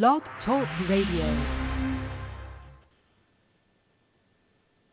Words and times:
Blog 0.00 0.22
Talk 0.46 0.66
Radio. 0.88 1.26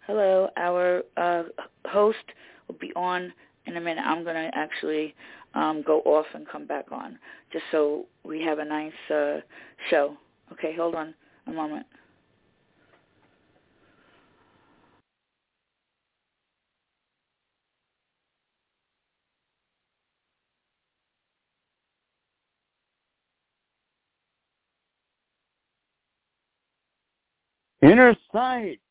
Hello, 0.05 0.49
our 0.57 1.03
uh, 1.15 1.43
host 1.85 2.17
will 2.67 2.75
be 2.81 2.91
on 2.97 3.31
in 3.65 3.77
a 3.77 3.79
minute. 3.79 4.01
I'm 4.05 4.25
going 4.25 4.35
to 4.35 4.51
actually 4.53 5.15
um, 5.53 5.85
go 5.87 6.01
off 6.01 6.25
and 6.33 6.45
come 6.45 6.67
back 6.67 6.91
on 6.91 7.17
just 7.53 7.63
so 7.71 8.07
we 8.25 8.41
have 8.41 8.59
a 8.59 8.65
nice 8.65 8.91
uh, 9.09 9.37
show. 9.89 10.17
Okay, 10.51 10.75
hold 10.75 10.95
on 10.95 11.13
a 11.47 11.51
moment. 11.51 11.85
Inner 27.81 28.13
Sight. 28.33 28.81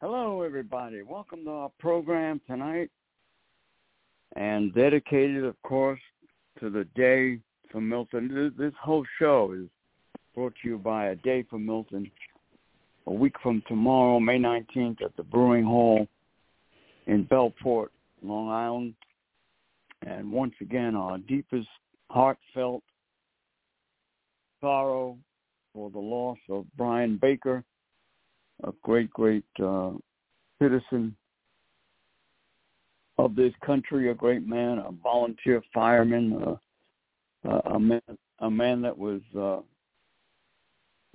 Hello, 0.00 0.40
everybody. 0.40 1.02
Welcome 1.02 1.44
to 1.44 1.50
our 1.50 1.70
program 1.78 2.40
tonight, 2.46 2.88
and 4.36 4.74
dedicated, 4.74 5.44
of 5.44 5.60
course, 5.62 6.00
to 6.60 6.70
the 6.70 6.84
Day 6.96 7.38
for 7.70 7.82
Milton. 7.82 8.54
This 8.56 8.72
whole 8.80 9.04
show 9.18 9.52
is 9.52 9.68
brought 10.34 10.54
to 10.62 10.68
you 10.68 10.78
by 10.78 11.08
A 11.08 11.16
Day 11.16 11.44
for 11.50 11.58
Milton. 11.58 12.10
A 13.06 13.12
week 13.12 13.34
from 13.42 13.62
tomorrow, 13.68 14.18
May 14.18 14.38
19th, 14.38 15.02
at 15.04 15.14
the 15.18 15.22
Brewing 15.22 15.64
Hall 15.64 16.08
in 17.06 17.26
Bellport, 17.26 17.88
Long 18.22 18.48
Island. 18.48 18.94
And 20.06 20.32
once 20.32 20.54
again, 20.62 20.96
our 20.96 21.18
deepest 21.18 21.68
heartfelt 22.08 22.82
sorrow 24.62 25.18
for 25.74 25.90
the 25.90 25.98
loss 25.98 26.38
of 26.48 26.64
Brian 26.78 27.18
Baker 27.20 27.62
a 28.64 28.72
great, 28.82 29.10
great 29.10 29.44
uh, 29.62 29.90
citizen 30.60 31.14
of 33.18 33.34
this 33.34 33.52
country, 33.64 34.10
a 34.10 34.14
great 34.14 34.46
man, 34.46 34.78
a 34.78 34.90
volunteer 35.02 35.62
fireman, 35.72 36.58
uh, 37.46 37.60
a 37.66 37.78
man, 37.78 38.00
a 38.40 38.50
man 38.50 38.82
that 38.82 38.96
was 38.96 39.20
uh, 39.38 39.60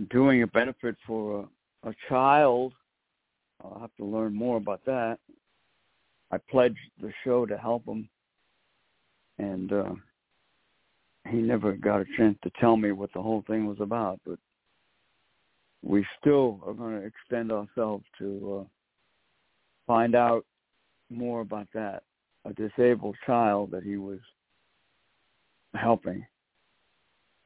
doing 0.10 0.44
a 0.44 0.48
benefit 0.48 0.96
for 1.06 1.48
a, 1.84 1.90
a 1.90 1.94
child. 2.10 2.74
I'll 3.64 3.80
have 3.80 3.96
to 3.98 4.06
learn 4.06 4.34
more 4.34 4.58
about 4.58 4.84
that. 4.86 5.20
I 6.32 6.38
pledged 6.50 6.78
the 7.02 7.12
show 7.24 7.46
to 7.46 7.58
help 7.58 7.86
him, 7.86 8.10
and 9.38 9.72
uh, 9.72 9.92
he 11.30 11.38
never 11.38 11.74
got 11.74 12.02
a 12.02 12.06
chance 12.18 12.38
to 12.44 12.52
tell 12.60 12.78
me 12.78 12.92
what 12.92 13.12
the 13.14 13.22
whole 13.22 13.44
thing 13.48 13.68
was 13.68 13.80
about. 13.80 14.20
But 14.26 14.40
we 15.84 16.06
still 16.20 16.60
are 16.66 16.74
going 16.74 17.00
to 17.00 17.06
extend 17.06 17.52
ourselves 17.52 18.06
to 18.20 18.62
uh, 18.62 18.68
find 19.88 20.16
out 20.16 20.46
more 21.10 21.42
about 21.42 21.68
that, 21.74 22.04
a 22.46 22.54
disabled 22.54 23.16
child 23.26 23.72
that 23.72 23.84
he 23.84 23.98
was 23.98 24.20
helping. 25.74 26.26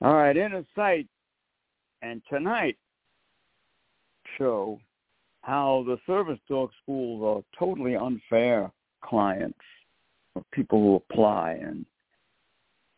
All 0.02 0.14
right, 0.14 0.36
Inner 0.36 0.66
Sight, 0.76 1.08
and 2.02 2.22
tonight 2.30 2.78
show 4.38 4.80
how 5.42 5.84
the 5.88 5.98
service 6.06 6.40
dog 6.50 6.70
schools 6.84 7.24
are 7.24 7.58
totally 7.58 7.96
unfair 7.96 8.72
clients 9.02 9.60
of 10.36 10.44
people 10.52 10.80
who 10.80 10.96
apply. 10.96 11.60
And, 11.62 11.86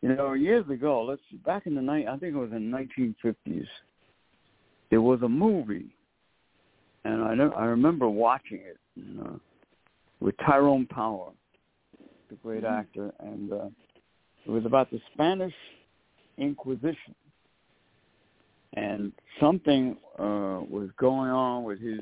you 0.02 0.14
know, 0.14 0.32
years 0.32 0.68
ago, 0.68 1.04
let's 1.04 1.22
back 1.44 1.66
in 1.66 1.74
the 1.74 1.82
night, 1.82 2.06
I 2.08 2.16
think 2.16 2.34
it 2.34 2.38
was 2.38 2.52
in 2.52 2.70
the 2.70 2.76
1950s, 3.06 3.66
there 4.90 5.02
was 5.02 5.20
a 5.22 5.28
movie, 5.28 5.94
and 7.04 7.22
I 7.22 7.34
I 7.56 7.64
remember 7.66 8.08
watching 8.08 8.58
it 8.58 8.78
you 8.96 9.14
know, 9.14 9.40
with 10.20 10.36
Tyrone 10.38 10.86
Power, 10.86 11.30
the 12.30 12.36
great 12.36 12.64
mm-hmm. 12.64 12.74
actor, 12.74 13.12
and 13.20 13.52
uh, 13.52 13.68
it 14.46 14.50
was 14.50 14.64
about 14.64 14.90
the 14.90 15.00
Spanish 15.12 15.54
Inquisition, 16.38 17.14
and 18.74 19.12
something 19.40 19.96
uh, 20.18 20.60
was 20.68 20.90
going 20.98 21.30
on 21.30 21.64
with 21.64 21.80
his 21.80 22.00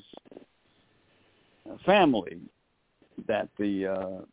family 1.85 2.39
that 3.27 3.49
the 3.59 3.87
uh, 3.87 4.25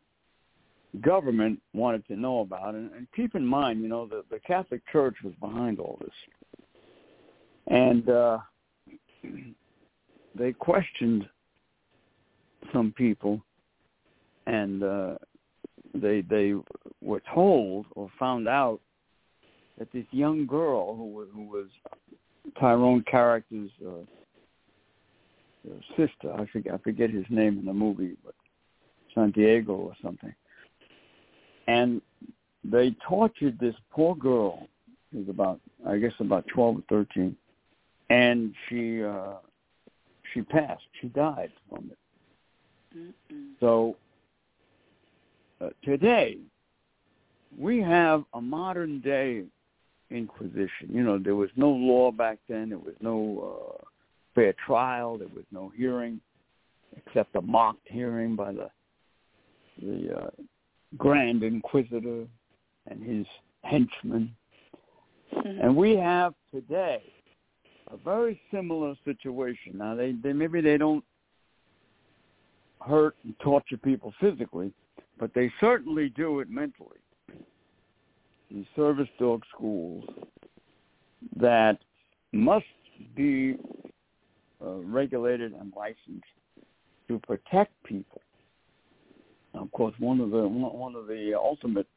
government 1.01 1.59
wanted 1.73 2.05
to 2.07 2.15
know 2.15 2.41
about. 2.41 2.75
And, 2.75 2.91
and 2.93 3.07
keep 3.15 3.35
in 3.35 3.45
mind, 3.45 3.81
you 3.81 3.87
know, 3.87 4.05
the, 4.05 4.23
the 4.29 4.39
Catholic 4.39 4.81
Church 4.91 5.15
was 5.23 5.33
behind 5.39 5.79
all 5.79 5.97
this 6.01 6.13
and 7.67 8.09
uh, 8.09 8.37
they 10.37 10.53
questioned 10.53 11.27
some 12.71 12.93
people, 12.97 13.41
and 14.47 14.83
uh, 14.83 15.15
they 15.93 16.21
they 16.21 16.53
were 17.01 17.21
told 17.33 17.85
or 17.91 18.09
found 18.19 18.47
out 18.47 18.79
that 19.77 19.91
this 19.91 20.05
young 20.11 20.45
girl 20.45 20.95
who 20.95 21.07
was, 21.07 21.27
who 21.33 21.43
was 21.43 21.67
Tyrone 22.59 23.03
character's 23.09 23.71
uh, 23.85 24.03
sister, 25.95 26.33
I 26.33 26.45
forget 26.51 26.73
I 26.73 26.77
forget 26.79 27.09
his 27.09 27.25
name 27.29 27.59
in 27.59 27.65
the 27.65 27.73
movie, 27.73 28.17
but 28.23 28.35
Santiago 29.15 29.73
or 29.73 29.93
something, 30.01 30.33
and 31.67 32.01
they 32.63 32.95
tortured 33.07 33.57
this 33.59 33.75
poor 33.91 34.15
girl. 34.15 34.67
She 35.11 35.19
was 35.19 35.29
about 35.29 35.59
I 35.87 35.97
guess 35.97 36.13
about 36.19 36.45
twelve 36.47 36.77
or 36.77 36.83
thirteen 36.89 37.37
and 38.13 38.53
she 38.67 39.03
uh, 39.03 39.35
she 40.33 40.41
passed. 40.41 40.83
She 41.01 41.07
died 41.07 41.51
from 41.69 41.91
it. 41.91 41.97
Mm-mm. 42.97 43.45
So 43.59 43.95
uh, 45.61 45.69
today 45.83 46.37
we 47.57 47.81
have 47.81 48.23
a 48.33 48.41
modern 48.41 48.99
day 49.01 49.43
inquisition. 50.11 50.89
You 50.89 51.03
know, 51.03 51.17
there 51.17 51.35
was 51.35 51.49
no 51.55 51.69
law 51.69 52.11
back 52.11 52.37
then. 52.47 52.69
There 52.69 52.77
was 52.77 52.95
no 53.01 53.79
uh, 53.81 53.83
fair 54.35 54.53
trial. 54.65 55.17
There 55.17 55.27
was 55.33 55.45
no 55.51 55.71
hearing 55.75 56.19
except 56.95 57.35
a 57.35 57.41
mocked 57.41 57.87
hearing 57.87 58.35
by 58.35 58.51
the 58.53 58.69
the 59.81 60.15
uh, 60.15 60.29
Grand 60.97 61.41
Inquisitor 61.41 62.27
and 62.87 63.03
his 63.03 63.25
henchmen. 63.63 64.35
Mm-hmm. 65.35 65.61
And 65.61 65.75
we 65.75 65.95
have 65.95 66.35
today 66.51 67.01
a 67.93 67.97
very 67.97 68.41
similar 68.51 68.95
situation. 69.05 69.73
Now 69.77 69.95
they, 69.95 70.13
they 70.13 70.33
maybe 70.33 70.61
they 70.61 70.77
don't 70.77 71.03
hurt 72.81 73.15
and 73.23 73.37
torture 73.39 73.77
people 73.77 74.13
physically, 74.19 74.73
but 75.19 75.33
they 75.33 75.51
certainly 75.59 76.09
do 76.09 76.39
it 76.39 76.49
mentally. 76.49 76.97
These 78.51 78.65
service 78.75 79.07
dog 79.19 79.43
schools 79.55 80.03
that 81.37 81.77
must 82.31 82.65
be 83.15 83.55
uh, 84.63 84.75
regulated 84.79 85.53
and 85.53 85.71
licensed 85.75 86.25
to 87.07 87.19
protect 87.19 87.71
people. 87.83 88.21
Now, 89.53 89.61
of 89.61 89.71
course, 89.71 89.93
one 89.99 90.19
of 90.19 90.31
the 90.31 90.47
one 90.47 90.95
of 90.95 91.07
the 91.07 91.33
ultimate 91.35 91.87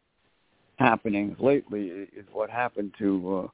happenings 0.77 1.37
lately 1.41 1.89
is 1.89 2.27
what 2.33 2.51
happened 2.51 2.93
to 2.99 3.45
uh, 3.45 3.49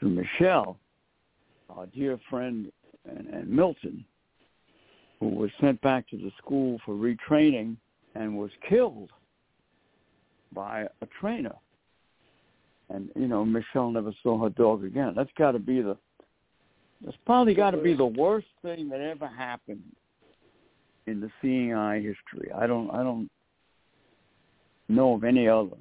to 0.00 0.08
Michelle, 0.08 0.78
our 1.76 1.86
dear 1.86 2.18
friend 2.30 2.70
and, 3.08 3.26
and 3.26 3.48
Milton, 3.48 4.04
who 5.20 5.28
was 5.28 5.50
sent 5.60 5.80
back 5.82 6.08
to 6.10 6.16
the 6.16 6.30
school 6.38 6.78
for 6.84 6.94
retraining 6.94 7.76
and 8.14 8.36
was 8.36 8.50
killed 8.68 9.10
by 10.52 10.82
a 10.82 11.06
trainer. 11.20 11.54
And 12.90 13.10
you 13.16 13.26
know, 13.26 13.44
Michelle 13.44 13.90
never 13.90 14.12
saw 14.22 14.42
her 14.42 14.50
dog 14.50 14.84
again. 14.84 15.14
That's 15.16 15.30
got 15.36 15.52
to 15.52 15.58
be 15.58 15.80
the 15.80 15.96
that's 17.04 17.16
probably 17.26 17.54
got 17.54 17.72
to 17.72 17.78
be 17.78 17.94
the 17.94 18.06
worst 18.06 18.46
thing 18.62 18.88
that 18.88 19.00
ever 19.00 19.26
happened 19.26 19.82
in 21.06 21.20
the 21.20 21.30
seeing 21.42 21.74
eye 21.74 21.96
history. 21.96 22.50
I 22.54 22.66
don't 22.66 22.90
I 22.90 23.02
don't 23.02 23.30
know 24.88 25.14
of 25.14 25.24
any 25.24 25.48
other 25.48 25.76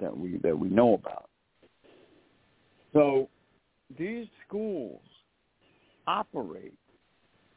that 0.00 0.16
we 0.16 0.38
that 0.42 0.58
we 0.58 0.68
know 0.68 0.94
about. 0.94 1.28
So 2.92 3.28
these 3.98 4.26
schools 4.46 5.00
operate 6.06 6.74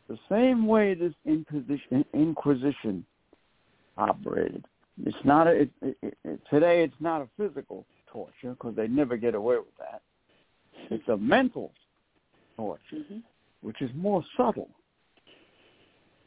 the 0.08 0.18
same 0.30 0.66
way 0.66 0.96
this 0.96 1.14
Inquisition, 1.26 2.04
Inquisition 2.14 3.06
operated. 3.98 4.66
It's 5.06 5.16
not 5.24 5.48
a, 5.48 5.52
it, 5.52 5.70
it, 5.81 6.18
it, 6.24 6.42
today. 6.50 6.84
It's 6.84 7.00
not 7.00 7.22
a 7.22 7.28
physical 7.38 7.86
torture 8.12 8.52
because 8.52 8.76
they 8.76 8.88
never 8.88 9.18
get 9.18 9.36
away 9.36 9.58
with 9.58 9.78
that. 9.78 10.02
It's 10.90 11.08
a 11.08 11.18
mental 11.18 11.72
torture, 12.58 12.81
mm-hmm. 12.94 13.20
which 13.62 13.81
is 13.81 13.90
more 13.96 14.24
subtle 14.36 14.70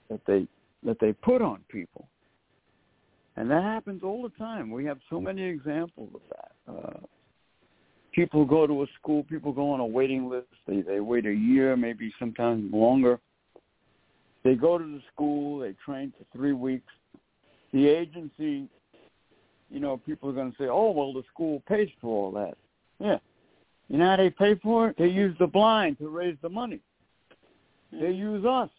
that 0.09 0.21
they 0.27 0.47
that 0.85 0.99
they 1.01 1.13
put 1.13 1.43
on 1.43 1.61
people, 1.69 2.09
and 3.37 3.51
that 3.51 3.63
happens 3.63 4.03
all 4.03 4.23
the 4.23 4.31
time. 4.31 4.71
We 4.71 4.85
have 4.85 4.99
so 5.11 5.21
many 5.21 5.43
examples 5.43 6.11
of 6.15 6.21
that. 6.31 6.73
Uh, 6.73 7.07
people 8.13 8.45
go 8.45 8.67
to 8.67 8.83
a 8.83 8.87
school, 8.99 9.25
people 9.25 9.53
go 9.53 9.71
on 9.71 9.81
a 9.81 9.87
waiting 9.87 10.29
list. 10.29 10.47
They 10.67 10.83
they 10.83 11.01
wait 11.01 11.27
a 11.27 11.33
year, 11.33 11.77
maybe 11.77 12.13
sometimes 12.19 12.73
longer. 12.73 13.19
They 14.45 14.55
go 14.55 14.79
to 14.79 14.85
the 14.85 15.01
school, 15.13 15.61
they 15.61 15.75
train 15.85 16.13
for 16.19 16.25
three 16.37 16.53
weeks. 16.53 16.93
The 17.73 17.87
agency, 17.89 18.69
you 19.71 19.81
know, 19.81 19.97
people 19.97 20.29
are 20.29 20.33
going 20.33 20.51
to 20.51 20.59
say, 20.59 20.69
"Oh, 20.69 20.91
well, 20.91 21.13
the 21.13 21.23
school 21.33 21.63
pays 21.69 21.89
for 22.01 22.27
all 22.27 22.33
that." 22.33 22.55
Yeah, 22.99 23.19
you 23.89 23.99
know 23.99 24.11
how 24.11 24.17
they 24.17 24.31
pay 24.31 24.55
for 24.57 24.89
it? 24.89 24.97
They 24.99 25.09
use 25.09 25.37
the 25.39 25.47
blind 25.47 25.99
to 25.99 26.09
raise 26.09 26.37
the 26.43 26.49
money. 26.49 26.81
They 27.93 28.11
use 28.11 28.45
us 28.45 28.71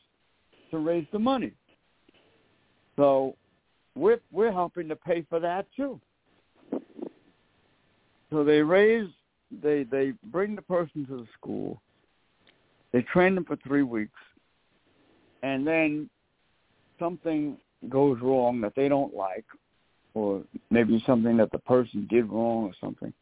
to 0.71 0.79
raise 0.79 1.07
the 1.11 1.19
money. 1.19 1.53
So 2.95 3.35
we're 3.95 4.19
we're 4.31 4.51
helping 4.51 4.87
to 4.89 4.95
pay 4.95 5.25
for 5.29 5.39
that 5.39 5.67
too. 5.75 5.99
So 8.31 8.43
they 8.43 8.61
raise 8.61 9.09
they 9.61 9.83
they 9.83 10.13
bring 10.25 10.55
the 10.55 10.61
person 10.61 11.05
to 11.07 11.17
the 11.17 11.27
school. 11.37 11.81
They 12.91 13.01
train 13.01 13.35
them 13.35 13.45
for 13.45 13.55
three 13.57 13.83
weeks, 13.83 14.19
and 15.41 15.65
then 15.65 16.09
something 16.99 17.57
goes 17.89 18.19
wrong 18.21 18.61
that 18.61 18.75
they 18.75 18.87
don't 18.87 19.15
like, 19.15 19.45
or 20.13 20.43
maybe 20.69 21.03
something 21.05 21.37
that 21.37 21.51
the 21.51 21.59
person 21.59 22.07
did 22.09 22.29
wrong 22.29 22.65
or 22.65 22.73
something, 22.79 23.13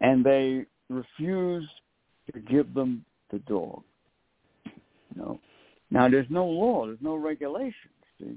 and 0.00 0.24
they 0.24 0.64
refuse 0.88 1.68
to 2.32 2.40
give 2.40 2.74
them 2.74 3.04
the 3.30 3.38
dog. 3.40 3.82
You 5.14 5.22
know, 5.22 5.40
now 5.90 6.08
there's 6.08 6.30
no 6.30 6.46
law, 6.46 6.86
there's 6.86 6.98
no 7.00 7.16
regulations. 7.16 7.74
See, 8.18 8.36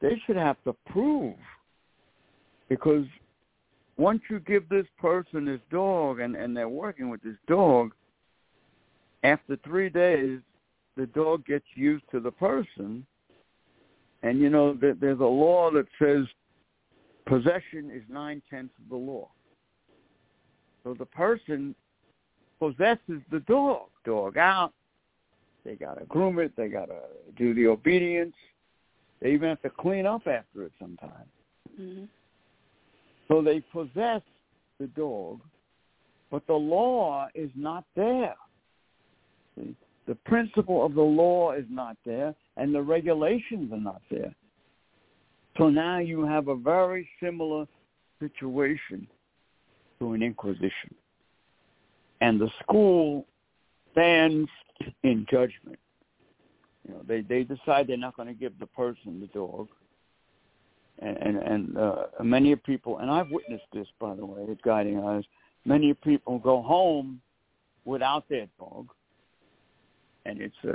they 0.00 0.20
should 0.26 0.36
have 0.36 0.56
to 0.64 0.74
prove 0.90 1.34
because 2.68 3.04
once 3.98 4.20
you 4.28 4.40
give 4.40 4.68
this 4.68 4.86
person 4.98 5.44
this 5.44 5.60
dog 5.70 6.20
and, 6.20 6.36
and 6.36 6.56
they're 6.56 6.68
working 6.68 7.08
with 7.08 7.22
this 7.22 7.36
dog, 7.48 7.92
after 9.22 9.56
three 9.64 9.88
days, 9.88 10.40
the 10.96 11.06
dog 11.06 11.44
gets 11.46 11.64
used 11.74 12.04
to 12.10 12.20
the 12.20 12.30
person. 12.30 13.06
And, 14.22 14.38
you 14.40 14.50
know, 14.50 14.76
there's 14.80 15.20
a 15.20 15.24
law 15.24 15.70
that 15.72 15.86
says 15.98 16.26
possession 17.26 17.90
is 17.92 18.02
nine-tenths 18.08 18.74
of 18.82 18.88
the 18.88 18.96
law. 18.96 19.28
So 20.84 20.94
the 20.94 21.06
person 21.06 21.74
possesses 22.58 23.20
the 23.30 23.40
dog. 23.46 23.88
Dog 24.04 24.36
out. 24.36 24.72
They 25.64 25.74
got 25.74 25.98
to 25.98 26.04
groom 26.06 26.38
it. 26.38 26.52
They 26.56 26.68
got 26.68 26.86
to 26.86 27.00
do 27.36 27.54
the 27.54 27.66
obedience. 27.66 28.34
They 29.20 29.32
even 29.32 29.48
have 29.48 29.62
to 29.62 29.70
clean 29.70 30.06
up 30.06 30.26
after 30.26 30.62
it 30.62 30.72
sometimes. 30.78 31.28
Mm-hmm. 31.80 32.04
So 33.28 33.42
they 33.42 33.60
possess 33.72 34.22
the 34.78 34.86
dog, 34.88 35.40
but 36.30 36.46
the 36.46 36.54
law 36.54 37.28
is 37.34 37.50
not 37.54 37.84
there. 37.94 38.36
See? 39.56 39.74
The 40.06 40.14
principle 40.14 40.86
of 40.86 40.94
the 40.94 41.02
law 41.02 41.52
is 41.52 41.64
not 41.68 41.96
there, 42.04 42.34
and 42.56 42.74
the 42.74 42.82
regulations 42.82 43.72
are 43.72 43.80
not 43.80 44.02
there. 44.10 44.34
So 45.58 45.68
now 45.68 45.98
you 45.98 46.24
have 46.24 46.48
a 46.48 46.54
very 46.54 47.08
similar 47.20 47.66
situation 48.20 49.06
to 49.98 50.12
an 50.12 50.22
inquisition. 50.22 50.94
And 52.20 52.40
the 52.40 52.50
school 52.62 53.26
stands 53.92 54.48
in 55.02 55.26
judgment. 55.30 55.78
You 56.86 56.94
know, 56.94 57.00
they, 57.06 57.22
they 57.22 57.42
decide 57.42 57.88
they're 57.88 57.96
not 57.96 58.16
going 58.16 58.28
to 58.28 58.34
give 58.34 58.58
the 58.60 58.66
person 58.66 59.20
the 59.20 59.26
dog 59.28 59.68
and 60.98 61.16
and, 61.18 61.76
uh, 61.76 62.06
many 62.22 62.56
people, 62.56 62.98
and 62.98 63.10
I've 63.10 63.30
witnessed 63.30 63.66
this 63.72 63.86
by 64.00 64.14
the 64.14 64.24
way 64.24 64.46
at 64.50 64.62
Guiding 64.62 65.00
Eyes. 65.00 65.24
Many 65.64 65.94
people 65.94 66.38
go 66.38 66.62
home 66.62 67.20
without 67.84 68.28
their 68.28 68.46
dog, 68.58 68.88
and 70.24 70.40
it's 70.40 70.56
a 70.64 70.74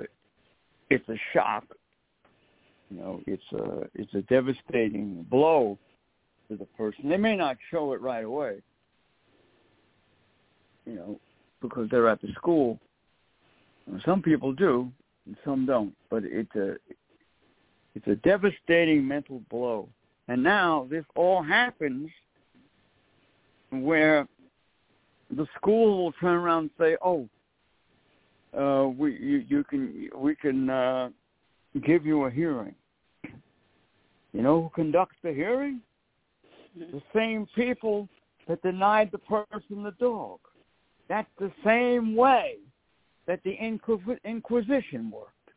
it's 0.89 1.07
a 1.09 1.18
shock. 1.33 1.65
You 2.89 2.97
know, 2.97 3.21
it's 3.25 3.51
a 3.53 3.88
it's 3.95 4.13
a 4.13 4.21
devastating 4.23 5.25
blow 5.29 5.77
to 6.50 6.57
the 6.57 6.65
person. 6.65 7.09
They 7.09 7.18
may 7.18 7.35
not 7.35 7.57
show 7.71 7.94
it 7.94 8.01
right 8.01 8.23
away, 8.25 8.62
you 10.85 10.95
know, 10.95 11.19
because 11.62 11.89
they're 11.89 12.09
at 12.09 12.21
the 12.21 12.31
school. 12.33 12.79
Some 14.06 14.21
people 14.21 14.53
do, 14.53 14.91
and 15.25 15.35
some 15.44 15.65
don't. 15.65 15.95
But 16.09 16.23
it's 16.25 16.56
a 16.56 16.75
it's 17.95 18.07
a 18.07 18.15
devastating 18.18 19.07
mental 19.07 19.41
blow 19.50 19.89
and 20.31 20.42
now 20.42 20.88
this 20.89 21.04
all 21.18 21.44
happens 21.44 22.10
where 23.69 24.25
the 25.36 25.45
school 25.57 26.06
will 26.06 26.13
turn 26.13 26.36
around 26.36 26.60
and 26.60 26.72
say, 26.80 26.95
"Oh, 27.04 27.28
uh, 28.57 28.88
we 28.88 29.18
you, 29.19 29.44
you 29.50 29.66
can 29.66 30.10
we 30.16 30.33
can 30.38 30.69
uh, 30.69 31.10
give 31.86 32.06
you 32.06 32.24
a 32.28 32.31
hearing." 32.31 32.75
You 33.25 34.42
know 34.42 34.62
who 34.62 34.69
conducts 34.74 35.18
the 35.22 35.33
hearing? 35.33 35.81
Mm-hmm. 36.80 36.95
The 36.95 37.04
same 37.13 37.45
people 37.54 38.07
that 38.48 38.62
denied 38.62 39.10
the 39.12 39.18
person 39.18 39.83
the 39.83 39.95
dog. 40.00 40.39
That's 41.10 41.28
the 41.39 41.51
same 41.66 42.16
way 42.16 42.56
that 43.28 43.42
the 43.44 43.54
Inquisition 44.24 45.12
worked. 45.12 45.50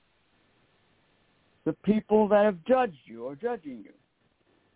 The 1.65 1.75
people 1.85 2.27
that 2.27 2.45
have 2.45 2.59
judged 2.65 2.99
you 3.05 3.29
are 3.29 3.37
judging 3.37 3.85
you. 3.85 3.93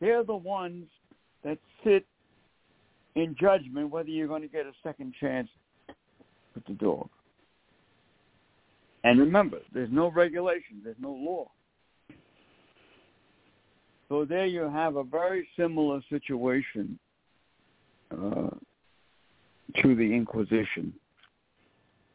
They're 0.00 0.24
the 0.24 0.36
ones 0.36 0.86
that 1.44 1.58
sit 1.84 2.06
in 3.14 3.34
judgment 3.40 3.90
whether 3.90 4.08
you're 4.08 4.28
going 4.28 4.42
to 4.42 4.48
get 4.48 4.66
a 4.66 4.72
second 4.82 5.14
chance 5.20 5.48
with 6.54 6.64
the 6.66 6.74
dog. 6.74 7.08
And 9.04 9.18
remember, 9.20 9.58
there's 9.72 9.90
no 9.92 10.10
regulation, 10.10 10.80
there's 10.82 10.96
no 11.00 11.12
law. 11.12 11.50
So 14.08 14.24
there 14.24 14.46
you 14.46 14.62
have 14.62 14.96
a 14.96 15.04
very 15.04 15.46
similar 15.56 16.00
situation 16.08 16.98
uh, 18.10 18.50
to 19.82 19.94
the 19.94 20.14
Inquisition. 20.14 20.92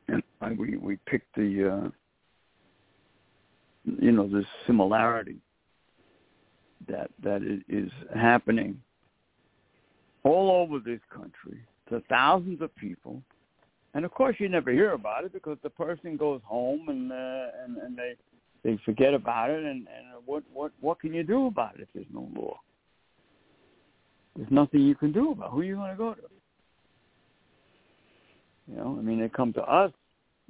And 0.07 0.57
we 0.57 0.75
we 0.75 0.97
picked 1.05 1.33
the 1.35 1.71
uh, 1.71 1.89
you 3.85 4.11
know 4.11 4.27
the 4.27 4.43
similarity 4.67 5.37
that 6.87 7.09
that 7.23 7.41
is 7.67 7.91
happening 8.15 8.79
all 10.23 10.51
over 10.51 10.79
this 10.79 11.01
country 11.13 11.59
to 11.89 12.01
thousands 12.09 12.61
of 12.61 12.75
people. 12.75 13.21
And 13.93 14.05
of 14.05 14.11
course, 14.11 14.35
you 14.39 14.49
never 14.49 14.71
hear 14.71 14.93
about 14.93 15.23
it 15.23 15.33
because 15.33 15.57
the 15.61 15.69
person 15.69 16.17
goes 16.17 16.41
home 16.43 16.89
and 16.89 17.11
uh, 17.11 17.47
and, 17.63 17.77
and 17.77 17.97
they 17.97 18.15
they 18.63 18.79
forget 18.85 19.13
about 19.13 19.49
it. 19.49 19.63
And, 19.63 19.87
and 19.87 20.23
what 20.25 20.43
what 20.51 20.71
what 20.81 20.99
can 20.99 21.13
you 21.13 21.23
do 21.23 21.47
about 21.47 21.75
it 21.75 21.81
if 21.81 21.87
there's 21.93 22.05
no 22.11 22.29
law? 22.35 22.59
There's 24.35 24.51
nothing 24.51 24.81
you 24.81 24.95
can 24.95 25.11
do 25.11 25.31
about. 25.31 25.47
It. 25.47 25.51
Who 25.51 25.61
are 25.61 25.63
you 25.63 25.75
going 25.75 25.91
to 25.91 25.97
go 25.97 26.13
to? 26.15 26.21
You 28.67 28.77
know, 28.77 28.95
I 28.97 29.01
mean, 29.01 29.19
they 29.19 29.29
come 29.29 29.53
to 29.53 29.61
us. 29.61 29.91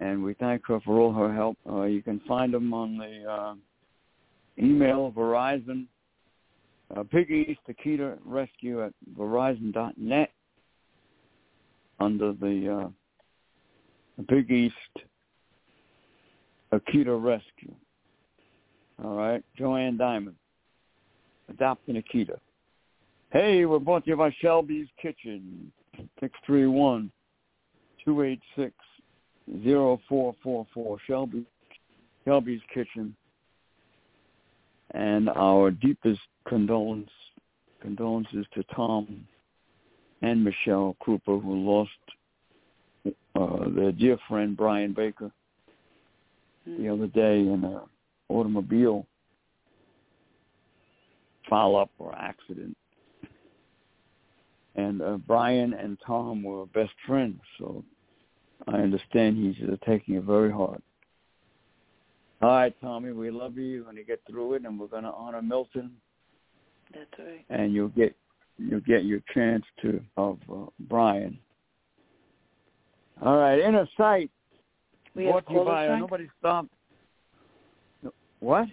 And 0.00 0.22
we 0.22 0.34
thank 0.34 0.66
her 0.66 0.78
for 0.80 0.98
all 0.98 1.14
her 1.14 1.34
help. 1.34 1.56
Uh, 1.66 1.84
you 1.84 2.02
can 2.02 2.20
find 2.28 2.52
them 2.52 2.74
on 2.74 2.98
the 2.98 3.24
uh, 3.24 3.54
email 4.58 5.10
Verizon, 5.16 5.86
uh, 6.94 7.02
Big 7.04 7.30
East 7.30 7.60
Akita 7.66 8.18
Rescue 8.26 8.84
at 8.84 8.92
verizon.net 9.18 10.32
under 11.98 12.34
the 12.34 12.92
Big 14.26 14.50
East 14.50 14.74
Akita 16.72 17.22
Rescue. 17.22 17.74
All 19.02 19.16
right, 19.16 19.44
Joanne 19.56 19.96
Diamond, 19.96 20.36
adopting 21.48 22.02
Akita. 22.02 22.38
Hey, 23.30 23.64
we're 23.64 23.78
brought 23.78 24.04
to 24.04 24.10
you 24.10 24.16
by 24.16 24.34
Shelby's 24.40 24.88
Kitchen, 25.00 25.70
631 26.20 27.12
286 28.04 28.74
0444. 29.64 30.98
Shelby, 31.06 31.44
Shelby's 32.24 32.60
Kitchen. 32.72 33.14
And 34.92 35.28
our 35.28 35.70
deepest 35.70 36.20
condolence, 36.48 37.10
condolences 37.80 38.46
to 38.54 38.64
Tom 38.74 39.26
and 40.22 40.42
Michelle 40.42 40.96
Cooper, 41.04 41.38
who 41.38 41.54
lost 41.54 41.90
uh, 43.38 43.68
their 43.70 43.92
dear 43.92 44.18
friend 44.28 44.56
Brian 44.56 44.92
Baker 44.92 45.30
the 46.66 46.88
other 46.88 47.06
day 47.06 47.40
in 47.40 47.64
an 47.64 47.80
automobile 48.28 49.06
foul-up 51.48 51.90
or 51.98 52.14
accident. 52.14 52.76
And 54.74 55.00
uh, 55.02 55.16
Brian 55.26 55.72
and 55.74 55.98
Tom 56.06 56.42
were 56.42 56.66
best 56.66 56.92
friends, 57.06 57.40
so 57.58 57.82
I 58.66 58.76
understand 58.76 59.36
he's 59.36 59.68
uh, 59.68 59.76
taking 59.84 60.16
it 60.16 60.24
very 60.24 60.52
hard. 60.52 60.82
All 62.40 62.50
right, 62.50 62.74
Tommy, 62.80 63.12
we 63.12 63.30
love 63.30 63.56
you. 63.56 63.62
When 63.62 63.72
You're 63.72 63.82
going 63.84 63.96
to 63.96 64.04
get 64.04 64.20
through 64.30 64.54
it, 64.54 64.64
and 64.64 64.78
we're 64.78 64.86
going 64.86 65.02
to 65.04 65.12
honor 65.12 65.42
Milton. 65.42 65.92
That's 66.94 67.06
right. 67.18 67.44
And 67.50 67.72
you'll 67.72 67.88
get 67.88 68.14
you'll 68.58 68.80
get 68.80 69.04
your 69.04 69.20
chance 69.34 69.64
to 69.82 70.00
of 70.16 70.38
uh, 70.52 70.66
Brian. 70.88 71.38
All 73.22 73.36
right, 73.36 73.58
inner 73.58 73.88
sight. 73.96 74.30
We 75.14 75.24
have 75.24 75.44
callers, 75.44 75.66
by, 75.66 75.88
uh, 75.88 75.96
nobody 75.96 76.28
stopped. 76.38 76.68
What? 78.40 78.68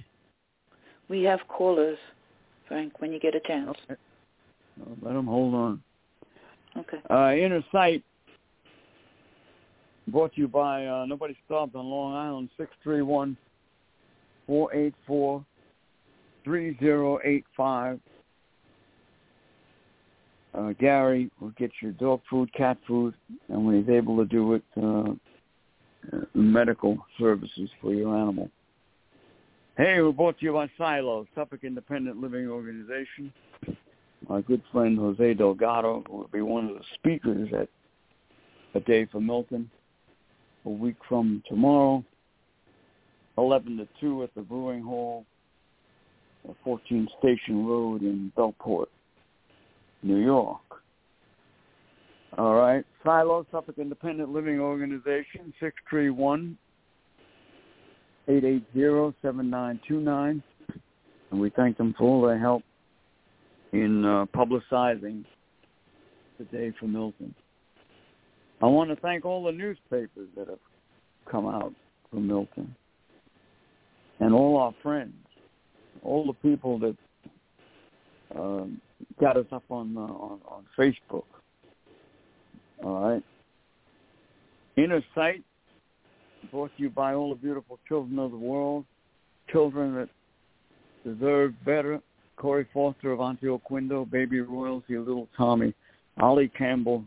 We 1.10 1.24
have 1.24 1.40
callers, 1.48 1.98
Frank. 2.68 3.00
When 3.02 3.12
you 3.12 3.20
get 3.20 3.36
a 3.36 3.40
chance. 3.40 3.76
Okay. 3.90 4.00
let 5.02 5.14
them 5.14 5.26
hold 5.26 5.56
on. 5.56 5.84
Okay. 6.78 6.98
Uh, 7.10 7.34
inner 7.34 7.64
sight 7.72 8.04
brought 10.08 10.34
to 10.36 10.42
you 10.42 10.48
by 10.48 10.86
uh, 10.86 11.06
Nobody 11.06 11.36
Stopped 11.46 11.76
on 11.76 11.86
Long 11.86 12.14
Island, 12.14 12.50
six 12.58 12.72
three 12.84 13.02
one 13.02 13.36
four 14.46 14.74
eight 14.76 14.94
four 15.08 15.44
three 16.44 16.78
zero 16.80 17.20
eight 17.24 17.46
five. 17.58 18.00
Uh, 20.56 20.74
Gary 20.80 21.30
will 21.40 21.52
get 21.58 21.72
your 21.82 21.92
dog 21.94 22.22
food, 22.30 22.54
cat 22.54 22.78
food, 22.88 23.14
and 23.50 23.66
when 23.66 23.82
he's 23.82 23.90
able 23.90 24.18
to 24.18 24.26
do 24.26 24.54
it, 24.54 24.64
uh, 24.78 25.12
uh, 26.14 26.22
medical 26.34 26.98
services 27.20 27.70
for 27.82 27.94
your 27.94 28.16
animal. 28.16 28.50
Hey, 29.78 30.00
we're 30.02 30.12
brought 30.12 30.40
to 30.40 30.46
you 30.46 30.54
by 30.54 30.70
Silo, 30.78 31.28
Suffolk 31.36 31.64
Independent 31.64 32.22
Living 32.22 32.48
Organization. 32.48 33.34
My 34.30 34.42
good 34.42 34.62
friend 34.72 34.98
Jose 34.98 35.34
Delgado 35.34 36.04
will 36.10 36.30
be 36.32 36.42
one 36.42 36.70
of 36.70 36.76
the 36.76 36.84
speakers 36.94 37.50
at 37.54 37.68
A 38.76 38.80
Day 38.80 39.06
for 39.12 39.20
Milton 39.20 39.70
a 40.66 40.70
week 40.70 40.96
from 41.08 41.44
tomorrow, 41.48 42.04
11 43.38 43.78
to 43.78 43.88
2 44.02 44.24
at 44.24 44.34
the 44.36 44.42
Brewing 44.42 44.82
Hall, 44.82 45.26
14 46.64 47.08
Station 47.20 47.66
Road 47.66 48.02
in 48.02 48.32
Bellport, 48.38 48.88
New 50.06 50.18
York. 50.18 50.62
All 52.38 52.56
right. 52.56 52.86
Silo, 53.04 53.46
Suffolk 53.52 53.78
Independent 53.78 54.30
Living 54.30 54.60
Organization, 54.60 55.54
631 55.60 56.58
880-7929. 58.28 60.42
And 61.32 61.40
we 61.40 61.50
thank 61.52 61.78
them 61.78 61.94
for 61.98 62.04
all 62.06 62.28
their 62.28 62.38
help 62.40 62.64
in 63.72 64.04
uh, 64.04 64.26
publicizing 64.36 65.24
the 66.40 66.46
day 66.46 66.74
for 66.80 66.88
Milton. 66.88 67.36
I 68.62 68.66
want 68.66 68.90
to 68.90 68.96
thank 68.98 69.24
all 69.26 69.44
the 69.44 69.52
newspapers 69.52 70.28
that 70.36 70.48
have 70.48 70.58
come 71.30 71.46
out 71.46 71.72
from 72.10 72.26
Milton 72.28 72.76
and 74.20 74.34
all 74.34 74.58
our 74.58 74.74
friends, 74.82 75.14
all 76.04 76.26
the 76.26 76.34
people 76.34 76.80
that 76.80 76.98
um, 78.36 78.82
got 79.20 79.38
us 79.38 79.46
up 79.52 79.64
on, 79.70 79.96
uh, 79.98 80.02
on 80.02 80.40
on 80.48 80.66
Facebook. 80.78 81.26
All 82.84 83.10
right. 83.10 83.24
Inner 84.78 85.02
Sight, 85.14 85.44
brought 86.52 86.76
to 86.76 86.84
you 86.84 86.90
by 86.90 87.14
all 87.14 87.30
the 87.30 87.36
beautiful 87.36 87.80
children 87.88 88.20
of 88.20 88.32
the 88.32 88.38
world, 88.38 88.86
children 89.52 89.96
that 89.96 90.10
deserve 91.04 91.54
better. 91.66 92.02
Corey 92.36 92.68
Foster 92.74 93.14
of 93.14 93.22
Antioch 93.22 93.72
Window, 93.72 94.04
Baby 94.04 94.42
Royalty, 94.42 94.98
Little 94.98 95.30
Tommy, 95.38 95.74
Ollie 96.20 96.52
Campbell, 96.58 97.06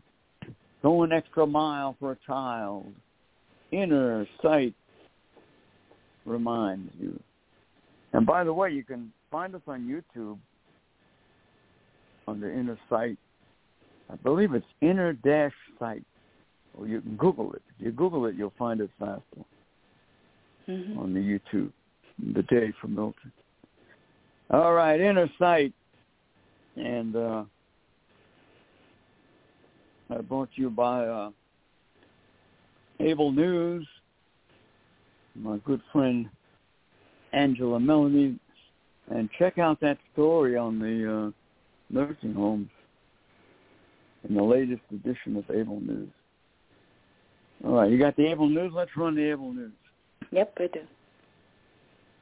Go 0.83 1.03
an 1.03 1.13
extra 1.13 1.47
mile 1.47 1.97
for 1.99 2.13
a 2.13 2.17
child. 2.27 2.87
Inner 3.73 4.27
sight 4.43 4.75
reminds 6.25 6.93
you. 7.01 7.19
And 8.13 8.25
by 8.25 8.45
the 8.45 8.53
way, 8.53 8.71
you 8.71 8.85
can 8.85 9.13
find 9.31 9.55
us 9.55 9.61
on 9.67 9.83
YouTube 9.83 10.39
under 12.29 12.53
Inner 12.53 12.79
Sight. 12.89 13.19
I 14.11 14.17
believe 14.17 14.55
it's 14.55 14.67
Inner 14.81 15.13
Dash 15.13 15.53
Sight. 15.79 16.03
Or 16.75 16.87
you 16.87 17.01
can 17.01 17.17
Google 17.17 17.53
it. 17.55 17.63
If 17.79 17.87
you 17.87 17.93
Google 17.93 18.27
it, 18.27 18.37
you'll 18.37 18.53
find 18.59 18.81
it 18.81 18.91
faster 18.99 19.45
mm-hmm. 20.69 20.99
on 20.99 21.13
the 21.15 21.21
YouTube. 21.21 21.73
The 22.35 22.43
Day 22.43 22.73
for 22.81 22.89
Milton. 22.89 23.33
All 24.51 24.73
right, 24.73 25.01
Inner 25.01 25.29
Sight. 25.39 25.73
And 26.77 27.17
uh, 27.17 27.45
uh, 30.11 30.23
brought 30.23 30.51
you 30.55 30.71
by 30.71 31.07
uh, 31.07 31.31
Able 33.01 33.33
News, 33.33 33.87
my 35.35 35.59
good 35.65 35.81
friend 35.93 36.29
Angela 37.33 37.79
Melledy, 37.79 38.39
and 39.11 39.29
check 39.39 39.59
out 39.59 39.81
that 39.81 39.99
story 40.13 40.57
on 40.57 40.79
the 40.79 41.29
uh, 41.29 41.31
nursing 41.91 42.35
homes 42.35 42.69
in 44.29 44.35
the 44.35 44.43
latest 44.43 44.83
edition 44.93 45.37
of 45.37 45.45
Able 45.55 45.81
News. 45.81 46.09
All 47.65 47.75
right, 47.75 47.91
you 47.91 47.99
got 47.99 48.17
the 48.17 48.27
Able 48.27 48.49
News. 48.49 48.73
Let's 48.75 48.97
run 48.97 49.15
the 49.15 49.31
Able 49.31 49.53
News. 49.53 49.73
Yep, 50.31 50.55
I 50.59 50.67
do. 50.69 50.81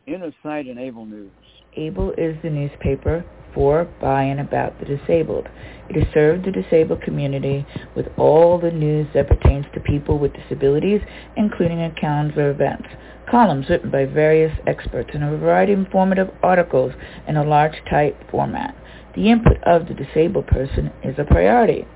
Inner 0.06 0.32
Sight 0.42 0.66
and 0.66 0.78
Able 0.78 1.04
News. 1.04 1.30
Able 1.76 2.12
is 2.12 2.36
the 2.42 2.50
newspaper 2.50 3.24
for, 3.52 3.84
by, 4.00 4.22
and 4.22 4.40
about 4.40 4.78
the 4.78 4.84
disabled. 4.84 5.48
It 5.88 6.02
has 6.02 6.14
served 6.14 6.44
the 6.44 6.52
disabled 6.52 7.02
community 7.02 7.66
with 7.94 8.06
all 8.16 8.58
the 8.58 8.70
news 8.70 9.08
that 9.14 9.28
pertains 9.28 9.66
to 9.74 9.80
people 9.80 10.18
with 10.18 10.32
disabilities, 10.34 11.00
including 11.36 11.82
accounts 11.82 12.36
of 12.36 12.44
events, 12.44 12.86
columns 13.30 13.68
written 13.68 13.90
by 13.90 14.04
various 14.04 14.56
experts, 14.66 15.10
and 15.12 15.24
a 15.24 15.36
variety 15.38 15.72
of 15.72 15.80
informative 15.80 16.30
articles 16.42 16.92
in 17.26 17.36
a 17.36 17.44
large 17.44 17.76
type 17.90 18.16
format. 18.30 18.74
The 19.16 19.30
input 19.30 19.62
of 19.64 19.88
the 19.88 19.94
disabled 19.94 20.46
person 20.46 20.92
is 21.02 21.18
a 21.18 21.24
priority. 21.24 21.86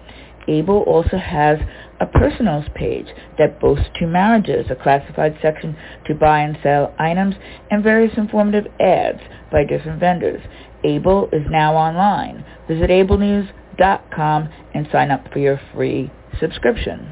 Able 0.49 0.81
also 0.83 1.19
has 1.19 1.59
a 2.01 2.07
personals 2.07 2.65
page 2.75 3.07
that 3.39 3.61
boasts 3.61 3.91
two 3.99 4.07
marriages, 4.07 4.67
a 4.71 4.75
classified 4.75 5.39
section 5.43 5.77
to 6.07 6.15
buy 6.15 6.41
and 6.41 6.59
sell 6.63 6.95
items, 6.99 7.35
and 7.71 7.85
various 7.85 8.17
informative 8.17 8.67
ads 8.81 9.21
by 9.53 9.65
different 9.65 10.01
vendors. 10.01 10.43
Able 10.83 11.29
is 11.31 11.43
now 11.51 11.77
online. 11.77 12.45
Visit 12.67 12.89
ablenews.com 12.89 14.49
and 14.75 14.89
sign 14.91 15.11
up 15.11 15.31
for 15.31 15.39
your 15.41 15.61
free 15.75 16.11
subscription. 16.41 17.07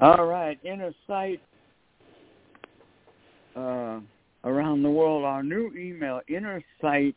All 0.00 0.26
right, 0.26 0.58
inner 0.64 0.92
sight 1.06 1.40
uh, 3.54 4.00
around 4.44 4.82
the 4.82 4.90
world. 4.90 5.24
Our 5.24 5.42
new 5.42 5.72
email, 5.76 6.20
inner 6.28 6.62
sight 6.80 7.16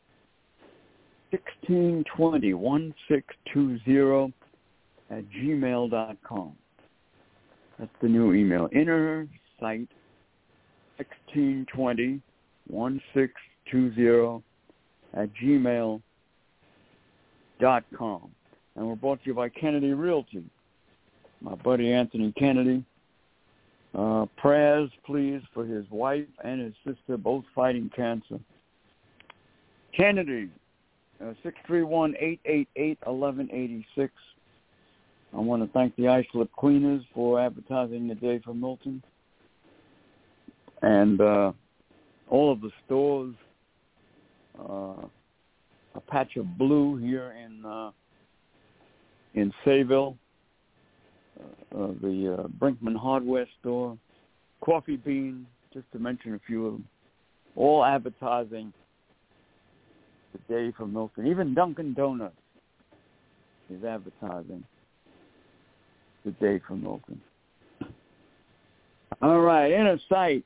1620 1.31 2.53
1620 2.53 4.33
at 5.09 5.23
gmail.com. 5.31 6.53
That's 7.79 7.91
the 8.01 8.07
new 8.07 8.33
email. 8.33 8.69
Inner 8.71 9.27
sight 9.59 9.87
1620 10.97 12.21
1620 12.67 14.43
at 15.15 15.29
gmail 15.41 16.01
dot 17.59 17.83
com. 17.97 18.29
And 18.75 18.87
we're 18.87 18.95
brought 18.95 19.21
to 19.21 19.27
you 19.27 19.33
by 19.33 19.49
Kennedy 19.49 19.93
Realty. 19.93 20.43
My 21.41 21.55
buddy 21.55 21.91
Anthony 21.91 22.31
Kennedy. 22.37 22.83
Uh, 23.97 24.25
prayers, 24.37 24.89
please, 25.05 25.41
for 25.53 25.65
his 25.65 25.85
wife 25.91 26.25
and 26.43 26.61
his 26.61 26.73
sister, 26.83 27.15
both 27.15 27.43
fighting 27.53 27.91
cancer. 27.95 28.39
Kennedy, 29.95 30.49
uh, 31.21 31.33
631-888-1186. 31.69 34.09
I 35.35 35.37
want 35.37 35.63
to 35.63 35.69
thank 35.73 35.95
the 35.95 36.07
Islip 36.07 36.49
Cleaners 36.57 37.03
for 37.13 37.39
advertising 37.39 38.07
the 38.07 38.15
day 38.15 38.39
for 38.43 38.55
Milton. 38.55 39.03
And 40.81 41.21
uh, 41.21 41.51
all 42.29 42.51
of 42.51 42.61
the 42.61 42.71
stores, 42.85 43.35
uh, 44.59 45.05
a 45.95 46.01
patch 46.07 46.35
of 46.37 46.57
blue 46.57 46.97
here 46.97 47.35
in 47.43 47.65
uh, 47.65 47.91
in 49.35 49.51
Sayville, 49.65 50.15
uh, 51.39 51.87
the 52.01 52.37
uh, 52.39 52.47
Brinkman 52.59 52.95
Hardware 52.95 53.47
Store, 53.59 53.97
Coffee 54.61 54.97
Bean, 54.97 55.47
just 55.73 55.91
to 55.91 55.99
mention 55.99 56.35
a 56.35 56.39
few 56.45 56.67
of 56.67 56.73
them, 56.73 56.87
all 57.55 57.83
advertising 57.83 58.71
the 60.33 60.39
day 60.53 60.71
for 60.77 60.85
Milton. 60.87 61.27
Even 61.27 61.53
Dunkin' 61.53 61.93
Donuts 61.93 62.35
is 63.69 63.83
advertising 63.83 64.63
the 66.25 66.31
day 66.31 66.59
for 66.67 66.75
Milton. 66.75 67.21
All 69.21 69.41
right, 69.41 69.71
inner 69.71 69.99
sight, 70.09 70.43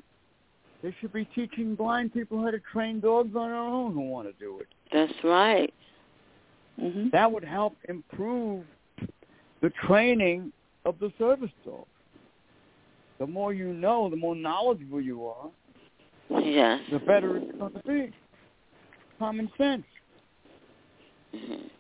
They 0.84 0.94
should 1.00 1.14
be 1.14 1.24
teaching 1.34 1.74
blind 1.74 2.12
people 2.12 2.42
how 2.42 2.50
to 2.50 2.60
train 2.70 3.00
dogs 3.00 3.34
on 3.34 3.48
their 3.48 3.56
own 3.56 3.94
who 3.94 4.02
want 4.02 4.28
to 4.28 4.34
do 4.38 4.60
it. 4.60 4.68
That's 4.92 5.24
right. 5.24 5.72
Mhm. 6.78 7.10
That 7.10 7.32
would 7.32 7.42
help 7.42 7.74
improve 7.88 8.66
the 9.62 9.70
training 9.70 10.52
of 10.84 10.98
the 10.98 11.10
service 11.16 11.50
dog. 11.64 11.86
The 13.16 13.26
more 13.26 13.54
you 13.54 13.72
know, 13.72 14.10
the 14.10 14.16
more 14.16 14.36
knowledgeable 14.36 15.00
you 15.00 15.26
are, 15.26 15.50
Yes. 16.28 16.82
the 16.90 16.98
better 16.98 17.38
it's 17.38 17.56
going 17.56 17.72
to 17.72 17.82
be. 17.84 18.12
Common 19.18 19.50
sense. 19.56 19.86
Mhm. 21.32 21.70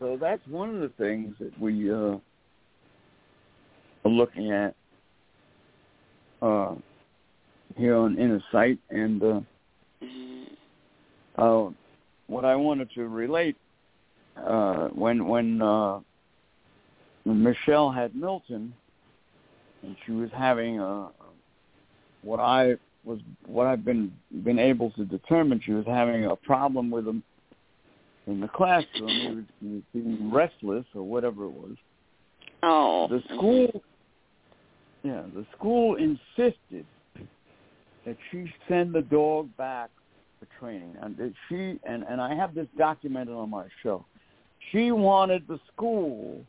So 0.00 0.16
that's 0.16 0.44
one 0.48 0.74
of 0.74 0.80
the 0.80 0.88
things 0.88 1.38
that 1.38 1.56
we 1.60 1.88
uh, 1.92 2.18
are 4.04 4.10
looking 4.10 4.50
at 4.50 4.74
uh, 6.42 6.74
here 7.76 7.96
on 7.96 8.18
Inner 8.18 8.42
Sight. 8.50 8.78
And 8.90 9.22
uh, 9.22 9.40
uh, 11.36 11.70
what 12.26 12.44
I 12.44 12.56
wanted 12.56 12.90
to 12.94 13.08
relate 13.08 13.56
uh, 14.36 14.88
when 14.88 15.26
when 15.26 15.62
uh, 15.62 16.00
when 17.24 17.42
Michelle 17.42 17.90
had 17.90 18.14
Milton, 18.14 18.74
and 19.82 19.96
she 20.04 20.12
was 20.12 20.30
having 20.36 20.80
a 20.80 21.08
what 22.22 22.40
I 22.40 22.76
was 23.04 23.20
what 23.46 23.66
I've 23.66 23.84
been 23.84 24.12
been 24.44 24.58
able 24.58 24.90
to 24.92 25.04
determine 25.04 25.60
she 25.64 25.72
was 25.72 25.86
having 25.86 26.26
a 26.26 26.36
problem 26.36 26.90
with 26.90 27.06
him 27.06 27.22
in 28.26 28.40
the 28.40 28.48
classroom. 28.48 29.08
He 29.08 29.28
was, 29.28 29.44
he 29.60 29.68
was 29.68 29.82
being 29.92 30.32
restless 30.32 30.84
or 30.94 31.02
whatever 31.02 31.44
it 31.44 31.52
was. 31.52 31.76
Oh. 32.62 33.06
The 33.08 33.22
school, 33.36 33.82
yeah, 35.02 35.22
the 35.34 35.46
school 35.56 35.96
insisted 35.96 36.84
that 38.06 38.16
she 38.30 38.50
send 38.68 38.94
the 38.94 39.02
dog 39.02 39.54
back 39.58 39.90
for 40.38 40.46
training, 40.60 40.94
and 41.02 41.16
that 41.18 41.32
she 41.48 41.78
and 41.84 42.04
and 42.08 42.20
I 42.20 42.34
have 42.34 42.54
this 42.54 42.68
documented 42.78 43.34
on 43.34 43.50
my 43.50 43.66
show. 43.82 44.06
She 44.70 44.92
wanted 44.92 45.46
the 45.48 45.58
school 45.72 46.42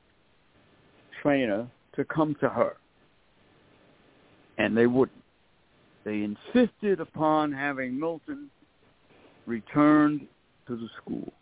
trainer 1.21 1.67
to 1.95 2.05
come 2.05 2.35
to 2.39 2.47
her, 2.47 2.77
and 4.57 4.77
they 4.77 4.87
wouldn't. 4.87 5.23
They 6.05 6.23
insisted 6.23 7.01
upon 7.01 7.51
having 7.51 7.99
Milton 7.99 8.49
returned 9.45 10.27
to 10.67 10.75
the 10.77 10.87
school. 11.01 11.33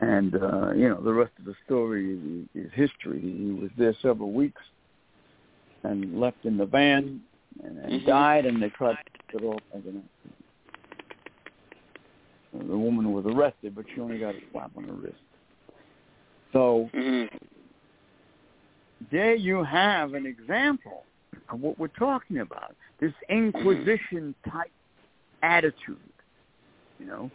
And 0.00 0.34
uh, 0.34 0.72
you 0.72 0.88
know 0.88 1.00
the 1.00 1.12
rest 1.12 1.32
of 1.38 1.44
the 1.44 1.54
story 1.64 2.14
is, 2.54 2.66
is 2.66 2.72
history. 2.74 3.20
He 3.20 3.52
was 3.52 3.70
there 3.78 3.94
several 4.02 4.32
weeks 4.32 4.60
and 5.84 6.18
left 6.18 6.44
in 6.44 6.56
the 6.56 6.66
van 6.66 7.20
and, 7.66 7.78
and 7.78 8.02
Mhm. 8.02 8.06
died, 8.06 8.46
and 8.46 8.62
they 8.62 8.70
tried 8.70 8.96
to 8.96 9.38
get 9.38 9.44
off 9.44 9.60
as 9.74 9.84
an 9.86 10.02
accident. 10.04 10.44
Uh, 12.54 12.66
The 12.68 12.78
woman 12.78 13.12
was 13.12 13.26
arrested, 13.26 13.74
but 13.74 13.84
she 13.90 14.00
only 14.00 14.18
got 14.18 14.34
a 14.34 14.40
slap 14.50 14.70
on 14.76 14.84
her 14.84 14.92
wrist. 14.92 15.20
So 16.52 16.90
Mhm. 16.94 17.28
there 19.10 19.34
you 19.34 19.62
have 19.62 20.14
an 20.14 20.26
example 20.26 21.04
of 21.48 21.60
what 21.60 21.78
we're 21.78 21.88
talking 21.88 22.38
about. 22.38 22.74
This 22.98 23.12
Inquisition 23.28 24.34
type 24.48 24.72
attitude. 25.42 25.98
You 26.98 27.06
know, 27.06 27.30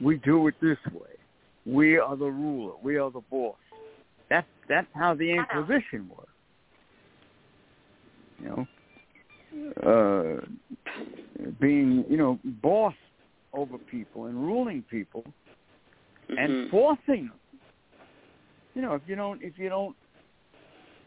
we 0.00 0.16
do 0.18 0.46
it 0.46 0.58
this 0.60 0.78
way. 0.86 1.14
We 1.66 1.98
are 1.98 2.16
the 2.16 2.30
ruler. 2.30 2.74
We 2.82 2.96
are 2.96 3.10
the 3.10 3.20
boss. 3.20 3.58
That's 4.28 4.48
that's 4.66 4.88
how 4.94 5.14
the 5.14 5.30
Inquisition 5.30 6.08
was. 6.08 6.28
You 8.40 8.48
know, 8.48 8.68
uh, 9.84 10.40
being 11.60 12.04
you 12.08 12.16
know 12.16 12.38
boss 12.62 12.94
over 13.52 13.78
people 13.78 14.26
and 14.26 14.36
ruling 14.36 14.82
people 14.90 15.24
and 16.36 16.52
Mhm. 16.52 16.70
forcing 16.70 17.28
them. 17.28 17.40
You 18.74 18.82
know, 18.82 18.94
if 18.94 19.02
you 19.06 19.16
don't 19.16 19.42
if 19.42 19.58
you 19.58 19.68
don't 19.68 19.96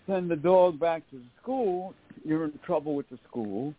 send 0.08 0.30
the 0.30 0.36
dog 0.36 0.80
back 0.80 1.08
to 1.10 1.18
the 1.18 1.30
school, 1.42 1.94
you're 2.24 2.46
in 2.46 2.60
trouble 2.66 2.96
with 2.96 3.08
the 3.10 3.18
school. 3.28 3.74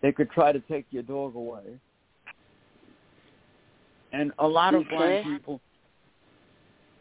They 0.00 0.12
could 0.12 0.30
try 0.30 0.52
to 0.52 0.60
take 0.60 0.86
your 0.90 1.02
dog 1.02 1.34
away. 1.34 1.80
And 4.12 4.32
a 4.38 4.46
lot 4.46 4.74
of 4.74 4.88
blind 4.88 5.24
people 5.24 5.60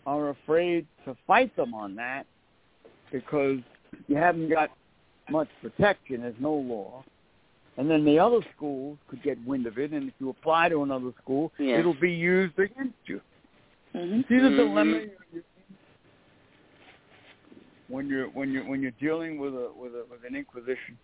are 0.06 0.30
afraid 0.30 0.88
to 1.06 1.16
fight 1.28 1.56
them 1.56 1.74
on 1.74 1.96
that 1.96 2.26
because 3.12 3.60
you 4.08 4.16
haven't 4.16 4.50
got 4.50 4.72
much 5.30 5.50
protection. 5.62 6.22
There's 6.22 6.36
no 6.40 6.54
law. 6.54 7.04
And 7.78 7.90
then 7.90 8.06
the 8.06 8.18
other 8.20 8.40
schools 8.56 8.98
could 9.08 9.22
get 9.22 9.38
wind 9.46 9.66
of 9.68 9.78
it, 9.78 9.92
and 9.92 10.08
if 10.08 10.14
you 10.20 10.30
apply 10.30 10.70
to 10.70 10.84
another 10.84 11.12
school, 11.22 11.52
Yes. 11.60 11.80
it'll 11.80 11.94
be 11.94 12.12
used 12.12 12.58
against 12.58 12.98
you. 13.06 13.22
Mhm. 13.94 14.28
See 14.28 14.40
the 14.40 14.50
dilemma 14.50 15.02
you're 15.32 15.44
when 17.88 18.08
you're 18.08 18.28
when 18.30 18.52
you're 18.52 18.64
when 18.64 18.82
you're 18.82 18.92
dealing 19.00 19.38
with 19.38 19.54
a 19.54 19.72
with 19.76 19.94
a 19.94 20.06
with 20.10 20.24
an 20.26 20.36
inquisition. 20.36 20.98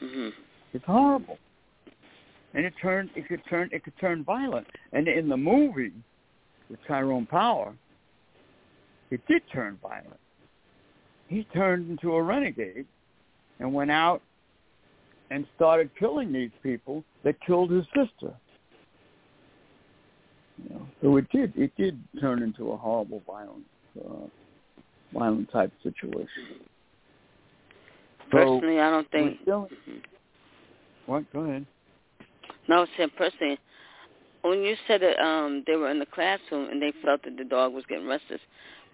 Mhm. 0.00 0.32
It's 0.72 0.84
horrible, 0.84 1.38
and 2.54 2.64
it 2.64 2.74
turned 2.80 3.10
it 3.14 3.26
could 3.28 3.44
turn 3.46 3.68
it 3.72 3.84
could 3.84 3.96
turn 3.98 4.24
violent. 4.24 4.66
And 4.92 5.06
in 5.06 5.28
the 5.28 5.36
movie 5.36 5.92
with 6.68 6.82
Tyrone 6.86 7.26
Power, 7.26 7.74
it 9.10 9.26
did 9.26 9.42
turn 9.50 9.76
violent. 9.82 10.20
he 11.28 11.44
turned 11.52 11.90
into 11.90 12.14
a 12.14 12.22
renegade 12.22 12.86
and 13.60 13.72
went 13.72 13.90
out 13.90 14.22
and 15.30 15.46
started 15.56 15.90
killing 15.98 16.32
these 16.32 16.50
people 16.62 17.04
that 17.24 17.34
killed 17.46 17.70
his 17.70 17.84
sister. 17.86 18.34
You 20.56 20.70
know, 20.70 20.88
so 21.02 21.16
it 21.16 21.30
did 21.30 21.52
it 21.56 21.72
did 21.76 21.98
turn 22.20 22.42
into 22.42 22.72
a 22.72 22.76
horrible 22.76 23.22
violent 23.26 23.64
uh, 24.00 24.26
violent 25.12 25.50
type 25.52 25.72
situation. 25.82 26.28
Personally, 28.30 28.76
so 28.76 28.80
I 28.80 28.90
don't 28.90 29.10
think. 29.10 29.38
Still, 29.42 29.68
what? 31.06 31.32
Go 31.32 31.40
ahead. 31.40 31.66
No, 32.68 32.82
I 32.82 32.86
said 32.96 33.10
personally, 33.16 33.58
when 34.42 34.62
you 34.62 34.74
said 34.86 35.00
that 35.02 35.18
um 35.22 35.64
they 35.66 35.76
were 35.76 35.90
in 35.90 35.98
the 35.98 36.06
classroom 36.06 36.70
and 36.70 36.82
they 36.82 36.92
felt 37.04 37.22
that 37.24 37.36
the 37.36 37.44
dog 37.44 37.72
was 37.72 37.84
getting 37.88 38.06
restless, 38.06 38.40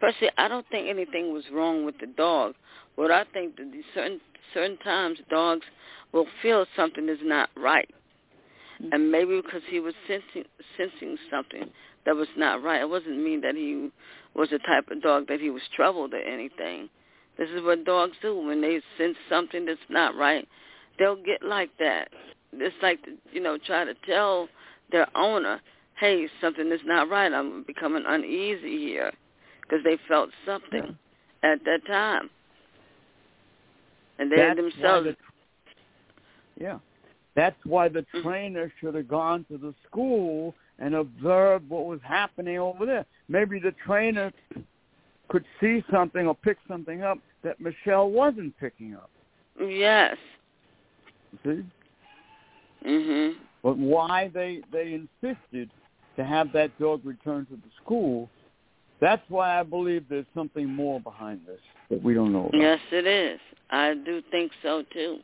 personally, 0.00 0.32
I 0.38 0.48
don't 0.48 0.66
think 0.70 0.88
anything 0.88 1.32
was 1.32 1.44
wrong 1.52 1.84
with 1.84 1.98
the 1.98 2.06
dog. 2.06 2.54
What 2.96 3.10
I 3.10 3.24
think 3.32 3.56
that 3.56 3.70
certain 3.94 4.20
certain 4.52 4.76
times 4.78 5.18
dogs 5.30 5.66
will 6.12 6.26
feel 6.42 6.66
something 6.76 7.08
is 7.08 7.18
not 7.22 7.50
right, 7.56 7.92
mm-hmm. 8.80 8.92
and 8.92 9.10
maybe 9.10 9.40
because 9.40 9.62
he 9.68 9.80
was 9.80 9.94
sensing 10.06 10.44
sensing 10.76 11.16
something 11.30 11.70
that 12.06 12.14
was 12.14 12.28
not 12.36 12.62
right. 12.62 12.80
It 12.80 12.88
wasn't 12.88 13.22
mean 13.22 13.40
that 13.40 13.56
he 13.56 13.90
was 14.34 14.50
the 14.50 14.58
type 14.58 14.90
of 14.90 15.02
dog 15.02 15.28
that 15.28 15.40
he 15.40 15.50
was 15.50 15.62
troubled 15.74 16.14
or 16.14 16.18
anything. 16.18 16.88
This 17.38 17.48
is 17.50 17.62
what 17.62 17.84
dogs 17.84 18.16
do 18.22 18.36
when 18.36 18.60
they 18.60 18.80
sense 18.96 19.16
something 19.28 19.64
that's 19.64 19.80
not 19.88 20.14
right. 20.14 20.46
They'll 20.98 21.16
get 21.16 21.42
like 21.42 21.70
that. 21.78 22.08
It's 22.52 22.76
like 22.82 23.00
you 23.32 23.40
know, 23.40 23.58
try 23.58 23.84
to 23.84 23.94
tell 24.06 24.48
their 24.92 25.08
owner, 25.16 25.60
"Hey, 25.98 26.28
something 26.40 26.70
is 26.70 26.80
not 26.84 27.08
right. 27.08 27.32
I'm 27.32 27.64
becoming 27.64 28.04
uneasy 28.06 28.78
here," 28.78 29.12
because 29.62 29.82
they 29.82 29.98
felt 30.06 30.30
something 30.46 30.96
yeah. 31.42 31.52
at 31.52 31.64
that 31.64 31.84
time, 31.86 32.30
and 34.18 34.30
they 34.30 34.36
That's 34.36 34.56
themselves. 34.56 35.06
The, 35.06 35.16
yeah, 36.60 36.78
that's 37.34 37.56
why 37.64 37.88
the 37.88 38.00
mm-hmm. 38.00 38.22
trainer 38.22 38.72
should 38.80 38.94
have 38.94 39.08
gone 39.08 39.44
to 39.50 39.58
the 39.58 39.74
school 39.88 40.54
and 40.78 40.94
observed 40.94 41.68
what 41.68 41.86
was 41.86 42.00
happening 42.02 42.58
over 42.58 42.86
there. 42.86 43.06
Maybe 43.28 43.58
the 43.58 43.74
trainer 43.84 44.32
could 45.28 45.44
see 45.60 45.84
something 45.90 46.26
or 46.26 46.34
pick 46.34 46.58
something 46.68 47.02
up 47.02 47.18
that 47.42 47.60
Michelle 47.60 48.10
wasn't 48.10 48.58
picking 48.58 48.94
up. 48.94 49.10
Yes. 49.60 50.16
See? 51.44 51.64
Mhm. 52.84 53.36
But 53.62 53.78
why 53.78 54.28
they 54.28 54.62
they 54.70 54.92
insisted 54.94 55.70
to 56.16 56.24
have 56.24 56.52
that 56.52 56.76
dog 56.78 57.04
return 57.04 57.46
to 57.46 57.56
the 57.56 57.70
school, 57.82 58.28
that's 59.00 59.28
why 59.28 59.58
I 59.58 59.62
believe 59.62 60.04
there's 60.08 60.26
something 60.34 60.66
more 60.68 61.00
behind 61.00 61.40
this 61.46 61.60
that 61.90 62.02
we 62.02 62.14
don't 62.14 62.32
know 62.32 62.46
about. 62.46 62.60
Yes, 62.60 62.80
it 62.92 63.06
is. 63.06 63.40
I 63.74 63.94
do 63.94 64.22
think 64.30 64.52
so 64.62 64.84
too. 64.92 65.18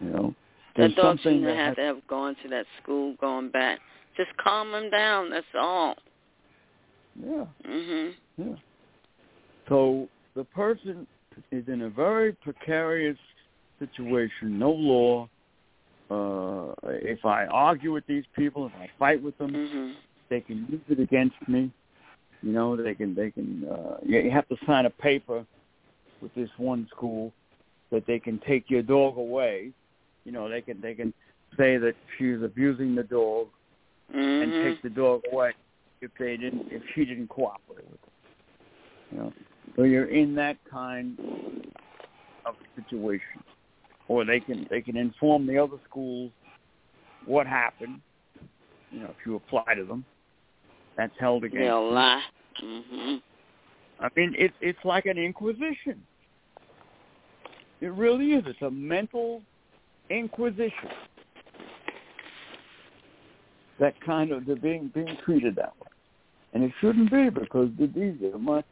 You 0.00 0.10
know, 0.10 0.34
that 0.76 0.94
dog 0.94 1.18
shouldn't 1.20 1.44
have 1.44 1.56
has, 1.56 1.76
to 1.76 1.82
have 1.82 2.06
gone 2.06 2.36
to 2.42 2.48
that 2.50 2.66
school, 2.82 3.16
going 3.20 3.50
back. 3.50 3.80
Just 4.16 4.30
calm 4.36 4.72
him 4.72 4.90
down. 4.90 5.30
That's 5.30 5.46
all. 5.58 5.96
Yeah. 7.20 7.46
Mhm. 7.66 8.14
Yeah. 8.36 8.54
So 9.68 10.08
the 10.34 10.44
person 10.44 11.06
is 11.50 11.66
in 11.68 11.82
a 11.82 11.88
very 11.88 12.32
precarious 12.34 13.18
situation. 13.80 14.58
No 14.58 14.70
law. 14.70 15.28
Uh, 16.10 16.74
if 16.84 17.24
I 17.24 17.46
argue 17.46 17.92
with 17.92 18.06
these 18.06 18.24
people, 18.36 18.66
if 18.66 18.72
I 18.74 18.88
fight 18.98 19.22
with 19.22 19.36
them, 19.38 19.52
mm-hmm. 19.52 19.92
they 20.28 20.40
can 20.40 20.66
use 20.68 20.82
it 20.88 21.00
against 21.00 21.36
me. 21.48 21.72
You 22.42 22.52
know, 22.52 22.76
they 22.76 22.94
can. 22.94 23.14
They 23.14 23.30
can. 23.32 23.64
Uh, 23.64 23.96
you 24.04 24.30
have 24.30 24.46
to 24.48 24.56
sign 24.66 24.86
a 24.86 24.90
paper 24.90 25.44
with 26.20 26.34
this 26.34 26.50
one 26.56 26.88
school 26.90 27.32
that 27.90 28.06
they 28.06 28.18
can 28.18 28.40
take 28.46 28.70
your 28.70 28.82
dog 28.82 29.16
away. 29.16 29.70
You 30.24 30.32
know, 30.32 30.48
they 30.48 30.60
can. 30.60 30.80
They 30.80 30.94
can 30.94 31.12
say 31.56 31.76
that 31.76 31.94
she's 32.18 32.42
abusing 32.42 32.94
the 32.94 33.02
dog 33.02 33.48
mm-hmm. 34.14 34.18
and 34.18 34.64
take 34.64 34.82
the 34.82 34.90
dog 34.90 35.22
away 35.32 35.52
if 36.00 36.10
they 36.18 36.36
didn't. 36.36 36.66
If 36.70 36.82
she 36.94 37.04
didn't 37.04 37.28
cooperate 37.28 37.84
with 37.90 37.94
it. 37.94 39.12
You 39.12 39.18
know, 39.18 39.32
so 39.76 39.82
you're 39.82 40.10
in 40.10 40.34
that 40.36 40.56
kind 40.70 41.18
of 42.46 42.54
situation, 42.74 43.42
or 44.08 44.24
they 44.24 44.40
can 44.40 44.66
they 44.70 44.80
can 44.80 44.96
inform 44.96 45.46
the 45.46 45.58
other 45.58 45.76
schools 45.88 46.30
what 47.26 47.46
happened. 47.46 48.00
You 48.90 49.00
know, 49.00 49.06
if 49.06 49.26
you 49.26 49.36
apply 49.36 49.74
to 49.74 49.84
them, 49.84 50.04
that's 50.96 51.12
held 51.18 51.44
against. 51.44 51.64
They'll 51.64 51.92
lie. 51.92 52.22
Mm-hmm. 52.62 53.16
I 54.04 54.08
mean, 54.16 54.34
it's 54.38 54.54
it's 54.60 54.78
like 54.84 55.06
an 55.06 55.18
inquisition. 55.18 56.02
It 57.80 57.92
really 57.92 58.32
is. 58.32 58.44
It's 58.46 58.62
a 58.62 58.70
mental 58.70 59.42
inquisition. 60.10 60.90
That 63.80 64.00
kind 64.00 64.30
of 64.30 64.46
they're 64.46 64.56
being 64.56 64.90
being 64.94 65.16
treated 65.24 65.56
that 65.56 65.72
way 65.80 65.88
and 66.54 66.62
it 66.62 66.72
shouldn't 66.80 67.10
be 67.10 67.28
because 67.28 67.68
these 67.78 68.14
my, 68.38 68.62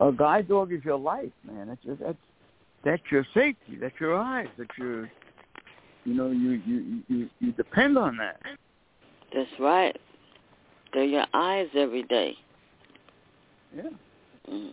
a 0.00 0.12
guide 0.12 0.48
dog 0.48 0.72
is 0.72 0.84
your 0.84 0.98
life, 0.98 1.30
man. 1.44 1.68
That's 1.68 1.82
just, 1.84 2.00
that's 2.00 2.18
that's 2.84 3.02
your 3.10 3.24
safety. 3.32 3.78
That's 3.80 3.98
your 4.00 4.16
eyes. 4.16 4.48
That's 4.58 4.76
your 4.76 5.10
you 6.04 6.14
know 6.14 6.30
you 6.30 6.60
you 6.66 7.02
you 7.08 7.30
you 7.38 7.52
depend 7.52 7.96
on 7.96 8.16
that. 8.16 8.40
That's 9.32 9.50
right. 9.60 9.96
They're 10.92 11.04
your 11.04 11.26
eyes 11.32 11.68
every 11.74 12.02
day. 12.02 12.34
Yeah. 13.74 13.90
Mm. 14.50 14.72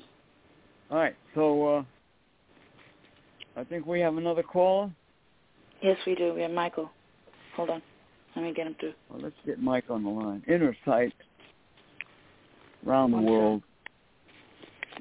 All 0.92 0.98
right. 0.98 1.16
So 1.36 1.78
uh 1.78 1.84
I 3.56 3.64
think 3.64 3.86
we 3.86 4.00
have 4.02 4.18
another 4.18 4.44
caller. 4.44 4.92
Yes, 5.82 5.98
we 6.06 6.16
do. 6.16 6.34
We 6.34 6.42
have 6.42 6.52
Michael. 6.52 6.90
Hold 7.56 7.70
on. 7.70 7.82
Let 8.36 8.44
me 8.44 8.54
get 8.54 8.68
him 8.68 8.76
through. 8.80 8.94
Well, 9.10 9.20
let's 9.22 9.36
get 9.46 9.60
Mike 9.60 9.86
on 9.90 10.04
the 10.04 10.10
line. 10.10 10.44
Inner 10.48 10.76
sight 10.86 11.14
around 12.86 13.12
the 13.12 13.18
world 13.18 13.64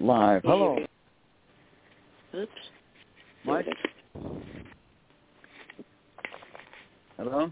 live. 0.01 0.43
Hello. 0.43 0.79
Oops. 2.35 2.51
Mike? 3.45 3.67
Hello? 7.17 7.51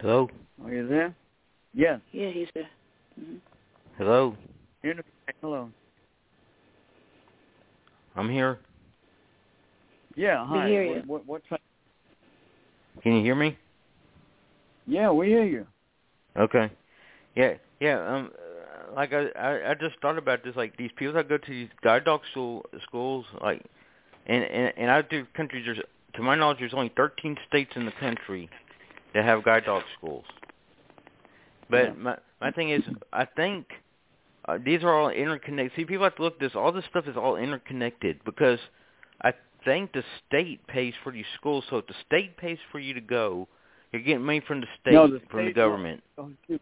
Hello? 0.00 0.28
Are 0.64 0.72
you 0.72 0.88
there? 0.88 1.14
Yes. 1.74 2.00
Yeah, 2.12 2.30
he's 2.30 2.48
there. 2.54 2.68
Mm-hmm. 3.20 3.36
Hello? 4.02 4.36
Hello. 5.40 5.70
I'm 8.16 8.28
here. 8.28 8.58
Yeah, 10.16 10.44
hi. 10.44 10.64
We 10.64 10.70
hear 10.72 10.82
you. 10.82 11.02
What, 11.06 11.24
what, 11.24 11.42
what, 11.48 11.60
Can 13.04 13.12
you 13.12 13.22
hear 13.22 13.36
me? 13.36 13.56
Yeah, 14.88 15.12
we 15.12 15.28
hear 15.28 15.44
you. 15.44 15.68
Okay. 16.36 16.68
Yeah, 17.36 17.54
yeah. 17.78 18.04
Um, 18.04 18.32
like 18.96 19.12
I, 19.12 19.28
I, 19.38 19.70
I 19.70 19.74
just 19.74 19.94
thought 20.02 20.18
about 20.18 20.42
this. 20.42 20.56
Like 20.56 20.76
these 20.76 20.90
people 20.96 21.14
that 21.14 21.28
go 21.28 21.38
to 21.38 21.48
these 21.48 21.68
guide 21.84 22.04
dog 22.04 22.22
school 22.32 22.66
schools, 22.82 23.24
like, 23.40 23.64
and 24.26 24.42
and 24.42 24.72
and 24.76 24.90
out 24.90 25.12
of 25.12 25.32
countries, 25.34 25.62
there's 25.64 25.78
to 26.14 26.22
my 26.22 26.34
knowledge, 26.34 26.58
there's 26.58 26.74
only 26.74 26.90
13 26.96 27.36
states 27.46 27.70
in 27.76 27.86
the 27.86 27.92
country 28.00 28.50
that 29.14 29.24
have 29.24 29.44
guide 29.44 29.64
dog 29.64 29.84
schools. 29.96 30.24
But 31.70 31.84
yeah. 31.84 31.92
my 31.92 32.18
my 32.40 32.50
thing 32.50 32.70
is, 32.70 32.82
I 33.12 33.26
think 33.26 33.68
uh, 34.46 34.58
these 34.64 34.82
are 34.82 34.92
all 34.92 35.10
interconnected. 35.10 35.72
See, 35.76 35.84
people 35.84 36.04
have 36.04 36.16
to 36.16 36.22
look 36.22 36.34
at 36.34 36.40
this. 36.40 36.52
All 36.54 36.72
this 36.72 36.84
stuff 36.90 37.06
is 37.06 37.16
all 37.16 37.36
interconnected 37.36 38.20
because 38.24 38.58
I 39.22 39.32
think 39.64 39.92
the 39.92 40.02
state 40.26 40.66
pays 40.66 40.94
for 41.02 41.12
these 41.12 41.24
schools. 41.36 41.64
So 41.70 41.78
if 41.78 41.86
the 41.86 41.94
state 42.06 42.36
pays 42.36 42.58
for 42.72 42.80
you 42.80 42.94
to 42.94 43.00
go, 43.00 43.46
you're 43.92 44.02
getting 44.02 44.24
money 44.24 44.40
from 44.46 44.60
the 44.60 44.66
state, 44.80 44.94
no, 44.94 45.06
the 45.06 45.20
from 45.30 45.46
the 45.46 45.52
government. 45.52 46.02
Oh, 46.18 46.30
the 46.48 46.58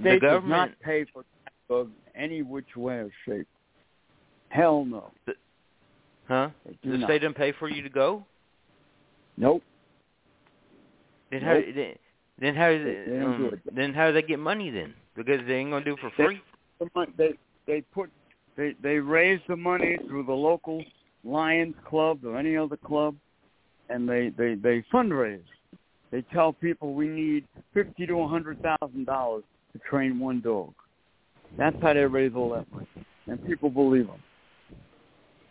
state 0.00 0.20
the 0.20 0.26
does 0.26 0.42
not 0.46 0.70
pay 0.82 1.04
for 1.12 1.24
drugs 1.68 1.90
any 2.14 2.42
which 2.42 2.76
way 2.76 2.94
or 2.94 3.10
shape. 3.26 3.48
Hell 4.48 4.84
no. 4.84 5.10
The, 5.26 5.34
huh? 6.28 6.50
The 6.84 6.98
not. 6.98 7.08
state 7.08 7.20
doesn't 7.20 7.36
pay 7.36 7.52
for 7.52 7.68
you 7.68 7.82
to 7.82 7.88
go? 7.88 8.24
Nope. 9.36 9.62
Then 11.30 11.42
nope. 11.42 11.64
how? 11.64 11.72
Then, 11.74 11.94
then 12.38 12.54
how? 12.54 12.68
They, 12.68 13.04
they 13.08 13.20
um, 13.20 13.60
then 13.74 13.92
how 13.92 14.08
do 14.08 14.12
they 14.14 14.22
get 14.22 14.38
money 14.38 14.70
then? 14.70 14.94
Because 15.16 15.40
they 15.46 15.54
ain't 15.54 15.70
gonna 15.70 15.84
do 15.84 15.94
it 15.94 16.00
for 16.00 16.10
free. 16.10 16.40
They 16.80 16.86
they, 17.16 17.32
they 17.66 17.80
put 17.92 18.10
they 18.56 18.74
they 18.82 18.98
raise 18.98 19.40
the 19.48 19.56
money 19.56 19.98
through 20.08 20.24
the 20.24 20.32
local 20.32 20.84
Lions 21.24 21.74
Club 21.88 22.24
or 22.24 22.36
any 22.36 22.56
other 22.56 22.76
club, 22.76 23.16
and 23.88 24.08
they 24.08 24.30
they 24.36 24.54
they 24.54 24.84
fundraise. 24.92 25.42
They 26.10 26.22
tell 26.32 26.52
people 26.52 26.94
we 26.94 27.08
need 27.08 27.46
fifty 27.72 28.06
to 28.06 28.20
a 28.20 28.28
hundred 28.28 28.60
thousand 28.62 29.06
dollars 29.06 29.44
to 29.72 29.78
train 29.88 30.18
one 30.18 30.40
dog. 30.40 30.74
That's 31.56 31.76
how 31.80 31.94
they 31.94 32.00
raise 32.00 32.32
all 32.34 32.50
that 32.50 32.70
money, 32.72 32.86
and 33.26 33.44
people 33.46 33.70
believe 33.70 34.06
them, 34.06 34.22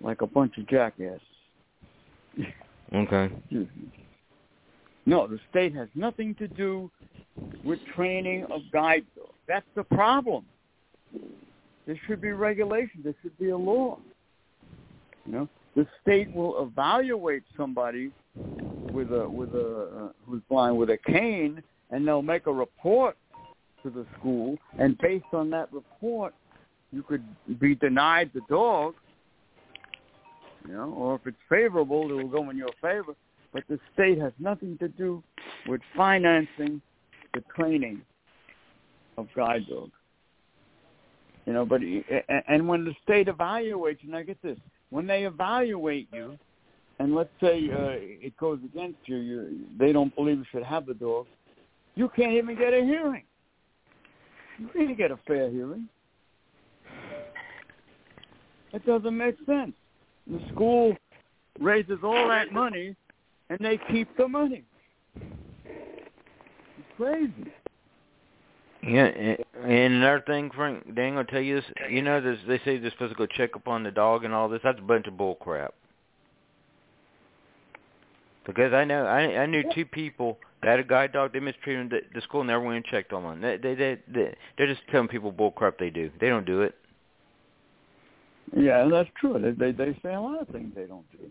like 0.02 0.22
a 0.22 0.28
bunch 0.28 0.58
of 0.58 0.68
jackasses. 0.68 1.22
Okay. 2.94 3.32
No, 5.06 5.26
the 5.26 5.40
state 5.50 5.74
has 5.76 5.88
nothing 5.96 6.36
to 6.36 6.48
do 6.48 6.92
with 7.64 7.80
training 7.96 8.46
of 8.52 8.62
guide 8.72 9.04
dogs. 9.16 9.34
That's 9.48 9.66
the 9.76 9.84
problem. 9.84 10.46
There 11.86 12.00
should 12.08 12.21
be 12.21 12.32
regulation. 12.32 13.02
There 13.04 13.15
should 13.21 13.38
be 13.38 13.50
a 13.50 13.58
law. 13.58 14.00
You 15.26 15.32
know, 15.34 15.50
the 15.76 15.88
state 16.02 16.34
will 16.34 16.63
evaluate 16.63 17.43
somebody 17.56 18.12
with 18.36 19.12
a 19.12 19.28
with 19.28 19.54
a 19.54 19.89
uh, 20.06 20.10
who's 20.26 20.41
blind 20.50 20.78
with 20.78 20.89
a 20.89 20.97
cane, 20.97 21.62
and 21.89 22.08
they'll 22.08 22.21
make 22.21 22.47
a 22.47 22.54
report 22.54 23.17
to 23.84 23.89
the 23.89 24.06
school, 24.19 24.58
and 24.78 24.97
based 25.00 25.26
on 25.34 25.50
that 25.50 25.71
report, 25.74 26.34
you 26.91 27.04
could 27.04 27.24
be 27.60 27.76
denied 27.76 28.32
the 28.34 28.41
dog. 28.50 28.93
You 30.67 30.74
know, 30.74 30.93
or 30.93 31.15
if 31.15 31.26
it's 31.26 31.38
favorable, 31.50 32.10
it 32.12 32.13
will 32.13 32.30
go 32.30 32.50
in 32.52 32.58
your 32.58 32.69
favor. 32.82 33.15
But 33.52 33.63
the 33.67 33.80
state 33.93 34.19
has 34.19 34.32
nothing 34.39 34.78
to 34.78 34.88
do 34.88 35.24
with 35.67 35.82
financing 35.97 36.82
the 37.34 37.43
training 37.56 38.02
of 39.17 39.28
guide 39.36 39.65
dogs. 39.67 39.91
You 41.46 41.54
know, 41.54 41.66
but 41.66 41.82
and 42.48 42.68
when 42.68 42.86
the 42.86 42.94
state 43.04 43.28
evaluates, 43.28 44.04
and 44.04 44.16
I 44.16 44.24
get 44.24 44.42
this, 44.42 44.58
when 44.90 45.08
they 45.08 45.24
evaluate 45.24 46.08
you, 46.14 46.38
and 47.00 47.16
let's 47.16 47.32
say 47.42 47.70
uh, 47.72 47.98
it 47.98 48.38
goes 48.38 48.60
against 48.64 49.00
you, 49.06 49.18
you, 49.18 49.60
they 49.80 49.92
don't 49.92 50.16
believe 50.16 50.38
you 50.38 50.46
should 50.52 50.64
have 50.64 50.86
the 50.86 50.94
dog, 50.94 51.26
you 51.96 52.10
can't 52.16 52.34
even 52.34 52.56
get 52.56 52.74
a 52.74 52.82
hearing. 52.82 53.24
You 54.60 54.70
can't 54.74 54.98
get 54.98 55.10
a 55.10 55.18
fair 55.26 55.50
hearing. 55.50 55.90
It 58.74 58.86
doesn't 58.86 59.18
make 59.18 59.36
sense. 59.46 59.74
The 60.28 60.40
school 60.54 60.96
raises 61.60 62.00
all 62.04 62.28
that 62.30 62.54
money, 62.54 62.96
and 63.50 63.60
they 63.60 63.80
keep 63.92 64.16
the 64.16 64.28
money. 64.28 64.64
It's 65.16 66.88
crazy. 66.96 67.52
Yeah, 68.84 69.06
and 69.06 69.94
another 69.94 70.24
thing, 70.26 70.50
Frank, 70.56 70.96
they 70.96 71.04
ain't 71.04 71.15
gonna 71.15 71.26
tell 71.26 71.41
you 71.41 71.62
this. 71.62 71.65
You 71.89 72.02
know, 72.02 72.20
this, 72.20 72.39
they 72.48 72.58
say 72.60 72.80
they're 72.80 72.89
supposed 72.91 73.13
to 73.13 73.17
go 73.17 73.28
check 73.28 73.56
up 73.56 73.67
on 73.67 73.84
the 73.84 73.91
dog 73.91 74.24
and 74.26 74.34
all 74.34 74.50
this. 74.50 74.62
That's 74.63 74.80
a 74.80 74.84
bunch 74.84 75.06
of 75.06 75.17
bull 75.17 75.36
crap. 75.36 75.76
Because 78.46 78.74
I 78.74 78.84
know 78.84 79.06
I 79.06 79.44
I 79.44 79.46
knew 79.46 79.63
two 79.76 79.86
people 79.86 80.39
that 80.63 80.72
had 80.72 80.80
a 80.80 80.84
guide 80.84 81.13
dog. 81.13 81.32
They 81.32 81.39
mistreated 81.39 81.91
the, 81.91 82.00
the 82.15 82.22
school, 82.22 82.44
never 82.44 82.63
went 82.63 82.78
and 82.78 82.86
checked 82.86 83.13
on 83.13 83.24
them. 83.24 83.41
They 83.41 83.58
they 83.58 83.76
they, 83.76 84.00
they 84.12 84.36
they're 84.58 84.67
just 84.67 84.82
telling 84.91 85.08
people 85.08 85.32
bull 85.32 85.52
crap. 85.52 85.78
They 85.78 85.91
do. 85.91 86.10
They 86.20 86.30
don't 86.30 86.46
do 86.46 86.62
it. 86.62 86.76
Yeah, 88.56 88.88
that's 88.91 89.10
true. 89.20 89.39
They 89.39 89.52
they 89.52 89.72
they 89.72 89.98
say 90.04 90.15
a 90.15 90.22
lot 90.22 90.41
of 90.41 90.48
things 90.48 90.74
they 90.76 90.86
don't 90.86 91.10
do. 91.12 91.30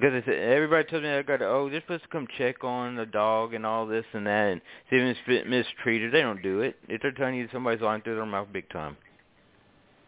Because 0.00 0.12
they 0.12 0.32
said 0.32 0.40
everybody 0.40 0.84
tells 0.84 1.02
me 1.02 1.10
I 1.10 1.22
got 1.22 1.38
to 1.38 1.46
oh 1.46 1.68
they're 1.68 1.80
supposed 1.80 2.04
to 2.04 2.08
come 2.08 2.26
check 2.36 2.62
on 2.62 2.94
the 2.94 3.06
dog 3.06 3.54
and 3.54 3.66
all 3.66 3.86
this 3.86 4.04
and 4.12 4.26
that 4.26 4.52
and 4.52 4.60
see 4.88 4.96
if 4.96 5.16
it's 5.26 5.48
mistreated. 5.48 6.12
They 6.12 6.20
don't 6.20 6.42
do 6.42 6.60
it. 6.60 6.76
If 6.88 7.02
they're 7.02 7.12
telling 7.12 7.34
you 7.34 7.48
somebody's 7.52 7.82
lying 7.82 8.02
through 8.02 8.16
their 8.16 8.26
mouth 8.26 8.48
big 8.52 8.68
time. 8.70 8.96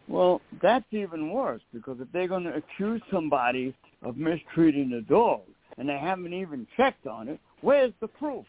Well, 0.07 0.41
that's 0.61 0.85
even 0.91 1.31
worse 1.31 1.61
because 1.73 1.97
if 1.99 2.07
they're 2.13 2.27
going 2.27 2.43
to 2.43 2.55
accuse 2.55 3.01
somebody 3.11 3.75
of 4.01 4.17
mistreating 4.17 4.89
the 4.91 5.01
dog 5.01 5.41
and 5.77 5.89
they 5.89 5.97
haven't 5.97 6.33
even 6.33 6.67
checked 6.77 7.07
on 7.07 7.27
it, 7.27 7.39
where's 7.61 7.93
the 7.99 8.07
proof? 8.07 8.45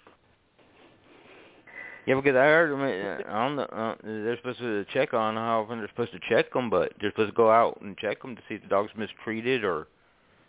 Yeah, 2.07 2.17
because 2.17 2.37
I 2.37 2.45
heard 2.45 2.73
them 2.73 3.31
on 3.33 3.57
the 3.57 3.63
uh, 3.63 3.95
they're 4.03 4.37
supposed 4.37 4.59
to 4.59 4.85
check 4.93 5.15
on 5.15 5.37
how 5.37 5.63
often 5.63 5.79
they're 5.79 5.89
supposed 5.89 6.13
to 6.13 6.21
check 6.29 6.53
them, 6.53 6.71
but 6.71 6.93
they're 7.01 7.11
supposed 7.11 7.31
to 7.31 7.37
go 7.37 7.51
out 7.51 7.81
and 7.81 7.97
check 7.99 8.23
them 8.23 8.37
to 8.37 8.43
see 8.49 8.57
if 8.57 8.63
the 8.63 8.69
dog's 8.69 8.91
mistreated 8.97 9.65
or 9.65 9.89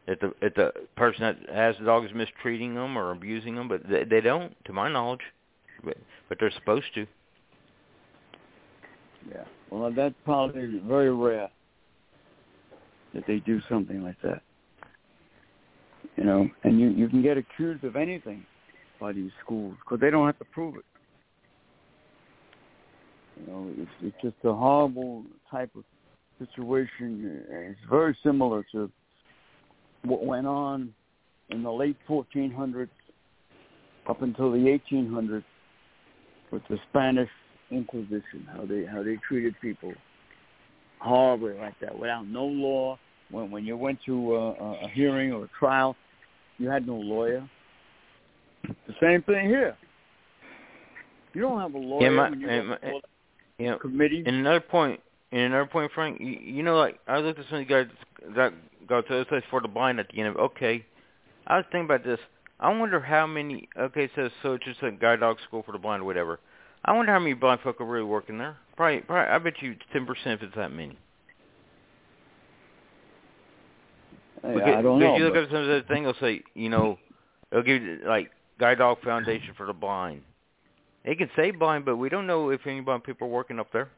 if 0.07 0.19
the 0.19 0.33
if 0.41 0.53
the 0.55 0.71
person 0.95 1.21
that 1.21 1.55
has 1.55 1.75
the 1.79 1.85
dog 1.85 2.05
is 2.05 2.11
mistreating 2.13 2.75
them 2.75 2.97
or 2.97 3.11
abusing 3.11 3.55
them, 3.55 3.67
but 3.67 3.87
they, 3.87 4.03
they 4.03 4.21
don't, 4.21 4.53
to 4.65 4.73
my 4.73 4.91
knowledge. 4.91 5.21
But 5.83 5.97
but 6.29 6.37
they're 6.39 6.51
supposed 6.51 6.93
to. 6.95 7.05
Yeah. 9.31 9.43
Well, 9.69 9.91
that's 9.95 10.15
probably 10.25 10.81
very 10.85 11.13
rare 11.13 11.49
that 13.13 13.23
they 13.27 13.39
do 13.39 13.61
something 13.69 14.03
like 14.03 14.21
that. 14.23 14.41
You 16.17 16.25
know, 16.25 16.49
and 16.63 16.79
you 16.79 16.89
you 16.89 17.07
can 17.07 17.21
get 17.21 17.37
accused 17.37 17.83
of 17.83 17.95
anything 17.95 18.45
by 18.99 19.13
these 19.13 19.31
schools 19.43 19.75
because 19.83 19.99
they 20.01 20.09
don't 20.09 20.25
have 20.25 20.39
to 20.39 20.45
prove 20.45 20.75
it. 20.75 20.85
You 23.39 23.51
know, 23.51 23.71
it's 23.77 23.91
it's 24.01 24.21
just 24.21 24.35
a 24.43 24.53
horrible 24.53 25.23
type 25.49 25.71
of 25.75 25.83
situation. 26.39 27.43
It's 27.49 27.79
very 27.89 28.17
similar 28.21 28.65
to 28.73 28.91
what 30.03 30.25
went 30.25 30.47
on 30.47 30.93
in 31.49 31.63
the 31.63 31.71
late 31.71 31.97
1400s 32.07 32.89
up 34.07 34.21
until 34.21 34.51
the 34.51 34.79
1800s 34.91 35.43
with 36.51 36.61
the 36.69 36.77
Spanish 36.89 37.29
Inquisition, 37.71 38.47
how 38.53 38.65
they 38.65 38.85
how 38.85 39.01
they 39.01 39.17
treated 39.27 39.55
people 39.59 39.93
horribly 40.99 41.53
like 41.55 41.73
that, 41.81 41.97
without 41.97 42.27
no 42.27 42.45
law. 42.45 42.99
When 43.31 43.49
when 43.49 43.65
you 43.65 43.75
went 43.77 43.99
to 44.05 44.35
a, 44.35 44.51
a 44.85 44.89
hearing 44.93 45.31
or 45.31 45.45
a 45.45 45.49
trial, 45.57 45.95
you 46.59 46.69
had 46.69 46.85
no 46.85 46.95
lawyer. 46.95 47.49
The 48.63 48.93
same 49.01 49.23
thing 49.23 49.47
here. 49.47 49.75
You 51.33 51.41
don't 51.41 51.59
have 51.59 51.73
a 51.73 51.77
lawyer 51.77 52.03
yeah, 52.03 52.09
my, 52.09 52.29
when 52.29 52.39
you 52.41 52.47
my, 52.47 53.01
know, 53.59 53.79
committee. 53.79 54.23
And 54.25 54.35
another 54.35 54.61
point, 54.61 54.99
and 55.33 55.41
another 55.41 55.65
point, 55.65 55.91
Frank. 55.95 56.19
You, 56.21 56.37
you 56.41 56.63
know, 56.63 56.77
like 56.77 56.99
I 57.07 57.17
looked 57.17 57.39
at 57.39 57.45
some 57.49 57.59
of 57.59 57.67
the 57.67 57.73
guys 57.73 57.87
that 58.35 58.53
go 58.87 59.01
to 59.01 59.13
this 59.13 59.25
place 59.27 59.43
for 59.49 59.61
the 59.61 59.67
blind 59.67 59.99
at 59.99 60.07
the 60.09 60.19
end 60.19 60.29
of 60.29 60.37
okay. 60.37 60.85
I 61.47 61.57
was 61.57 61.65
thinking 61.71 61.85
about 61.85 62.03
this. 62.05 62.19
I 62.59 62.71
wonder 62.77 62.99
how 62.99 63.25
many 63.25 63.67
okay, 63.77 64.03
it 64.03 64.11
says 64.15 64.31
so 64.43 64.53
it's 64.53 64.65
just 64.65 64.83
a 64.83 64.91
guide 64.91 65.21
dog 65.21 65.37
school 65.47 65.63
for 65.63 65.71
the 65.71 65.79
blind 65.79 66.03
or 66.03 66.05
whatever. 66.05 66.39
I 66.85 66.93
wonder 66.93 67.11
how 67.11 67.17
many 67.19 67.33
blind 67.33 67.61
folk 67.61 67.81
are 67.81 67.85
really 67.85 68.05
working 68.05 68.37
there. 68.37 68.57
Probably 68.77 69.01
probably 69.01 69.33
I 69.33 69.39
bet 69.39 69.59
you 69.61 69.75
ten 69.91 70.05
percent 70.05 70.41
if 70.41 70.43
it's 70.43 70.55
that 70.55 70.71
many. 70.71 70.97
Hey, 74.43 74.53
because, 74.53 74.75
I 74.75 74.81
don't 74.83 74.99
know. 74.99 75.17
you 75.17 75.23
look 75.25 75.33
but- 75.33 75.43
at 75.43 75.49
some 75.49 75.57
of 75.57 75.67
the 75.67 75.83
thing, 75.87 76.03
they'll 76.03 76.13
say, 76.19 76.43
you 76.53 76.69
know, 76.69 76.99
they'll 77.51 77.63
give 77.63 77.81
you 77.81 78.01
like 78.05 78.29
Guide 78.59 78.77
Dog 78.77 79.01
Foundation 79.03 79.55
for 79.57 79.65
the 79.65 79.73
Blind. 79.73 80.21
They 81.05 81.15
can 81.15 81.29
say 81.35 81.51
blind, 81.51 81.85
but 81.85 81.97
we 81.97 82.07
don't 82.07 82.27
know 82.27 82.49
if 82.49 82.65
any 82.67 82.81
blind 82.81 83.03
people 83.03 83.27
are 83.27 83.31
working 83.31 83.59
up 83.59 83.71
there. 83.73 83.89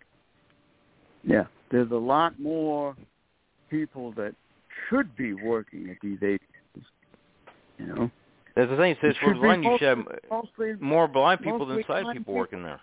Yeah, 1.25 1.45
there's 1.71 1.91
a 1.91 1.95
lot 1.95 2.39
more 2.39 2.95
people 3.69 4.11
that 4.13 4.33
should 4.89 5.15
be 5.15 5.33
working 5.33 5.89
at 5.89 5.97
these 6.01 6.19
agencies. 6.21 6.89
You 7.79 7.85
know, 7.87 8.11
That's 8.55 8.69
the 8.69 8.77
thing. 8.77 8.91
It 8.91 8.97
says 9.01 9.15
It 9.15 9.17
for 9.23 9.29
the 9.29 9.35
should 9.35 9.41
be 9.41 9.47
blind, 9.47 9.63
you 9.63 9.77
should 9.79 9.87
have 9.97 10.07
mostly, 10.29 10.73
more 10.79 11.07
blind 11.07 11.41
people 11.41 11.65
than 11.65 11.83
sight 11.87 12.01
people 12.03 12.13
people. 12.13 12.33
working 12.35 12.63
there. 12.63 12.79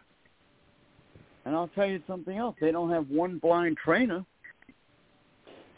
and 1.44 1.54
I'll 1.54 1.68
tell 1.68 1.86
you 1.86 2.02
something 2.06 2.36
else. 2.36 2.56
They 2.60 2.72
don't 2.72 2.90
have 2.90 3.08
one 3.08 3.38
blind 3.38 3.76
trainer 3.82 4.24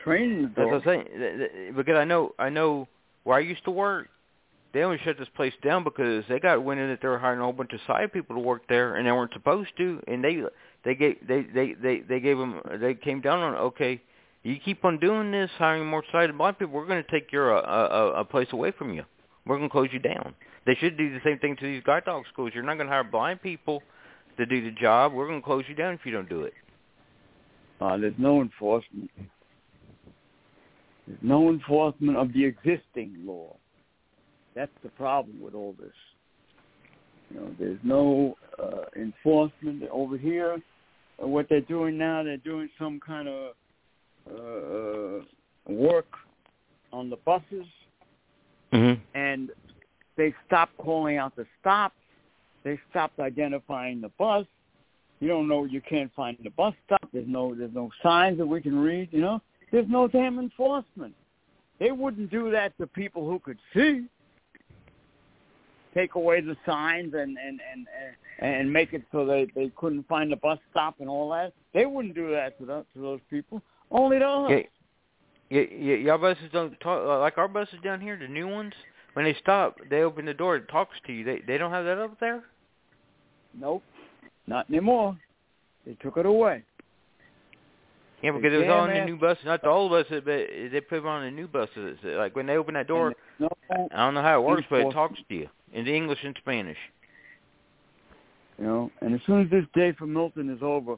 training 0.02 0.42
the 0.42 0.48
That's 0.48 0.70
dog. 0.70 0.86
what 0.86 0.94
I'm 0.96 1.06
saying. 1.06 1.74
Because 1.76 1.96
I 1.96 2.04
know, 2.04 2.32
I 2.38 2.48
know 2.48 2.88
where 3.24 3.36
I 3.36 3.40
used 3.40 3.64
to 3.64 3.70
work. 3.70 4.08
They 4.72 4.82
only 4.82 4.98
shut 5.04 5.18
this 5.18 5.28
place 5.36 5.52
down 5.62 5.84
because 5.84 6.24
they 6.28 6.40
got 6.40 6.62
wind 6.64 6.80
that 6.80 6.98
they 7.00 7.06
were 7.08 7.18
hiring 7.18 7.38
a 7.38 7.44
whole 7.44 7.52
bunch 7.52 7.72
of 7.72 7.80
sight 7.86 8.12
people 8.12 8.34
to 8.34 8.42
work 8.42 8.62
there, 8.68 8.96
and 8.96 9.06
they 9.06 9.12
weren't 9.12 9.32
supposed 9.32 9.70
to. 9.76 10.02
And 10.08 10.24
they, 10.24 10.42
they 10.84 10.94
gave, 10.94 11.16
they, 11.26 11.42
they, 11.42 11.74
they, 11.74 12.00
they 12.00 12.20
gave 12.20 12.38
them, 12.38 12.60
they 12.80 12.94
came 12.94 13.20
down 13.20 13.40
on, 13.40 13.54
okay, 13.54 14.00
you 14.42 14.58
keep 14.62 14.84
on 14.84 14.98
doing 14.98 15.32
this, 15.32 15.50
hiring 15.56 15.86
more 15.86 16.04
sighted 16.12 16.36
blind 16.36 16.58
people, 16.58 16.74
we're 16.74 16.86
going 16.86 17.02
to 17.02 17.10
take 17.10 17.32
your 17.32 17.56
uh, 17.56 17.88
a, 17.88 18.20
a 18.20 18.24
place 18.24 18.48
away 18.52 18.72
from 18.72 18.92
you. 18.92 19.04
We're 19.46 19.56
going 19.56 19.68
to 19.68 19.72
close 19.72 19.88
you 19.92 19.98
down. 19.98 20.34
They 20.66 20.74
should 20.76 20.96
do 20.96 21.10
the 21.12 21.20
same 21.24 21.38
thing 21.38 21.56
to 21.56 21.64
these 21.64 21.82
guide 21.82 22.04
dog 22.04 22.24
schools. 22.32 22.52
You're 22.54 22.64
not 22.64 22.74
going 22.74 22.86
to 22.86 22.92
hire 22.92 23.04
blind 23.04 23.42
people 23.42 23.82
to 24.36 24.46
do 24.46 24.62
the 24.64 24.70
job. 24.70 25.12
We're 25.12 25.26
going 25.26 25.40
to 25.40 25.44
close 25.44 25.64
you 25.68 25.74
down 25.74 25.94
if 25.94 26.00
you 26.04 26.12
don't 26.12 26.28
do 26.28 26.42
it. 26.42 26.54
Uh, 27.80 27.96
there's 27.96 28.14
no 28.18 28.40
enforcement. 28.40 29.10
There's 31.06 31.18
no 31.22 31.50
enforcement 31.50 32.16
of 32.16 32.32
the 32.32 32.44
existing 32.44 33.16
law. 33.24 33.56
That's 34.54 34.72
the 34.82 34.88
problem 34.90 35.40
with 35.40 35.54
all 35.54 35.74
this. 35.78 35.92
You 37.30 37.40
know, 37.40 37.50
there's 37.58 37.80
no 37.82 38.36
uh, 38.62 38.84
enforcement 38.96 39.82
over 39.90 40.16
here. 40.16 40.62
Uh, 41.22 41.26
what 41.26 41.48
they're 41.48 41.60
doing 41.62 41.96
now, 41.96 42.22
they're 42.22 42.36
doing 42.38 42.68
some 42.78 43.00
kind 43.00 43.28
of 43.28 43.54
uh, 44.30 44.34
uh, 44.34 45.72
work 45.72 46.06
on 46.92 47.10
the 47.10 47.16
buses, 47.24 47.66
Mm-hmm. 48.72 49.00
and 49.16 49.50
they 50.16 50.34
stopped 50.46 50.76
calling 50.78 51.16
out 51.16 51.36
the 51.36 51.46
stops. 51.60 51.94
They 52.64 52.78
stopped 52.90 53.20
identifying 53.20 54.00
the 54.00 54.08
bus. 54.18 54.46
You 55.20 55.28
don't 55.28 55.46
know. 55.46 55.64
You 55.64 55.80
can't 55.80 56.12
find 56.14 56.36
the 56.42 56.50
bus 56.50 56.74
stop. 56.86 57.08
There's 57.12 57.28
no. 57.28 57.54
There's 57.54 57.74
no 57.74 57.90
signs 58.02 58.38
that 58.38 58.46
we 58.46 58.60
can 58.60 58.76
read. 58.76 59.10
You 59.12 59.20
know. 59.20 59.40
There's 59.70 59.88
no 59.88 60.08
damn 60.08 60.40
enforcement. 60.40 61.14
They 61.78 61.92
wouldn't 61.92 62.30
do 62.30 62.50
that 62.50 62.76
to 62.78 62.86
people 62.86 63.28
who 63.28 63.38
could 63.38 63.58
see. 63.74 64.06
Take 65.94 66.14
away 66.16 66.40
the 66.40 66.56
signs 66.66 67.14
and 67.14 67.38
and 67.38 67.60
and 67.72 67.86
and, 68.40 68.72
make 68.72 68.92
it 68.92 69.02
so 69.12 69.24
they 69.24 69.46
they 69.54 69.70
couldn't 69.76 70.08
find 70.08 70.32
the 70.32 70.36
bus 70.36 70.58
stop 70.70 70.96
and 71.00 71.08
all 71.08 71.30
that. 71.30 71.52
They 71.72 71.86
wouldn't 71.86 72.14
do 72.14 72.30
that 72.32 72.58
to 72.58 72.66
the, 72.66 72.84
to 72.94 73.00
those 73.00 73.20
people. 73.30 73.62
Only 73.90 74.18
to 74.18 74.26
us. 74.26 74.50
Yeah, 74.50 75.60
yeah, 75.60 75.66
yeah, 75.70 75.94
y'all 75.96 76.18
buses 76.18 76.50
don't 76.52 76.78
talk 76.80 77.20
like 77.20 77.38
our 77.38 77.48
buses 77.48 77.78
down 77.84 78.00
here. 78.00 78.18
The 78.18 78.26
new 78.26 78.48
ones, 78.48 78.72
when 79.12 79.24
they 79.24 79.36
stop, 79.40 79.78
they 79.88 80.02
open 80.02 80.24
the 80.24 80.34
door. 80.34 80.56
It 80.56 80.68
talks 80.68 80.96
to 81.06 81.12
you. 81.12 81.24
They 81.24 81.42
they 81.46 81.58
don't 81.58 81.70
have 81.70 81.84
that 81.84 81.98
up 81.98 82.18
there. 82.18 82.42
Nope, 83.58 83.84
not 84.46 84.68
anymore. 84.68 85.16
They 85.86 85.94
took 86.02 86.16
it 86.16 86.26
away. 86.26 86.64
Yeah, 88.24 88.30
because 88.30 88.54
it 88.54 88.56
was 88.56 88.68
on 88.68 88.88
the 88.88 89.04
new 89.04 89.18
buses. 89.18 89.44
Not 89.44 89.60
the 89.60 89.68
old 89.68 89.90
buses, 89.90 90.22
but 90.24 90.46
they 90.72 90.80
put 90.80 90.96
them 90.96 91.06
on 91.06 91.24
the 91.24 91.30
new 91.30 91.46
buses. 91.46 91.98
Like 92.02 92.34
when 92.34 92.46
they 92.46 92.56
open 92.56 92.72
that 92.72 92.88
door, 92.88 93.12
no 93.38 93.50
I 93.70 93.96
don't 93.96 94.14
know 94.14 94.22
how 94.22 94.40
it 94.40 94.46
works, 94.46 94.64
but 94.70 94.80
it 94.80 94.92
talks 94.92 95.20
to 95.28 95.34
you 95.34 95.48
in 95.74 95.86
English 95.86 96.20
and 96.24 96.34
Spanish. 96.38 96.78
You 98.58 98.64
know, 98.64 98.90
and 99.02 99.14
as 99.14 99.20
soon 99.26 99.42
as 99.42 99.50
this 99.50 99.66
day 99.74 99.92
for 99.92 100.06
Milton 100.06 100.48
is 100.48 100.62
over, 100.62 100.96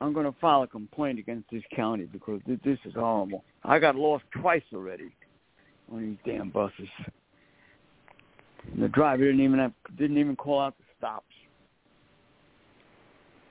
I'm 0.00 0.12
going 0.12 0.26
to 0.26 0.38
file 0.38 0.62
a 0.62 0.68
complaint 0.68 1.18
against 1.18 1.50
this 1.50 1.64
county 1.74 2.04
because 2.04 2.40
this 2.46 2.78
is 2.84 2.94
horrible. 2.94 3.42
I 3.64 3.80
got 3.80 3.96
lost 3.96 4.22
twice 4.40 4.62
already 4.72 5.10
on 5.90 6.02
these 6.02 6.18
damn 6.24 6.50
buses. 6.50 6.88
And 8.72 8.80
the 8.80 8.88
driver 8.88 9.24
didn't 9.24 9.40
even 9.40 9.58
have 9.58 9.72
didn't 9.96 10.18
even 10.18 10.36
call 10.36 10.60
out 10.60 10.78
the 10.78 10.84
stops. 10.96 11.24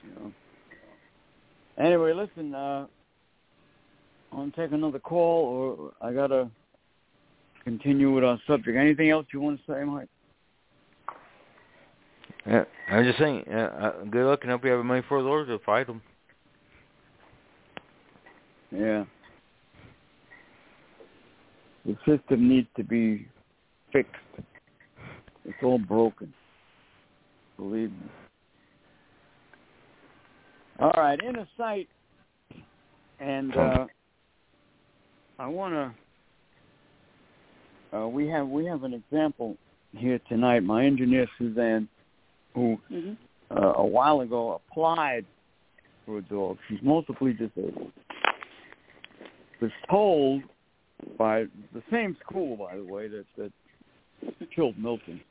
You 0.06 0.10
know. 0.12 0.32
Anyway, 1.78 2.14
listen, 2.14 2.54
uh 2.54 2.88
I 4.32 4.36
want 4.36 4.56
to 4.56 4.62
take 4.62 4.74
another 4.74 5.00
call 5.00 5.94
or 6.02 6.08
I 6.08 6.14
gotta 6.14 6.50
continue 7.64 8.14
with 8.14 8.24
our 8.24 8.40
subject. 8.48 8.78
Anything 8.78 9.10
else 9.10 9.26
you 9.34 9.42
want 9.42 9.60
to 9.66 9.74
say, 9.74 9.84
Mike? 9.84 10.10
Yeah, 12.46 12.64
I'm 12.90 13.04
just 13.04 13.20
saying, 13.20 13.44
uh, 13.52 13.58
uh, 13.58 14.04
good 14.06 14.26
luck 14.26 14.40
and 14.44 14.52
hope 14.52 14.64
you 14.64 14.72
have 14.72 14.86
money 14.86 15.02
for 15.10 15.22
the 15.22 15.28
Lord 15.28 15.48
to 15.48 15.60
fight 15.60 15.88
them. 15.88 16.02
Yeah. 18.72 19.04
The 21.86 21.98
system 22.06 22.48
needs 22.48 22.68
to 22.78 22.84
be 22.84 23.28
fixed. 23.92 24.14
It's 25.46 25.58
all 25.64 25.78
broken. 25.78 26.34
Believe 27.58 27.92
me. 27.92 28.27
All 30.80 30.92
right, 30.96 31.20
inner 31.24 31.48
sight, 31.58 31.88
and 33.20 33.56
uh, 33.56 33.86
I 35.40 35.48
want 35.48 35.74
to. 37.92 37.98
Uh, 37.98 38.08
we 38.08 38.28
have 38.28 38.48
we 38.48 38.66
have 38.66 38.84
an 38.84 38.94
example 38.94 39.58
here 39.94 40.20
tonight. 40.30 40.62
My 40.62 40.86
engineer 40.86 41.28
Suzanne, 41.38 41.88
who 42.54 42.78
mm-hmm. 42.92 43.14
uh, 43.50 43.74
a 43.74 43.86
while 43.86 44.22
ago 44.22 44.62
applied 44.70 45.26
for 46.06 46.20
a 46.20 46.22
dog. 46.22 46.58
She's 46.68 46.80
multiply 46.84 47.32
disabled. 47.32 47.92
Was 49.62 49.72
told 49.90 50.44
by 51.18 51.46
the 51.74 51.82
same 51.92 52.16
school, 52.24 52.56
by 52.56 52.78
the 52.78 52.84
way, 52.84 53.08
that 53.08 53.26
that 53.38 53.52
killed 54.56 54.78
Milton 54.78 55.22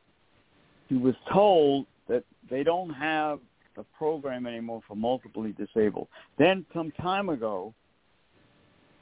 he 0.88 0.96
was 0.96 1.14
told 1.32 1.87
that 2.09 2.24
they 2.50 2.62
don't 2.62 2.90
have 2.90 3.40
a 3.79 3.85
program 3.97 4.47
anymore 4.47 4.81
for 4.87 4.95
multiply 4.95 5.51
disabled. 5.57 6.09
Then 6.39 6.65
some 6.75 6.91
time 6.93 7.29
ago, 7.29 7.75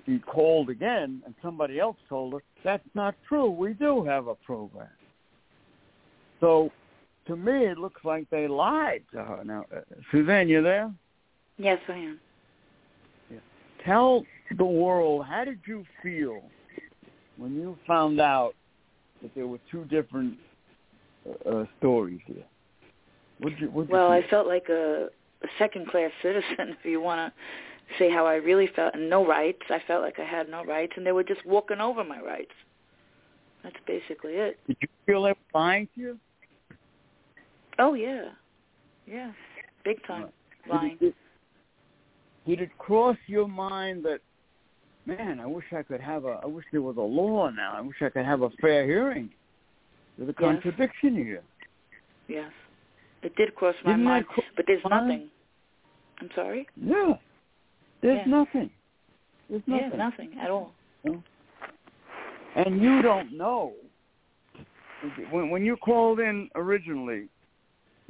she 0.06 0.18
called 0.18 0.70
again, 0.70 1.22
and 1.24 1.34
somebody 1.42 1.80
else 1.80 1.96
told 2.08 2.34
her, 2.34 2.42
that's 2.62 2.88
not 2.94 3.14
true. 3.26 3.50
We 3.50 3.72
do 3.72 4.04
have 4.04 4.26
a 4.26 4.34
program. 4.34 4.88
So 6.40 6.70
to 7.26 7.36
me, 7.36 7.66
it 7.66 7.78
looks 7.78 8.04
like 8.04 8.28
they 8.30 8.46
lied 8.46 9.02
to 9.12 9.24
her. 9.24 9.42
Now, 9.44 9.64
uh, 9.74 9.80
Suzanne, 10.10 10.48
you 10.48 10.62
there? 10.62 10.92
Yes, 11.56 11.78
I 11.88 11.92
am. 11.92 12.20
Yeah. 13.30 13.38
Tell 13.84 14.24
the 14.56 14.64
world, 14.64 15.24
how 15.24 15.44
did 15.44 15.60
you 15.66 15.84
feel 16.02 16.42
when 17.36 17.54
you 17.54 17.78
found 17.86 18.20
out 18.20 18.54
that 19.22 19.34
there 19.34 19.46
were 19.46 19.58
two 19.70 19.84
different 19.86 20.36
uh, 21.50 21.64
stories 21.78 22.20
here. 22.26 22.44
What'd 23.38 23.60
you, 23.60 23.68
what'd 23.68 23.90
well, 23.90 24.08
you 24.08 24.14
I 24.22 24.28
felt 24.28 24.46
like 24.46 24.68
a, 24.68 25.08
a 25.42 25.46
second-class 25.58 26.10
citizen, 26.22 26.76
if 26.78 26.84
you 26.84 27.00
want 27.00 27.32
to 27.32 27.98
say 27.98 28.10
how 28.10 28.26
I 28.26 28.34
really 28.36 28.68
felt, 28.74 28.94
and 28.94 29.10
no 29.10 29.26
rights. 29.26 29.62
I 29.70 29.80
felt 29.86 30.02
like 30.02 30.18
I 30.18 30.24
had 30.24 30.48
no 30.48 30.64
rights, 30.64 30.92
and 30.96 31.06
they 31.06 31.12
were 31.12 31.24
just 31.24 31.44
walking 31.44 31.80
over 31.80 32.04
my 32.04 32.20
rights. 32.20 32.52
That's 33.62 33.76
basically 33.86 34.32
it. 34.32 34.58
Did 34.66 34.76
you 34.80 34.88
feel 35.06 35.22
they 35.22 35.30
were 35.30 35.36
lying 35.54 35.88
to 35.94 36.00
you? 36.00 36.18
Oh 37.78 37.94
yeah, 37.94 38.28
yeah, 39.06 39.32
big 39.84 40.04
time 40.06 40.28
lying. 40.68 40.96
Did 41.00 41.08
it, 41.08 41.14
did 42.46 42.60
it 42.60 42.78
cross 42.78 43.16
your 43.26 43.48
mind 43.48 44.04
that, 44.04 44.20
man, 45.06 45.40
I 45.40 45.46
wish 45.46 45.64
I 45.76 45.82
could 45.82 46.00
have 46.00 46.24
a, 46.24 46.40
I 46.42 46.46
wish 46.46 46.64
there 46.72 46.82
was 46.82 46.96
a 46.96 47.00
law 47.00 47.50
now. 47.50 47.74
I 47.76 47.80
wish 47.80 47.96
I 48.00 48.10
could 48.10 48.24
have 48.24 48.42
a 48.42 48.50
fair 48.60 48.86
hearing. 48.86 49.30
There's 50.16 50.30
a 50.30 50.34
contradiction 50.34 51.16
yes. 51.16 51.24
here. 51.24 51.42
Yes. 52.28 52.52
It 53.24 53.34
did 53.36 53.54
cross 53.54 53.74
my 53.84 53.92
Didn't 53.92 54.04
mind, 54.04 54.26
cross 54.26 54.46
but 54.54 54.66
there's 54.66 54.84
mind? 54.84 55.08
nothing. 55.08 55.28
I'm 56.20 56.30
sorry? 56.34 56.68
Yeah. 56.76 57.14
There's 58.02 58.20
yeah. 58.26 58.30
nothing. 58.30 58.70
There's 59.48 59.62
nothing. 59.66 59.90
Yeah, 59.90 59.96
nothing 59.96 60.30
at 60.40 60.50
all. 60.50 60.72
And 62.56 62.82
you 62.82 63.02
don't 63.02 63.36
know. 63.36 63.72
When 65.30 65.50
when 65.50 65.64
you 65.64 65.76
called 65.76 66.20
in 66.20 66.48
originally 66.54 67.28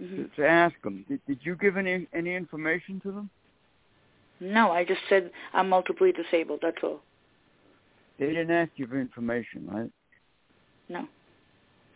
mm-hmm. 0.01 0.17
to, 0.17 0.29
to 0.37 0.47
ask 0.47 0.75
them, 0.83 1.05
did, 1.09 1.21
did 1.27 1.39
you 1.43 1.57
give 1.57 1.77
any 1.77 2.07
any 2.15 2.35
information 2.35 3.01
to 3.01 3.11
them? 3.11 3.31
No, 4.41 4.71
I 4.71 4.85
just 4.85 5.01
said 5.09 5.31
I'm 5.53 5.69
multiply 5.69 6.11
disabled. 6.11 6.61
That's 6.63 6.77
all. 6.83 7.01
They 8.19 8.27
didn't 8.27 8.51
ask 8.51 8.71
you 8.77 8.87
for 8.87 9.01
information, 9.01 9.67
right? 9.67 9.91
No. 10.89 11.09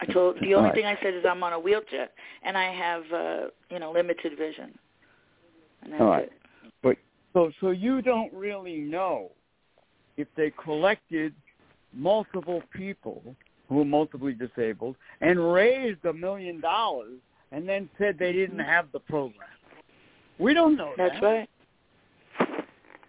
I 0.01 0.07
told 0.07 0.37
the 0.41 0.55
only 0.55 0.69
right. 0.69 0.75
thing 0.75 0.87
I 0.87 0.97
said 1.03 1.15
is 1.15 1.25
I'm 1.29 1.43
on 1.43 1.53
a 1.53 1.59
wheelchair 1.59 2.09
and 2.43 2.57
I 2.57 2.73
have 2.73 3.03
uh, 3.13 3.47
you 3.71 3.79
know 3.79 3.93
limited 3.93 4.37
vision. 4.39 4.77
And 5.83 5.93
that's 5.93 6.01
All 6.03 6.09
right. 6.09 6.25
it. 6.25 6.33
But 6.83 6.97
so 7.33 7.51
so 7.61 7.71
you 7.71 8.01
don't 8.03 8.33
really 8.33 8.79
know 8.79 9.31
if 10.17 10.29
they 10.37 10.53
collected 10.63 11.35
multiple 11.93 12.63
people 12.73 13.23
who 13.69 13.81
are 13.81 13.85
multiply 13.85 14.33
disabled 14.33 14.97
and 15.21 15.53
raised 15.53 16.05
a 16.05 16.13
million 16.13 16.61
dollars 16.61 17.19
and 17.53 17.69
then 17.69 17.89
said 17.99 18.17
they 18.19 18.33
didn't 18.33 18.59
have 18.59 18.87
the 18.93 19.01
program. 19.01 19.49
We 20.39 20.55
don't 20.55 20.77
know 20.77 20.93
That's 20.97 21.15
that. 21.21 21.27
right. 21.27 21.49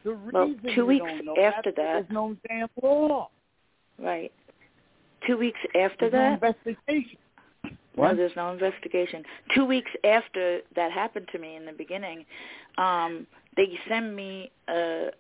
The 0.04 0.18
Well, 0.32 0.48
reason 0.48 0.76
two 0.76 0.86
we 0.86 0.96
weeks 0.96 1.06
don't 1.06 1.26
know 1.26 1.36
after 1.38 1.72
that, 1.72 1.76
that- 1.76 1.94
there's 1.94 2.06
no 2.10 2.36
damn 2.48 2.68
law. 2.82 3.30
Right. 4.00 4.32
Two 5.28 5.38
weeks 5.38 5.60
after 5.76 6.10
There's 6.10 6.40
that, 6.40 6.42
no 6.42 6.48
investigation. 6.48 7.18
no, 7.98 8.16
there's 8.16 8.36
no 8.36 8.52
investigation. 8.52 9.24
Two 9.56 9.66
weeks 9.66 9.92
after 10.04 10.60
that 10.76 10.92
happened 10.92 11.28
to 11.32 11.40
me 11.40 11.56
in 11.56 11.66
the 11.66 11.74
beginning, 11.74 12.26
um, 12.78 13.28
they 13.58 13.78
send 13.88 14.16
me 14.16 14.52
uh, 14.68 15.12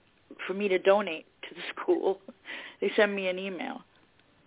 for 0.47 0.53
me 0.53 0.67
to 0.69 0.79
donate 0.79 1.25
to 1.49 1.55
the 1.55 1.61
school. 1.83 2.19
They 2.81 2.91
send 2.95 3.13
me 3.15 3.27
an 3.27 3.37
email. 3.37 3.81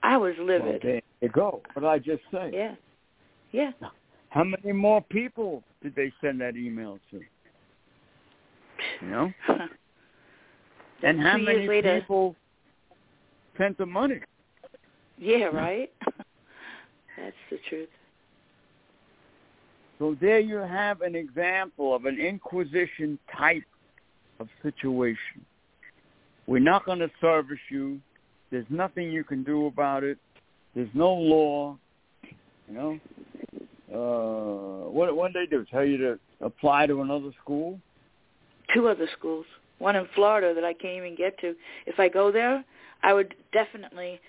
I 0.03 0.17
was 0.17 0.35
Well, 0.39 0.47
livid. 0.49 0.83
there 0.83 1.01
you 1.21 1.29
go. 1.29 1.63
What 1.75 1.83
did 1.83 1.89
I 1.89 1.99
just 1.99 2.23
say? 2.33 2.51
yeah, 2.53 2.75
yeah. 3.53 3.71
How 4.31 4.45
many 4.45 4.73
more 4.73 5.03
people 5.03 5.63
did 5.83 5.95
they 5.95 6.11
send 6.23 6.41
that 6.41 6.57
email 6.57 6.99
to? 7.11 7.21
You 9.03 9.09
know? 9.11 9.33
And 11.05 11.21
how 11.21 11.37
Two 11.37 11.43
many 11.45 11.59
years 11.59 11.69
later, 11.69 12.01
people 12.01 12.37
sent 13.59 13.77
the 13.77 13.87
money? 13.87 14.21
Yeah, 15.23 15.45
right. 15.45 15.91
That's 17.17 17.37
the 17.51 17.59
truth. 17.69 17.89
So 19.99 20.17
there 20.21 20.41
you 20.41 20.57
have 20.57 21.01
an 21.03 21.15
example 21.15 21.95
of 21.95 22.07
an 22.07 22.19
inquisition 22.19 23.19
type 23.39 23.63
of 24.41 24.49
situation. 24.63 25.47
We're 26.49 26.59
not 26.59 26.85
going 26.85 26.99
to 26.99 27.11
service 27.21 27.61
you. 27.71 28.01
There's 28.51 28.67
nothing 28.69 29.13
you 29.13 29.23
can 29.23 29.45
do 29.45 29.67
about 29.67 30.03
it. 30.03 30.19
There's 30.75 30.91
no 30.93 31.13
law. 31.13 31.79
You 32.69 32.75
know, 32.75 33.01
uh, 33.95 34.91
what 34.91 35.15
what 35.15 35.33
did 35.33 35.49
they 35.49 35.57
do? 35.57 35.65
Tell 35.71 35.85
you 35.85 35.99
to 35.99 36.19
apply 36.41 36.87
to 36.87 37.03
another 37.03 37.31
school? 37.41 37.79
Two 38.75 38.89
other 38.89 39.09
schools. 39.17 39.47
One 39.79 39.95
in 39.95 40.09
Florida 40.15 40.53
that 40.55 40.65
I 40.65 40.73
can't 40.73 40.97
even 40.97 41.15
get 41.15 41.39
to. 41.41 41.55
If 41.87 42.01
I 42.01 42.09
go 42.09 42.33
there, 42.33 42.65
I 43.03 43.13
would 43.13 43.35
definitely 43.53 44.21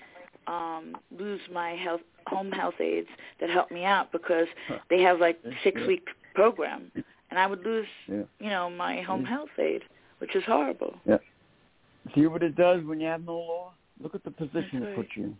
um 0.47 0.95
lose 1.17 1.41
my 1.51 1.71
health 1.71 2.01
home 2.27 2.51
health 2.51 2.79
aides 2.79 3.07
that 3.39 3.49
help 3.49 3.69
me 3.71 3.83
out 3.83 4.11
because 4.11 4.47
they 4.89 5.01
have 5.01 5.19
like 5.19 5.39
six 5.63 5.79
yeah. 5.81 5.87
week 5.87 6.07
program 6.33 6.91
and 7.29 7.39
I 7.39 7.47
would 7.47 7.63
lose 7.63 7.87
Yeah. 8.07 8.23
you 8.39 8.49
know 8.49 8.69
my 8.69 9.01
home 9.01 9.25
health 9.25 9.49
aid 9.59 9.83
which 10.19 10.35
is 10.35 10.43
horrible 10.45 10.95
Yeah. 11.05 11.17
See 12.15 12.27
what 12.27 12.43
it 12.43 12.55
does 12.55 12.83
when 12.83 12.99
you 12.99 13.07
have 13.07 13.25
no 13.25 13.37
law? 13.37 13.73
Look 14.01 14.13
at 14.15 14.23
the 14.23 14.31
position 14.31 14.81
That's 14.81 14.91
it 14.91 14.95
puts 14.95 15.09
you 15.15 15.35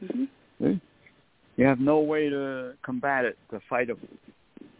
in. 0.00 0.08
hmm 0.08 0.24
See? 0.60 0.80
You 1.56 1.66
have 1.66 1.80
no 1.80 1.98
way 2.00 2.28
to 2.28 2.74
combat 2.82 3.24
it, 3.24 3.38
to 3.50 3.60
fight 3.68 3.88
it, 3.90 3.96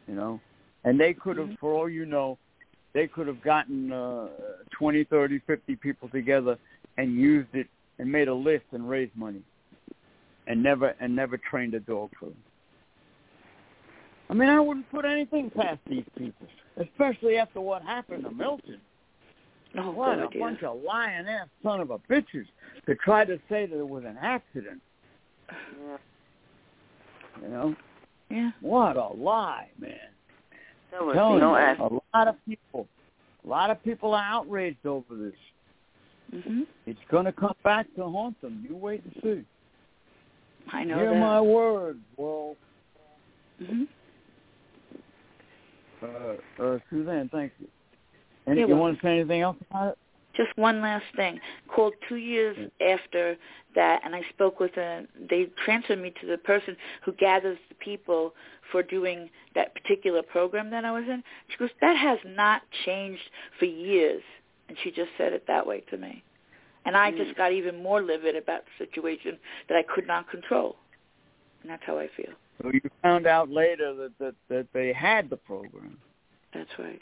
you 0.08 0.14
know. 0.14 0.40
And 0.84 0.98
they 0.98 1.12
could 1.14 1.36
have, 1.38 1.48
Mhm. 1.48 1.58
for 1.58 1.72
all 1.72 1.88
you 1.88 2.04
know, 2.04 2.36
they 2.92 3.06
could 3.08 3.26
have 3.26 3.40
gotten 3.42 3.90
uh, 3.92 4.28
20, 4.72 5.04
30, 5.04 5.38
50 5.40 5.76
people 5.76 6.08
together 6.08 6.58
and 6.96 7.14
used 7.14 7.54
it 7.54 7.68
and 7.98 8.10
made 8.10 8.28
a 8.28 8.34
list 8.34 8.64
and 8.72 8.88
raised 8.88 9.14
money, 9.16 9.42
and 10.46 10.62
never 10.62 10.94
and 11.00 11.14
never 11.14 11.36
trained 11.38 11.74
a 11.74 11.80
dog 11.80 12.10
for 12.18 12.26
them. 12.26 12.42
I 14.30 14.34
mean, 14.34 14.48
I 14.48 14.58
wouldn't 14.58 14.90
put 14.90 15.04
anything 15.04 15.50
past 15.50 15.80
these 15.88 16.04
people, 16.16 16.46
especially 16.76 17.36
after 17.36 17.60
what 17.60 17.82
happened 17.82 18.24
to 18.24 18.30
Milton. 18.30 18.80
No, 19.74 19.90
what 19.90 20.18
a 20.18 20.28
bunch 20.38 20.62
of 20.62 20.82
lying 20.82 21.26
ass 21.26 21.48
son 21.62 21.80
of 21.80 21.90
a 21.90 21.98
bitches 21.98 22.46
to 22.86 22.94
try 22.94 23.24
to 23.24 23.38
say 23.48 23.66
that 23.66 23.78
it 23.78 23.88
was 23.88 24.04
an 24.04 24.16
accident. 24.20 24.80
You 27.42 27.48
know, 27.48 27.76
Yeah. 28.30 28.52
what 28.60 28.96
a 28.96 29.08
lie, 29.08 29.68
man. 29.78 29.98
There 30.90 31.02
was 31.02 31.16
no 31.16 31.36
you, 31.36 31.44
a 31.44 32.00
lot 32.16 32.28
of 32.28 32.36
people, 32.46 32.86
a 33.44 33.48
lot 33.48 33.70
of 33.70 33.82
people 33.82 34.14
are 34.14 34.22
outraged 34.22 34.86
over 34.86 35.16
this. 35.16 35.34
Mhm. 36.34 36.66
It's 36.86 36.98
going 37.10 37.26
to 37.26 37.32
come 37.32 37.54
back 37.62 37.86
to 37.94 38.02
haunt 38.02 38.40
them. 38.40 38.66
You 38.68 38.76
wait 38.76 39.02
and 39.04 39.14
see. 39.22 39.44
I 40.72 40.82
know 40.84 40.96
Hear 40.96 41.10
that. 41.10 41.20
my 41.20 41.40
word, 41.40 42.00
world. 42.16 42.56
Mhm. 43.62 43.86
Uh, 46.02 46.62
uh, 46.62 46.78
Suzanne, 46.90 47.28
thank 47.30 47.52
you. 47.60 47.68
And 48.46 48.58
you 48.58 48.66
want 48.76 48.96
to 48.98 49.02
say 49.02 49.20
anything 49.20 49.40
else 49.42 49.56
about 49.70 49.92
it? 49.92 49.98
Just 50.34 50.56
one 50.56 50.80
last 50.80 51.04
thing. 51.14 51.40
Called 51.68 51.94
two 52.08 52.16
years 52.16 52.56
after 52.80 53.36
that, 53.76 54.02
and 54.04 54.16
I 54.16 54.22
spoke 54.30 54.58
with 54.58 54.76
a. 54.76 55.06
They 55.30 55.44
transferred 55.64 56.00
me 56.00 56.12
to 56.20 56.26
the 56.26 56.38
person 56.38 56.76
who 57.02 57.12
gathers 57.12 57.56
the 57.68 57.76
people 57.76 58.34
for 58.72 58.82
doing 58.82 59.30
that 59.54 59.74
particular 59.74 60.22
program 60.22 60.70
that 60.70 60.84
I 60.84 60.90
was 60.90 61.04
in. 61.08 61.22
She 61.48 61.56
goes, 61.56 61.70
"That 61.80 61.96
has 61.96 62.18
not 62.24 62.62
changed 62.84 63.30
for 63.58 63.66
years," 63.66 64.24
and 64.68 64.76
she 64.82 64.90
just 64.90 65.10
said 65.18 65.32
it 65.32 65.44
that 65.46 65.66
way 65.66 65.80
to 65.90 65.96
me. 65.96 66.22
And 66.86 66.96
I 66.96 67.10
just 67.12 67.34
got 67.36 67.52
even 67.52 67.82
more 67.82 68.02
livid 68.02 68.36
about 68.36 68.62
the 68.64 68.84
situation 68.84 69.38
that 69.68 69.76
I 69.76 69.82
could 69.82 70.06
not 70.06 70.28
control, 70.30 70.76
and 71.62 71.70
that's 71.70 71.82
how 71.86 71.98
I 71.98 72.08
feel. 72.16 72.32
So 72.62 72.70
you 72.72 72.80
found 73.02 73.26
out 73.26 73.48
later 73.50 73.94
that 73.94 74.12
that, 74.18 74.34
that 74.50 74.66
they 74.74 74.92
had 74.92 75.30
the 75.30 75.36
program. 75.36 75.96
That's 76.52 76.70
right. 76.78 77.00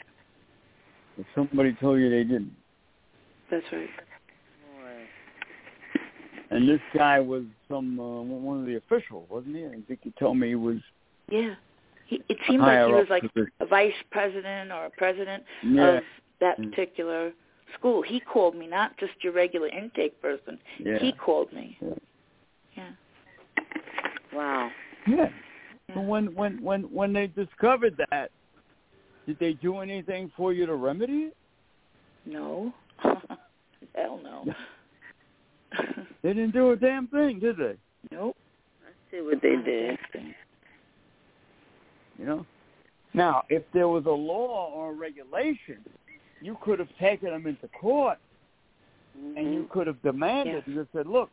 But 1.17 1.25
somebody 1.35 1.73
told 1.79 1.99
you 1.99 2.09
they 2.09 2.23
didn't. 2.23 2.55
That's 3.51 3.65
right. 3.71 3.89
And 6.49 6.69
this 6.69 6.81
guy 6.95 7.19
was 7.19 7.43
some 7.67 7.99
uh, 7.99 8.21
one 8.21 8.59
of 8.59 8.65
the 8.67 8.75
officials, 8.75 9.27
wasn't 9.29 9.55
he? 9.55 9.65
I 9.65 9.77
think 9.87 10.01
you 10.03 10.13
told 10.19 10.37
me 10.37 10.49
he 10.49 10.55
was 10.55 10.77
Yeah. 11.29 11.55
He, 12.05 12.21
it 12.29 12.37
seemed 12.47 12.61
like 12.61 12.85
he 12.85 12.93
was 12.93 13.07
like 13.09 13.23
position. 13.23 13.51
a 13.59 13.65
vice 13.65 13.93
president 14.11 14.71
or 14.71 14.85
a 14.85 14.89
president 14.91 15.43
Yeah. 15.63 15.97
of 15.97 16.03
that 16.41 16.59
Mm. 16.59 16.69
particular 16.69 17.31
school. 17.77 18.01
He 18.01 18.19
called 18.19 18.55
me, 18.55 18.67
not 18.67 18.97
just 18.97 19.13
your 19.21 19.33
regular 19.33 19.67
intake 19.67 20.21
person. 20.21 20.59
Yeah. 20.79 20.99
He 20.99 21.11
called 21.13 21.51
me. 21.53 21.77
Yeah. 21.81 21.93
Yeah. 22.77 22.89
Wow. 24.33 24.69
Yeah. 25.07 25.29
Yeah. 25.89 25.99
When 25.99 26.33
when 26.33 26.61
when 26.61 26.83
when 26.83 27.13
they 27.13 27.27
discovered 27.27 27.99
that, 28.09 28.31
did 29.27 29.37
they 29.39 29.53
do 29.53 29.79
anything 29.79 30.31
for 30.35 30.53
you 30.53 30.65
to 30.65 30.75
remedy 30.75 31.29
it? 31.29 31.37
No. 32.25 32.73
Hell 33.95 34.19
no. 34.23 34.45
They 36.21 36.29
didn't 36.29 36.53
do 36.53 36.71
a 36.71 36.77
damn 36.77 37.07
thing, 37.07 37.39
did 37.39 37.57
they? 37.57 37.75
nope. 38.09 38.37
I 38.87 38.91
see 39.11 39.21
what 39.21 39.41
they 39.41 39.57
did. 39.57 39.99
You 42.17 42.25
know. 42.25 42.45
Now, 43.13 43.43
if 43.49 43.63
there 43.73 43.89
was 43.89 44.05
a 44.05 44.09
law 44.09 44.71
or 44.73 44.91
a 44.91 44.95
regulation, 44.95 45.83
you 46.43 46.57
could 46.61 46.79
have 46.79 46.89
taken 46.99 47.29
them 47.29 47.47
into 47.47 47.67
court 47.79 48.17
and 49.15 49.37
Mm-hmm. 49.37 49.53
you 49.53 49.67
could 49.71 49.85
have 49.87 50.01
demanded. 50.01 50.63
Yeah. 50.67 50.73
You 50.73 50.87
said, 50.91 51.05
"Look, 51.07 51.29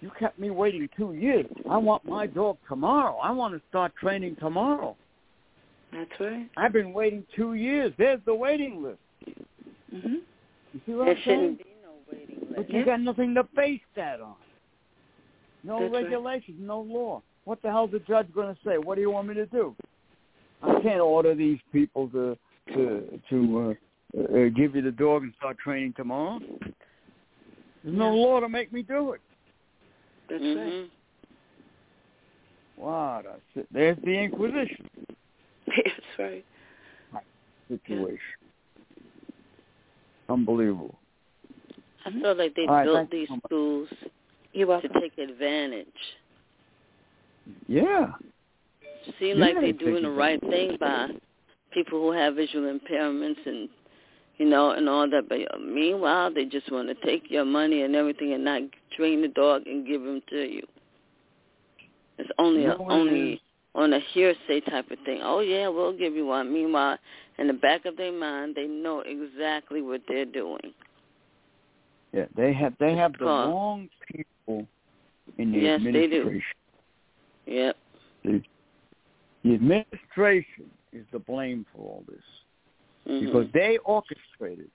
you 0.00 0.10
kept 0.18 0.38
me 0.38 0.48
waiting 0.50 0.88
two 0.96 1.12
years. 1.12 1.46
I 1.68 1.76
want 1.76 2.04
my 2.06 2.26
dog 2.26 2.56
tomorrow. 2.68 3.16
I 3.22 3.30
want 3.30 3.54
to 3.54 3.60
start 3.68 3.92
training 3.96 4.36
tomorrow. 4.40 4.96
That's 5.92 6.10
right. 6.18 6.48
I've 6.56 6.72
been 6.72 6.92
waiting 6.94 7.24
two 7.36 7.54
years. 7.54 7.92
There's 7.98 8.20
the 8.24 8.34
waiting 8.34 8.82
list. 8.82 8.98
Mhm. 9.94 10.22
You 10.72 10.80
see 10.86 10.94
what 10.94 11.04
There 11.04 11.14
I'm 11.14 11.22
shouldn't 11.22 11.58
be 11.58 11.64
no 11.82 11.92
waiting 12.10 12.40
list. 12.40 12.54
But 12.56 12.70
Yeah. 12.70 12.78
you 12.78 12.84
got 12.86 13.00
nothing 13.00 13.34
to 13.34 13.44
base 13.44 13.82
that 13.94 14.20
on. 14.20 14.34
No 15.62 15.78
That's 15.80 15.92
right. 15.92 16.02
regulations, 16.04 16.58
no 16.60 16.80
law. 16.80 17.22
What 17.44 17.60
the 17.62 17.70
hell's 17.70 17.90
the 17.90 18.00
judge 18.00 18.32
going 18.32 18.54
to 18.54 18.60
say? 18.64 18.78
What 18.78 18.94
do 18.96 19.02
you 19.02 19.10
want 19.10 19.28
me 19.28 19.34
to 19.34 19.46
do? 19.46 19.76
I 20.62 20.80
can't 20.80 21.00
order 21.00 21.34
these 21.34 21.60
people 21.70 22.08
to 22.08 22.36
to 22.72 23.20
to 23.28 23.76
uh, 24.18 24.48
give 24.54 24.74
you 24.76 24.82
the 24.82 24.92
dog 24.92 25.22
and 25.22 25.32
start 25.36 25.58
training 25.58 25.92
tomorrow. 25.96 26.38
There's 27.82 27.96
no 27.96 28.14
Yeah. 28.14 28.22
law 28.22 28.40
to 28.40 28.48
make 28.48 28.72
me 28.72 28.82
do 28.82 29.12
it. 29.12 29.20
That's 30.28 30.42
Mhm. 30.42 30.90
What 32.76 33.26
a 33.26 33.40
si- 33.54 33.66
there's 33.70 33.98
the 33.98 34.18
Inquisition 34.18 34.88
right. 35.68 35.84
That's 35.84 36.18
right. 36.18 36.44
situation. 37.68 38.18
Unbelievable. 40.28 40.98
I 42.04 42.10
feel 42.10 42.34
like 42.34 42.54
they 42.54 42.66
All 42.66 42.74
right, 42.74 42.84
built 42.84 42.96
thank 42.96 43.12
you 43.12 43.18
these 43.20 43.28
so 43.28 43.40
schools 43.46 43.88
You're 44.52 44.80
to 44.80 44.88
take 45.00 45.16
advantage. 45.18 45.86
Yeah. 47.66 48.12
Seem 49.18 49.38
Yeah, 49.38 49.44
like 49.46 49.54
they 49.56 49.60
they're 49.72 49.72
doing 49.72 50.02
the 50.02 50.10
right 50.10 50.40
thing 50.40 50.76
by 50.78 51.08
people 51.72 52.00
who 52.00 52.12
have 52.12 52.34
visual 52.36 52.72
impairments 52.78 53.44
and 53.46 53.68
you 54.38 54.46
know 54.46 54.70
and 54.70 54.88
all 54.88 55.08
that. 55.08 55.28
But 55.28 55.40
uh, 55.52 55.58
meanwhile, 55.58 56.32
they 56.32 56.44
just 56.44 56.70
want 56.70 56.88
to 56.88 57.06
take 57.06 57.30
your 57.30 57.44
money 57.44 57.82
and 57.82 57.94
everything 57.94 58.32
and 58.32 58.44
not 58.44 58.62
train 58.96 59.22
the 59.22 59.28
dog 59.28 59.66
and 59.66 59.86
give 59.86 60.02
him 60.02 60.22
to 60.30 60.36
you. 60.36 60.66
It's 62.18 62.30
only 62.38 62.62
You 62.62 62.72
a, 62.72 62.78
know 62.78 62.82
what 62.84 62.92
it 62.92 63.00
only 63.00 63.42
on 63.74 63.92
a 63.92 64.00
hearsay 64.12 64.60
type 64.60 64.90
of 64.90 64.98
thing. 65.04 65.20
Oh 65.22 65.40
yeah, 65.40 65.68
we'll 65.68 65.96
give 65.96 66.14
you 66.14 66.26
one. 66.26 66.52
Meanwhile, 66.52 66.98
in 67.38 67.46
the 67.48 67.54
back 67.54 67.86
of 67.86 67.96
their 67.96 68.12
mind, 68.12 68.54
they 68.54 68.66
know 68.66 69.00
exactly 69.00 69.82
what 69.82 70.02
they're 70.08 70.24
doing. 70.24 70.72
Yeah, 72.12 72.26
they 72.36 72.52
have 72.52 72.74
they 72.78 72.94
have 72.94 73.14
the 73.18 73.24
wrong 73.24 73.88
people 74.12 74.66
in 75.38 75.52
the 75.52 75.68
administration. 75.68 76.42
Yes, 77.46 77.46
they 77.46 77.52
do. 77.52 77.56
Yep. 77.56 77.76
The, 78.24 78.42
the 79.42 79.54
administration 79.54 80.70
is 80.92 81.04
to 81.10 81.18
blame 81.18 81.66
for 81.74 81.82
all 81.82 82.04
this 82.08 82.22
Mhm. 83.06 83.20
because 83.20 83.52
they 83.52 83.78
orchestrate 83.86 84.60
it. 84.60 84.70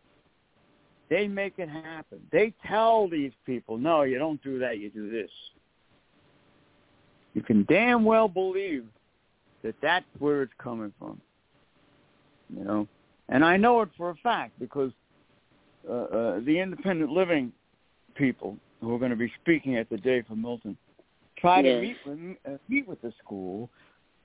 They 1.10 1.28
make 1.28 1.58
it 1.58 1.70
happen. 1.70 2.20
They 2.32 2.54
tell 2.68 3.08
these 3.08 3.32
people, 3.46 3.78
no, 3.78 4.04
you 4.04 4.20
don't 4.20 4.42
do 4.44 4.60
that, 4.60 4.78
you 4.80 4.90
do 4.90 5.10
this. 5.10 5.32
You 7.34 7.42
can 7.42 7.64
damn 7.68 8.06
well 8.06 8.28
believe 8.28 8.86
that 9.64 9.76
that's 9.82 10.06
where 10.20 10.44
it's 10.44 10.54
coming 10.60 10.94
from. 11.00 11.20
You 12.56 12.64
know? 12.64 12.88
And 13.30 13.44
I 13.44 13.58
know 13.58 13.82
it 13.82 13.90
for 13.98 14.12
a 14.12 14.16
fact 14.16 14.60
because 14.60 14.92
uh, 15.88 15.94
uh, 15.94 16.40
the 16.42 16.60
independent 16.60 17.12
living 17.12 17.52
people 18.16 18.58
who 18.82 18.94
are 18.94 19.00
going 19.00 19.12
to 19.12 19.18
be 19.18 19.32
speaking 19.42 19.78
at 19.78 19.90
the 19.90 19.98
day 19.98 20.22
for 20.22 20.36
Milton 20.36 20.78
try 21.38 21.62
to 21.62 21.82
meet 21.82 21.98
with 22.06 22.38
uh, 22.46 22.58
meet 22.68 22.88
with 22.88 23.02
the 23.02 23.14
school 23.24 23.70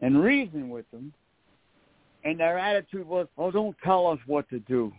and 0.00 0.20
reason 0.22 0.68
with 0.68 0.90
them, 0.90 1.12
and 2.24 2.40
their 2.40 2.58
attitude 2.58 3.06
was, 3.06 3.28
"Oh, 3.36 3.50
don't 3.50 3.76
tell 3.84 4.06
us 4.06 4.18
what 4.26 4.48
to 4.50 4.58
do." 4.60 4.92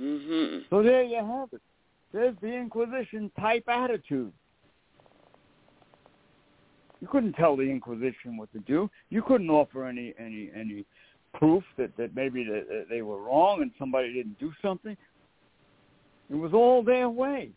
Mhm. 0.00 0.68
So 0.70 0.82
there 0.82 1.02
you 1.02 1.16
have 1.16 1.52
it. 1.52 1.62
There's 2.12 2.36
the 2.40 2.52
Inquisition 2.52 3.30
type 3.38 3.64
attitude. 3.68 4.32
You 7.00 7.08
couldn't 7.08 7.34
tell 7.34 7.56
the 7.56 7.64
Inquisition 7.64 8.36
what 8.36 8.50
to 8.52 8.60
do. 8.60 8.90
You 9.10 9.22
couldn't 9.22 9.50
offer 9.50 9.84
any 9.84 10.14
any 10.18 10.50
any 10.54 10.84
proof 11.34 11.64
that 11.76 11.94
that 11.96 12.14
maybe 12.14 12.44
that 12.44 12.86
they 12.88 13.02
were 13.02 13.20
wrong 13.20 13.62
and 13.62 13.70
somebody 13.78 14.12
didn't 14.12 14.38
do 14.38 14.52
something. 14.62 14.96
It 16.30 16.36
was 16.36 16.54
all 16.54 16.82
their 16.82 17.10
way, 17.10 17.52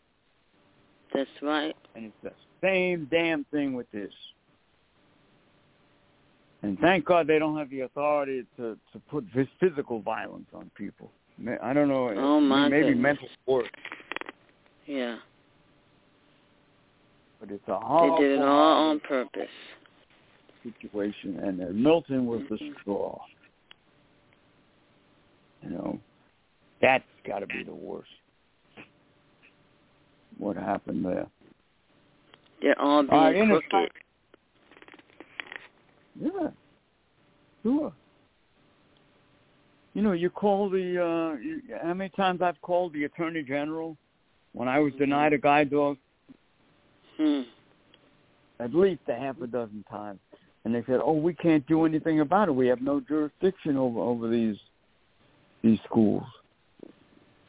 That's 1.14 1.42
right. 1.42 1.76
and 1.96 2.06
it's 2.06 2.22
the 2.22 2.34
same 2.62 3.06
damn 3.06 3.46
thing 3.46 3.74
with 3.74 3.90
this. 3.92 4.14
And 6.64 6.78
thank 6.80 7.06
God 7.06 7.28
they 7.28 7.38
don't 7.40 7.58
have 7.58 7.70
the 7.70 7.82
authority 7.82 8.46
to 8.58 8.78
to 8.94 9.00
put 9.10 9.26
physical 9.60 10.02
violence 10.02 10.48
on 10.54 10.72
people. 10.76 11.12
I 11.62 11.72
don't 11.72 11.88
know. 11.88 12.10
Oh, 12.18 12.40
my 12.40 12.68
maybe 12.68 12.88
goodness. 12.88 13.02
mental 13.04 13.28
work, 13.46 13.68
Yeah. 14.88 15.18
but 17.40 17.52
it's 17.52 17.64
a 17.68 17.80
They 18.18 18.24
did 18.24 18.40
it 18.40 18.44
all 18.44 18.90
on 18.90 19.00
purpose. 19.02 19.50
situation, 20.64 21.40
and 21.40 21.62
uh, 21.62 21.66
Milton 21.72 22.26
was 22.26 22.42
the 22.50 22.58
Mhm. 22.58 22.80
straw. 22.82 23.20
You 25.62 25.70
know, 25.70 26.00
that's 26.82 27.06
got 27.24 27.40
to 27.40 27.48
be 27.48 27.64
the 27.64 27.74
worst. 27.74 28.10
What 30.38 30.58
happened 30.58 31.06
there? 31.06 31.28
They're 32.62 32.80
all 32.82 33.04
being 33.04 33.14
All 33.14 33.24
right, 33.26 33.48
crooked. 33.70 33.92
Yeah, 36.20 36.50
sure. 37.64 37.94
You 39.94 40.02
know, 40.02 40.12
you 40.14 40.30
call 40.30 40.70
the. 40.70 41.04
uh 41.04 41.40
you, 41.40 41.62
How 41.84 41.94
many 41.94 42.10
times 42.12 42.42
I've 42.42 42.62
called 42.62 42.94
the 42.94 43.06
Attorney 43.06 43.44
General 43.44 43.98
when 44.54 44.68
I 44.68 44.80
was 44.80 44.94
denied 45.00 45.34
a 45.34 45.38
guide 45.38 45.72
dog? 45.72 45.98
Hmm. 47.18 47.42
At 48.60 48.74
least 48.74 49.02
a 49.08 49.16
half 49.16 49.40
a 49.42 49.48
dozen 49.48 49.84
times, 49.90 50.20
and 50.66 50.74
they 50.74 50.84
said, 50.86 51.00
"Oh, 51.04 51.14
we 51.14 51.34
can't 51.34 51.66
do 51.68 51.86
anything 51.86 52.20
about 52.22 52.48
it. 52.48 52.52
We 52.52 52.68
have 52.68 52.82
no 52.82 53.00
jurisdiction 53.00 53.78
over 53.78 54.00
over 54.00 54.30
these 54.30 54.58
these 55.64 55.80
schools." 55.86 56.24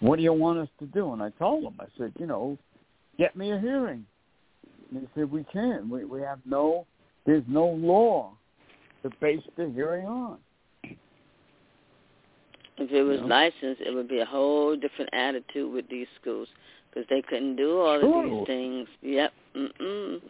what 0.00 0.16
do 0.16 0.22
you 0.22 0.32
want 0.32 0.58
us 0.58 0.68
to 0.78 0.86
do? 0.86 1.12
And 1.12 1.22
I 1.22 1.30
told 1.30 1.64
them, 1.64 1.74
I 1.80 1.86
said, 1.96 2.12
you 2.18 2.26
know, 2.26 2.56
get 3.18 3.36
me 3.36 3.50
a 3.52 3.58
hearing. 3.58 4.04
And 4.90 5.00
he 5.00 5.08
said, 5.14 5.30
we 5.30 5.44
can't. 5.44 5.88
We 5.88 6.04
we 6.04 6.20
have 6.22 6.38
no, 6.44 6.86
there's 7.26 7.44
no 7.48 7.66
law 7.66 8.32
to 9.02 9.10
base 9.20 9.42
the 9.56 9.70
hearing 9.74 10.06
on. 10.06 10.38
If 12.80 12.92
it 12.92 13.02
was 13.02 13.16
You 13.16 13.22
know? 13.22 13.34
licensed, 13.34 13.80
it 13.80 13.92
would 13.94 14.08
be 14.08 14.20
a 14.20 14.24
whole 14.24 14.76
different 14.76 15.10
attitude 15.12 15.72
with 15.72 15.88
these 15.88 16.06
schools 16.20 16.48
because 16.90 17.06
they 17.10 17.22
couldn't 17.22 17.56
do 17.56 17.78
all 17.80 17.96
of 17.96 18.30
these 18.30 18.46
things. 18.46 18.88
Yep. 19.02 19.32
Mm-mm. 19.56 20.20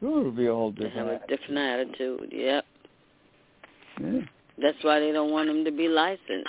Sure, 0.00 0.20
it'll 0.20 0.30
be 0.30 0.46
a 0.46 0.52
whole 0.52 0.70
They 0.72 0.84
different. 0.84 0.96
have 0.96 1.06
a 1.08 1.14
attitude. 1.22 1.38
different 1.40 1.58
attitude. 1.58 2.28
Yep. 2.32 2.64
Yeah. 4.02 4.20
That's 4.60 4.84
why 4.84 5.00
they 5.00 5.12
don't 5.12 5.30
want 5.30 5.48
them 5.48 5.64
to 5.64 5.70
be 5.72 5.88
licensed 5.88 6.48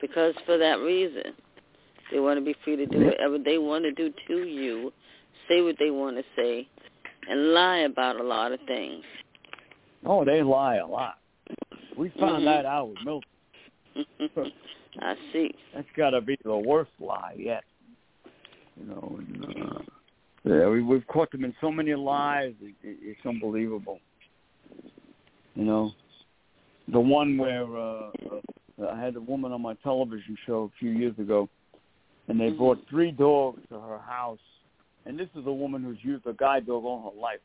because 0.00 0.34
for 0.46 0.56
that 0.58 0.78
reason. 0.80 1.34
They 2.10 2.20
want 2.20 2.38
to 2.38 2.44
be 2.44 2.54
free 2.64 2.76
to 2.76 2.86
do 2.86 3.04
whatever 3.04 3.36
they 3.38 3.58
want 3.58 3.84
to 3.84 3.92
do 3.92 4.10
to 4.28 4.36
you, 4.48 4.90
say 5.46 5.60
what 5.60 5.76
they 5.78 5.90
want 5.90 6.16
to 6.16 6.22
say, 6.34 6.66
and 7.28 7.52
lie 7.52 7.78
about 7.80 8.18
a 8.18 8.22
lot 8.22 8.52
of 8.52 8.60
things. 8.66 9.04
Oh, 10.04 10.24
they 10.24 10.42
lie 10.42 10.76
a 10.76 10.86
lot. 10.86 11.18
We 11.96 12.10
found 12.10 12.42
Mhm. 12.42 12.46
that 12.46 12.66
out 12.66 12.88
with 12.90 13.04
Milton. 13.04 13.28
I 15.00 15.14
see. 15.32 15.54
That's 15.74 15.88
got 15.96 16.10
to 16.10 16.20
be 16.20 16.36
the 16.44 16.56
worst 16.56 16.90
lie 17.00 17.34
yet. 17.36 17.64
You 18.78 18.84
know, 18.86 19.18
and, 19.18 19.44
uh, 19.44 19.82
yeah, 20.44 20.68
we, 20.68 20.82
we've 20.82 21.06
caught 21.08 21.30
them 21.32 21.44
in 21.44 21.54
so 21.60 21.70
many 21.70 21.94
lies. 21.94 22.54
It, 22.60 22.74
it, 22.82 22.98
it's 23.02 23.26
unbelievable. 23.26 24.00
You 25.54 25.64
know, 25.64 25.92
the 26.92 27.00
one 27.00 27.36
where 27.36 27.64
uh, 27.76 28.10
uh, 28.80 28.88
I 28.92 29.00
had 29.00 29.16
a 29.16 29.20
woman 29.20 29.50
on 29.52 29.60
my 29.62 29.74
television 29.82 30.36
show 30.46 30.70
a 30.72 30.78
few 30.78 30.90
years 30.90 31.18
ago, 31.18 31.48
and 32.28 32.40
they 32.40 32.50
Mhm. 32.50 32.58
brought 32.58 32.86
three 32.88 33.10
dogs 33.10 33.60
to 33.70 33.80
her 33.80 33.98
house, 33.98 34.38
and 35.06 35.18
this 35.18 35.28
is 35.34 35.46
a 35.46 35.52
woman 35.52 35.82
who's 35.82 36.02
used 36.04 36.26
a 36.26 36.32
guide 36.34 36.66
dog 36.66 36.84
all 36.84 37.10
her 37.12 37.20
life. 37.20 37.40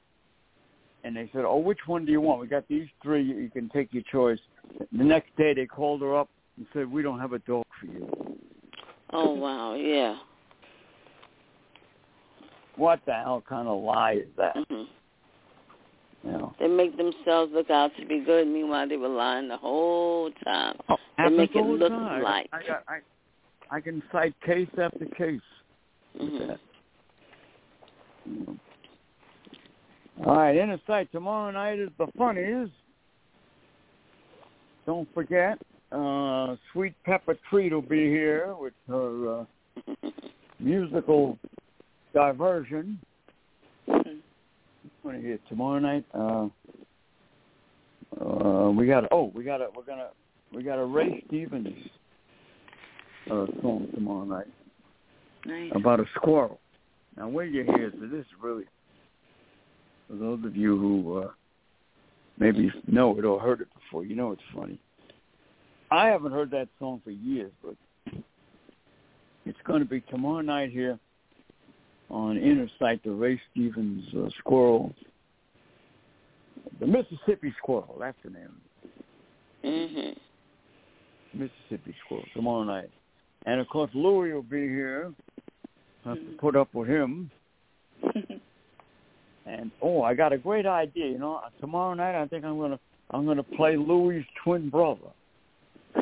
And 1.03 1.15
they 1.15 1.29
said, 1.33 1.43
"Oh, 1.45 1.57
which 1.57 1.79
one 1.85 2.05
do 2.05 2.11
you 2.11 2.21
want? 2.21 2.39
We 2.39 2.47
got 2.47 2.67
these 2.67 2.87
three. 3.01 3.23
You 3.23 3.35
you 3.35 3.49
can 3.49 3.69
take 3.69 3.93
your 3.93 4.03
choice." 4.11 4.39
The 4.97 5.03
next 5.03 5.35
day, 5.35 5.53
they 5.53 5.65
called 5.65 6.01
her 6.01 6.15
up 6.15 6.29
and 6.57 6.65
said, 6.73 6.89
"We 6.89 7.01
don't 7.01 7.19
have 7.19 7.33
a 7.33 7.39
dog 7.39 7.65
for 7.79 7.87
you." 7.87 8.37
Oh 9.11 9.33
wow, 9.33 9.75
yeah. 9.75 10.17
What 12.75 13.01
the 13.05 13.13
hell 13.13 13.43
kind 13.47 13.67
of 13.67 13.83
lie 13.83 14.13
is 14.13 14.27
that? 14.37 14.55
hmm 14.55 14.83
You 16.23 16.31
know, 16.31 16.55
They 16.59 16.67
make 16.67 16.97
themselves 16.97 17.51
look 17.53 17.69
out 17.69 17.91
to 17.99 18.05
be 18.05 18.19
good. 18.19 18.47
Meanwhile, 18.47 18.89
they 18.89 18.97
were 18.97 19.09
lying 19.09 19.47
the 19.47 19.57
whole 19.57 20.31
time. 20.43 20.75
oh, 20.89 20.95
They 21.17 21.29
make 21.29 21.55
it 21.55 21.65
look 21.65 21.89
time. 21.89 22.23
like. 22.23 22.47
I 22.51 22.63
got, 22.63 22.83
I, 22.87 23.75
I 23.75 23.81
can 23.81 24.01
cite 24.11 24.33
case 24.41 24.69
after 24.81 25.05
case 25.17 25.41
with 26.19 26.29
hmm 26.29 26.47
that. 26.47 26.59
You 28.25 28.45
know. 28.47 28.57
All 30.19 30.35
right, 30.37 30.55
Innersight 30.55 31.09
tomorrow 31.11 31.51
night 31.51 31.79
is 31.79 31.89
the 31.97 32.07
funnies. 32.17 32.69
Don't 34.85 35.11
forget, 35.13 35.57
uh, 35.91 36.55
Sweet 36.71 36.93
Pepper 37.03 37.37
Treat 37.49 37.73
will 37.73 37.81
be 37.81 38.09
here 38.09 38.55
with 38.59 38.73
her 38.87 39.41
uh, 39.41 39.45
musical 40.59 41.37
diversion. 42.13 42.99
Want 43.87 45.17
to 45.17 45.21
hear 45.21 45.39
tomorrow 45.49 45.79
night. 45.79 46.05
Uh, 46.13 46.47
uh, 48.21 48.69
we 48.71 48.87
got 48.87 49.05
oh, 49.11 49.31
we 49.35 49.43
got 49.43 49.61
a 49.61 49.67
we're 49.75 49.83
gonna 49.83 50.09
we 50.53 50.63
got 50.63 50.79
a 50.79 50.85
Ray 50.85 51.23
Stevens 51.27 51.75
uh, 53.29 53.47
song 53.61 53.87
tomorrow 53.93 54.23
night 54.23 54.47
Nice. 55.45 55.71
about 55.75 55.99
a 55.99 56.05
squirrel. 56.15 56.59
Now, 57.17 57.27
where 57.27 57.45
you 57.45 57.63
hear 57.63 57.91
so 57.91 58.07
this 58.07 58.21
is 58.21 58.25
really 58.41 58.63
for 60.07 60.15
those 60.15 60.43
of 60.45 60.55
you 60.55 60.77
who 60.77 61.17
uh, 61.19 61.27
maybe 62.39 62.71
know 62.87 63.17
it 63.17 63.25
or 63.25 63.39
heard 63.39 63.61
it 63.61 63.67
before. 63.73 64.05
You 64.05 64.15
know 64.15 64.31
it's 64.31 64.41
funny. 64.55 64.79
I 65.91 66.07
haven't 66.07 66.31
heard 66.31 66.49
that 66.51 66.67
song 66.79 67.01
for 67.03 67.11
years, 67.11 67.51
but 67.63 67.75
it's 69.45 69.57
going 69.65 69.79
to 69.79 69.87
be 69.87 70.01
tomorrow 70.01 70.41
night 70.41 70.71
here 70.71 70.97
on 72.09 72.37
Inner 72.37 72.67
Sight, 72.79 73.03
the 73.03 73.11
Ray 73.11 73.39
Stevens 73.51 74.03
uh, 74.15 74.29
Squirrel, 74.39 74.93
the 76.79 76.87
Mississippi 76.87 77.53
Squirrel. 77.57 77.97
That's 77.99 78.17
the 78.23 78.29
name. 78.31 78.49
Mm-hmm. 79.63 81.39
Mississippi 81.39 81.95
Squirrel 82.05 82.25
tomorrow 82.33 82.63
night, 82.63 82.89
and 83.45 83.59
of 83.59 83.67
course 83.67 83.91
Louis 83.93 84.33
will 84.33 84.43
be 84.43 84.67
here. 84.67 85.13
Have 86.05 86.17
to 86.17 86.37
put 86.39 86.55
up 86.55 86.73
with 86.73 86.89
him. 86.89 87.31
And 89.45 89.71
oh, 89.81 90.01
I 90.03 90.13
got 90.13 90.31
a 90.33 90.37
great 90.37 90.65
idea. 90.65 91.07
You 91.07 91.19
know, 91.19 91.41
tomorrow 91.59 91.93
night 91.93 92.19
I 92.21 92.25
think 92.27 92.45
I'm 92.45 92.57
gonna 92.59 92.79
I'm 93.11 93.25
gonna 93.25 93.43
play 93.43 93.75
Louis' 93.77 94.25
twin 94.43 94.69
brother. 94.69 94.99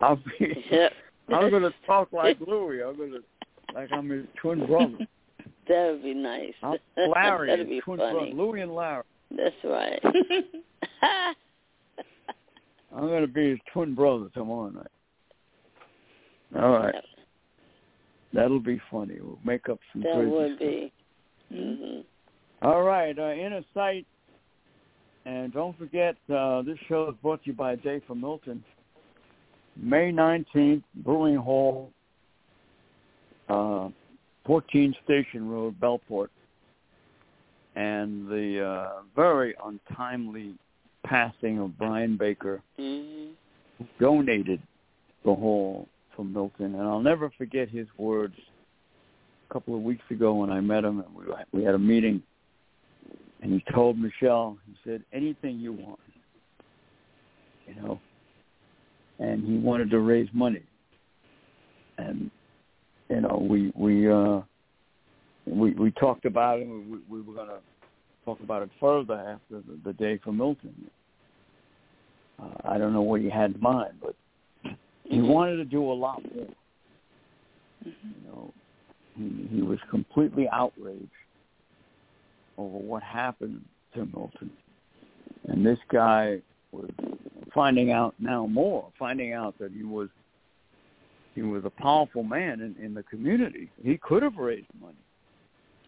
I'll 0.00 0.16
be 0.16 0.64
Yep. 0.70 0.92
I'm 1.28 1.50
gonna 1.50 1.72
talk 1.86 2.12
like 2.12 2.38
Louis. 2.46 2.82
I'm 2.82 2.96
gonna 2.96 3.18
like 3.74 3.90
I'm 3.92 4.08
his 4.10 4.26
twin 4.40 4.66
brother. 4.66 4.98
That 5.68 5.90
would 5.92 6.02
be 6.02 6.14
nice. 6.14 6.52
I'm 6.62 6.76
Larry, 6.96 7.48
That'd 7.50 7.68
be 7.68 7.80
twin 7.80 7.98
funny. 7.98 8.12
brother. 8.12 8.30
Louis 8.32 8.60
and 8.60 8.74
Larry. 8.74 9.02
That's 9.36 9.54
right. 9.64 10.00
I'm 12.94 13.08
gonna 13.08 13.26
be 13.26 13.50
his 13.50 13.58
twin 13.72 13.94
brother 13.94 14.28
tomorrow 14.34 14.70
night. 14.70 14.86
All 16.56 16.70
right, 16.78 16.94
Yep, 16.94 17.04
that'll 18.32 18.60
be 18.60 18.80
funny. 18.90 19.16
We'll 19.20 19.38
make 19.44 19.68
up 19.68 19.80
some 19.92 20.02
that 20.02 20.16
would 20.16 20.50
stuff. 20.52 20.60
be. 20.60 20.92
Mhm. 21.52 22.04
All 22.62 22.82
right, 22.82 23.18
uh, 23.18 23.32
Inner 23.32 23.64
Sight. 23.74 24.06
And 25.24 25.52
don't 25.52 25.76
forget, 25.76 26.16
uh, 26.32 26.62
this 26.62 26.78
show 26.88 27.08
is 27.08 27.16
brought 27.20 27.42
to 27.42 27.50
you 27.50 27.52
by 27.52 27.74
Dave 27.74 28.04
from 28.04 28.20
Milton. 28.20 28.62
May 29.76 30.12
19th, 30.12 30.82
Brewing 30.94 31.36
Hall, 31.36 31.90
uh, 33.48 33.90
14 34.44 34.94
Station 35.04 35.50
Road, 35.50 35.74
Bellport. 35.80 36.28
And 37.74 38.28
the 38.28 38.64
uh, 38.64 39.02
very 39.14 39.54
untimely 39.64 40.54
passing 41.04 41.58
of 41.58 41.76
Brian 41.76 42.16
Baker 42.16 42.62
Mhm. 42.78 43.32
donated 43.98 44.60
the 45.24 45.34
hall 45.34 45.88
for 46.14 46.24
Milton. 46.24 46.74
And 46.74 46.82
I'll 46.82 47.00
never 47.00 47.30
forget 47.30 47.68
his 47.68 47.86
words 47.98 48.36
a 49.48 49.52
couple 49.52 49.74
of 49.74 49.82
weeks 49.82 50.04
ago 50.10 50.34
when 50.34 50.50
I 50.50 50.60
met 50.60 50.84
him 50.84 51.00
and 51.00 51.14
we, 51.14 51.24
we 51.52 51.64
had 51.64 51.74
a 51.74 51.78
meeting 51.78 52.22
and 53.42 53.52
he 53.52 53.72
told 53.72 53.98
Michelle, 53.98 54.56
he 54.66 54.74
said, 54.84 55.02
anything 55.12 55.58
you 55.58 55.72
want, 55.72 56.00
you 57.68 57.74
know, 57.80 58.00
and 59.18 59.44
he 59.44 59.58
wanted 59.58 59.90
to 59.90 60.00
raise 60.00 60.28
money. 60.32 60.62
And, 61.98 62.30
you 63.08 63.20
know, 63.20 63.46
we, 63.48 63.72
we, 63.76 64.10
uh, 64.10 64.40
we, 65.46 65.72
we 65.72 65.90
talked 65.92 66.24
about 66.24 66.60
it. 66.60 66.66
We, 66.66 66.98
we 67.08 67.22
were 67.22 67.34
going 67.34 67.48
to 67.48 67.60
talk 68.24 68.40
about 68.40 68.62
it 68.62 68.70
further 68.80 69.14
after 69.14 69.62
the, 69.66 69.78
the 69.84 69.92
day 69.92 70.18
for 70.22 70.32
Milton. 70.32 70.90
Uh, 72.42 72.48
I 72.64 72.78
don't 72.78 72.92
know 72.92 73.02
what 73.02 73.20
he 73.20 73.30
had 73.30 73.54
in 73.54 73.60
mind, 73.60 73.94
but 74.02 74.14
he 75.04 75.20
wanted 75.20 75.56
to 75.56 75.64
do 75.64 75.82
a 75.90 75.94
lot 75.94 76.20
more. 76.34 76.48
Mhm. 77.86 77.94
You 78.02 78.28
know, 78.28 78.54
he, 79.16 79.48
he 79.50 79.62
was 79.62 79.78
completely 79.90 80.48
outraged 80.52 81.08
over 82.58 82.78
what 82.78 83.02
happened 83.02 83.64
to 83.94 84.06
Milton. 84.06 84.50
And 85.48 85.64
this 85.64 85.78
guy 85.90 86.40
was 86.72 86.90
finding 87.54 87.92
out 87.92 88.14
now 88.18 88.46
more, 88.46 88.88
finding 88.98 89.32
out 89.32 89.58
that 89.58 89.72
he 89.72 89.82
was 89.82 90.08
he 91.34 91.42
was 91.42 91.64
a 91.66 91.70
powerful 91.70 92.22
man 92.22 92.60
in, 92.60 92.82
in 92.82 92.94
the 92.94 93.02
community. 93.02 93.70
He 93.82 93.98
could 93.98 94.22
have 94.22 94.36
raised 94.36 94.68
money. 94.80 94.96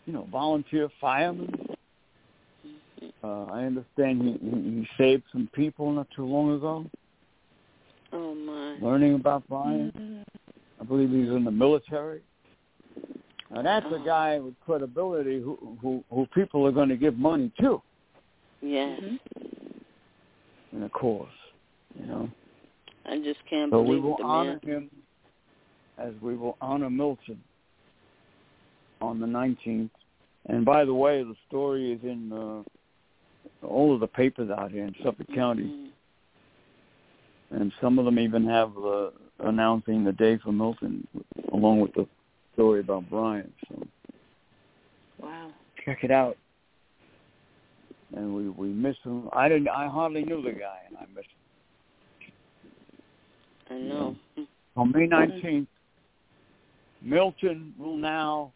You 0.05 0.12
know, 0.12 0.29
volunteer 0.31 0.91
firemen. 1.01 1.51
Uh, 3.24 3.45
I 3.45 3.64
understand 3.64 4.22
he, 4.22 4.33
he, 4.33 4.51
he 4.51 4.89
saved 4.99 5.22
some 5.33 5.49
people 5.55 5.91
not 5.91 6.07
too 6.14 6.26
long 6.26 6.55
ago. 6.55 6.87
Oh 8.12 8.35
my. 8.35 8.76
Learning 8.81 9.14
about 9.14 9.43
Brian. 9.49 10.24
I 10.81 10.85
believe 10.85 11.11
he's 11.11 11.29
in 11.29 11.45
the 11.45 11.51
military. 11.51 12.20
Now 13.51 13.62
that's 13.62 13.86
a 13.86 13.96
Oh. 13.96 14.05
guy 14.05 14.38
with 14.38 14.55
credibility 14.64 15.40
who 15.40 15.57
who, 15.80 16.05
who 16.11 16.26
people 16.34 16.66
are 16.66 16.72
going 16.72 16.88
to 16.90 16.96
give 16.96 17.16
money 17.18 17.51
to 17.61 17.80
Yes. 18.61 19.01
Mhm. 19.01 19.18
in 20.72 20.82
a 20.82 20.88
cause, 20.90 21.28
you 21.99 22.07
know. 22.07 22.28
I 23.07 23.18
just 23.20 23.40
can't 23.46 23.70
So 23.70 23.80
we 23.80 23.99
will 23.99 24.16
the 24.18 24.24
honor 24.24 24.61
man. 24.62 24.72
him 24.74 24.90
as 25.96 26.12
we 26.20 26.36
will 26.36 26.57
honor 26.61 26.90
Milton 26.90 27.42
on 29.01 29.18
the 29.20 29.26
19th. 29.26 29.90
And 30.46 30.64
by 30.64 30.84
the 30.84 30.94
way, 30.94 31.22
the 31.22 31.36
story 31.46 31.92
is 31.92 32.03
in 32.05 32.32
uh, 32.32 32.62
all 33.66 33.94
of 33.94 34.01
the 34.01 34.07
papers 34.07 34.51
out 34.51 34.70
here 34.70 34.84
in 34.84 34.94
Suffolk 35.03 35.26
County. 35.34 35.64
Mhm. 35.64 35.84
and 37.51 37.72
some 37.80 37.99
of 37.99 38.05
them 38.05 38.18
even 38.18 38.44
have 38.44 38.76
uh, 38.76 39.09
announcing 39.38 40.05
the 40.05 40.12
day 40.12 40.36
for 40.36 40.53
Milton, 40.53 41.07
along 41.53 41.80
with 41.80 41.94
the 41.94 42.07
story 42.59 42.81
about 42.81 43.09
Brian. 43.09 43.53
So 43.69 43.87
wow, 45.23 45.51
check 45.85 45.99
it 46.03 46.11
out. 46.11 46.37
And 48.17 48.35
we 48.35 48.49
we 48.49 48.69
miss 48.69 48.97
him. 49.05 49.29
I 49.33 49.49
didn't. 49.49 49.69
I 49.69 49.87
hardly 49.87 50.25
knew 50.25 50.43
the 50.43 50.51
guy, 50.51 50.79
and 50.89 50.97
I 50.97 51.05
miss 51.15 51.25
him. 53.69 53.77
I 53.77 53.79
know. 53.79 54.17
On 54.77 54.91
May 54.91 55.07
mm-hmm. 55.07 55.11
nineteenth, 55.11 55.69
Milton 57.01 57.75
will 57.79 57.97
now 57.97 58.53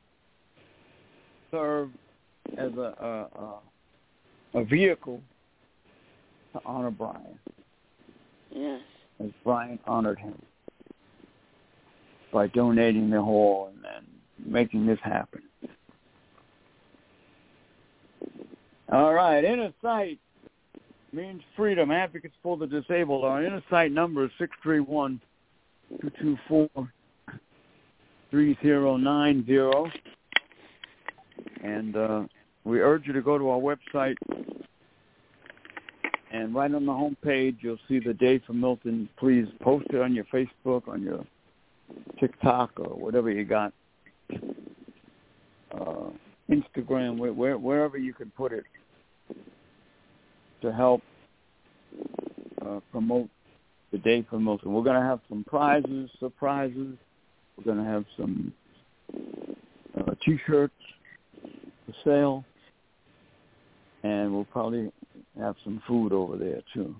serve 1.52 1.90
as 2.58 2.72
a 2.72 2.94
a, 3.00 4.58
a, 4.58 4.60
a 4.60 4.64
vehicle 4.64 5.20
to 6.54 6.60
honor 6.66 6.90
Brian, 6.90 7.38
Yes. 8.50 8.80
as 9.20 9.30
Brian 9.44 9.78
honored 9.86 10.18
him 10.18 10.34
by 12.32 12.46
donating 12.48 13.10
the 13.10 13.20
hall 13.20 13.70
and, 13.72 13.84
and 13.96 14.52
making 14.52 14.86
this 14.86 14.98
happen. 15.02 15.42
All 18.90 19.14
right, 19.14 19.44
Innersight 19.44 20.18
means 21.12 21.42
freedom. 21.56 21.90
Advocates 21.90 22.34
for 22.42 22.56
the 22.56 22.66
disabled. 22.66 23.24
Our 23.24 23.42
Innersight 23.42 23.92
number 23.92 24.24
is 24.24 24.30
six 24.38 24.52
three 24.62 24.80
one 24.80 25.20
two 26.00 26.10
two 26.20 26.36
four 26.48 26.68
three 28.30 28.58
zero 28.62 28.96
nine 28.96 29.44
zero, 29.46 29.90
and 31.62 31.96
uh, 31.96 32.22
we 32.64 32.80
urge 32.80 33.06
you 33.06 33.12
to 33.12 33.22
go 33.22 33.38
to 33.38 33.48
our 33.50 33.58
website. 33.58 34.16
And 36.32 36.54
right 36.54 36.74
on 36.74 36.86
the 36.86 36.92
home 36.92 37.16
page, 37.22 37.58
you'll 37.60 37.76
see 37.88 37.98
the 37.98 38.14
day 38.14 38.40
for 38.46 38.54
Milton. 38.54 39.06
Please 39.18 39.46
post 39.60 39.86
it 39.90 40.00
on 40.00 40.14
your 40.14 40.24
Facebook, 40.24 40.88
on 40.88 41.02
your 41.02 41.24
TikTok, 42.18 42.72
or 42.78 42.96
whatever 42.96 43.30
you 43.30 43.44
got. 43.44 43.72
Uh, 45.72 46.10
Instagram, 46.50 47.18
where, 47.18 47.32
where, 47.32 47.56
wherever 47.56 47.96
you 47.96 48.12
can 48.12 48.30
put 48.36 48.52
it 48.52 48.64
to 50.60 50.72
help 50.72 51.02
uh, 52.64 52.80
promote 52.90 53.28
the 53.90 53.98
day 53.98 54.26
for. 54.28 54.38
We're 54.38 54.82
going 54.82 55.00
to 55.00 55.06
have 55.06 55.20
some 55.28 55.44
prizes, 55.44 56.10
surprises. 56.20 56.96
We're 57.56 57.64
going 57.64 57.84
to 57.84 57.90
have 57.90 58.04
some 58.16 58.52
uh, 59.98 60.14
T-shirts 60.24 60.74
for 61.42 61.94
sale, 62.04 62.44
and 64.02 64.32
we'll 64.32 64.44
probably 64.44 64.92
have 65.38 65.56
some 65.64 65.82
food 65.86 66.12
over 66.12 66.36
there 66.36 66.62
too. 66.74 66.94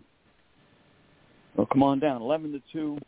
Well, 1.56 1.66
come 1.66 1.82
on 1.82 2.00
down, 2.00 2.22
eleven 2.22 2.52
to 2.52 2.62
two. 2.72 2.98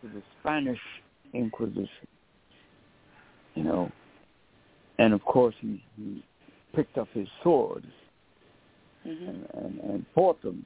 to 0.03 0.09
the 0.09 0.23
Spanish 0.41 0.81
Inquisition. 1.33 2.09
You 3.55 3.65
know, 3.65 3.93
and 4.99 5.13
of 5.13 5.23
course 5.25 5.55
he, 5.61 5.83
he 5.97 6.25
picked 6.75 6.97
up 6.99 7.09
his 7.13 7.29
swords 7.43 7.87
hmm 9.03 9.11
and, 9.11 9.47
and, 9.55 9.81
and 9.81 10.07
fought 10.15 10.41
them. 10.43 10.65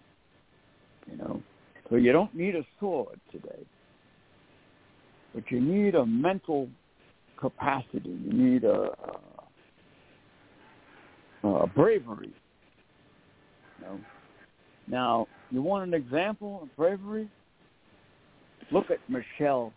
You 1.10 1.16
know, 1.16 1.42
so 1.88 1.96
you 1.96 2.12
don't 2.12 2.34
need 2.34 2.54
a 2.56 2.64
sword 2.80 3.20
today, 3.30 3.64
but 5.34 5.44
you 5.50 5.60
need 5.60 5.94
a 5.94 6.04
mental 6.04 6.68
capacity. 7.38 8.18
You 8.24 8.32
need 8.32 8.64
a, 8.64 8.90
a, 11.44 11.48
a 11.48 11.66
bravery. 11.68 12.32
You 13.78 13.84
know. 13.84 14.00
Now, 14.88 15.26
you 15.50 15.62
want 15.62 15.86
an 15.86 15.94
example 15.94 16.60
of 16.62 16.76
bravery? 16.76 17.28
Look 18.72 18.90
at 18.90 18.98
Michelle 19.08 19.72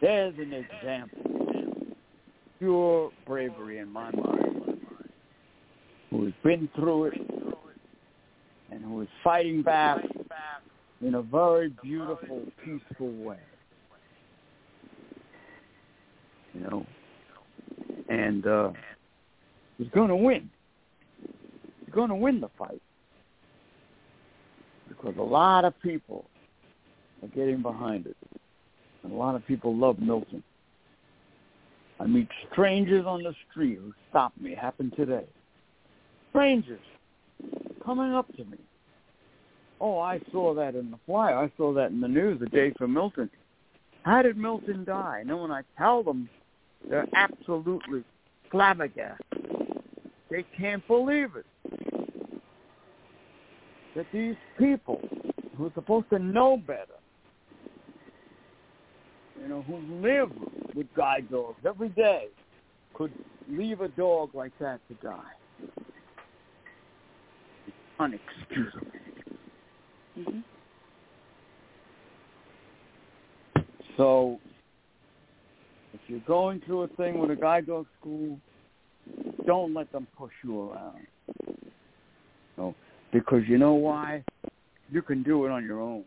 There's 0.00 0.34
an 0.38 0.52
example. 0.52 1.66
Pure 2.58 3.10
bravery 3.26 3.78
in 3.78 3.92
my 3.92 4.10
mind. 4.12 4.80
Who 6.10 6.24
has 6.24 6.34
been 6.42 6.68
through 6.74 7.06
it 7.06 7.20
and 8.70 8.84
who 8.84 9.02
is 9.02 9.08
fighting 9.22 9.62
back 9.62 10.04
in 11.00 11.14
a 11.14 11.22
very 11.22 11.72
beautiful, 11.82 12.42
peaceful 12.64 13.12
way. 13.12 13.38
You 16.54 16.60
know, 16.60 16.86
and 18.08 18.46
uh, 18.46 18.70
he's 19.76 19.88
going 19.90 20.08
to 20.08 20.16
win. 20.16 20.48
He's 21.84 21.94
going 21.94 22.08
to 22.08 22.14
win 22.14 22.40
the 22.40 22.48
fight 22.58 22.82
because 24.88 25.14
a 25.18 25.22
lot 25.22 25.64
of 25.64 25.78
people 25.82 26.24
are 27.22 27.28
getting 27.28 27.62
behind 27.62 28.06
it, 28.06 28.16
and 29.02 29.12
a 29.12 29.16
lot 29.16 29.34
of 29.34 29.46
people 29.46 29.74
love 29.76 29.98
Milton. 29.98 30.42
I 32.00 32.06
meet 32.06 32.28
strangers 32.52 33.04
on 33.06 33.22
the 33.22 33.34
street 33.50 33.78
who 33.82 33.92
stop 34.10 34.32
me. 34.40 34.54
Happened 34.54 34.94
today. 34.96 35.26
Strangers 36.30 36.80
coming 37.84 38.12
up 38.12 38.28
to 38.36 38.44
me. 38.44 38.58
Oh, 39.80 39.98
I 39.98 40.20
saw 40.32 40.54
that 40.54 40.74
in 40.74 40.90
the 40.90 40.98
flyer. 41.06 41.36
I 41.36 41.50
saw 41.56 41.72
that 41.74 41.90
in 41.90 42.00
the 42.00 42.08
news 42.08 42.40
the 42.40 42.46
day 42.46 42.72
for 42.76 42.88
Milton. 42.88 43.30
How 44.02 44.22
did 44.22 44.36
Milton 44.36 44.84
die? 44.84 45.18
And 45.20 45.30
then 45.30 45.38
when 45.38 45.50
I 45.50 45.62
tell 45.76 46.02
them, 46.02 46.28
they're 46.88 47.08
absolutely 47.14 48.04
flabbergasted. 48.50 49.24
They 50.30 50.44
can't 50.56 50.86
believe 50.86 51.30
it. 51.36 51.46
That 53.96 54.06
these 54.12 54.36
people 54.58 55.00
who 55.56 55.66
are 55.66 55.72
supposed 55.74 56.10
to 56.10 56.18
know 56.18 56.56
better, 56.56 56.97
you 59.40 59.48
know, 59.48 59.62
who 59.62 59.78
live 60.02 60.30
with 60.74 60.86
guide 60.96 61.30
dogs 61.30 61.58
every 61.66 61.88
day, 61.90 62.26
could 62.94 63.12
leave 63.48 63.80
a 63.80 63.88
dog 63.88 64.34
like 64.34 64.52
that 64.60 64.80
to 64.88 64.94
die. 65.06 65.20
It's 67.66 67.76
unexcusable. 68.00 68.86
hmm 70.14 70.40
So 73.96 74.38
if 75.94 76.00
you're 76.06 76.20
going 76.20 76.60
through 76.64 76.82
a 76.82 76.88
thing 76.88 77.18
with 77.18 77.30
a 77.30 77.36
guide 77.36 77.66
dog 77.66 77.86
school, 78.00 78.38
don't 79.46 79.74
let 79.74 79.90
them 79.92 80.06
push 80.16 80.32
you 80.44 80.70
around. 80.70 81.06
No, 82.56 82.74
because 83.12 83.42
you 83.48 83.58
know 83.58 83.74
why? 83.74 84.22
You 84.90 85.02
can 85.02 85.22
do 85.22 85.46
it 85.46 85.50
on 85.50 85.64
your 85.64 85.80
own. 85.80 86.04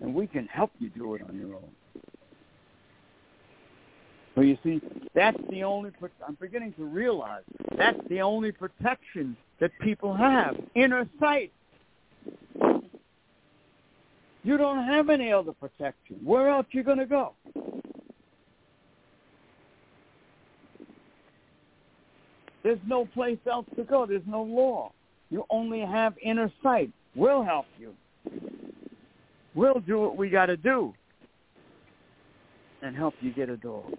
And 0.00 0.14
we 0.14 0.26
can 0.26 0.46
help 0.46 0.70
you 0.78 0.90
do 0.90 1.14
it 1.14 1.22
on 1.28 1.36
your 1.36 1.54
own. 1.54 1.70
So 4.40 4.44
you 4.44 4.56
see, 4.64 4.80
that's 5.14 5.36
the 5.50 5.64
only, 5.64 5.90
I'm 6.26 6.38
beginning 6.40 6.72
to 6.78 6.84
realize, 6.86 7.42
that's 7.76 8.00
the 8.08 8.22
only 8.22 8.52
protection 8.52 9.36
that 9.58 9.70
people 9.82 10.14
have, 10.14 10.56
inner 10.74 11.06
sight. 11.20 11.52
You 14.42 14.56
don't 14.56 14.82
have 14.86 15.10
any 15.10 15.30
other 15.30 15.52
protection. 15.52 16.20
Where 16.24 16.48
else 16.48 16.64
you 16.70 16.82
going 16.82 16.96
to 16.96 17.04
go? 17.04 17.34
There's 22.62 22.80
no 22.86 23.04
place 23.04 23.36
else 23.46 23.66
to 23.76 23.84
go. 23.84 24.06
There's 24.06 24.22
no 24.26 24.42
law. 24.42 24.92
You 25.28 25.44
only 25.50 25.80
have 25.80 26.14
inner 26.22 26.50
sight. 26.62 26.90
We'll 27.14 27.42
help 27.42 27.66
you. 27.78 27.94
We'll 29.54 29.80
do 29.80 30.00
what 30.00 30.16
we 30.16 30.30
got 30.30 30.46
to 30.46 30.56
do 30.56 30.94
and 32.80 32.96
help 32.96 33.12
you 33.20 33.34
get 33.34 33.50
a 33.50 33.58
dog. 33.58 33.92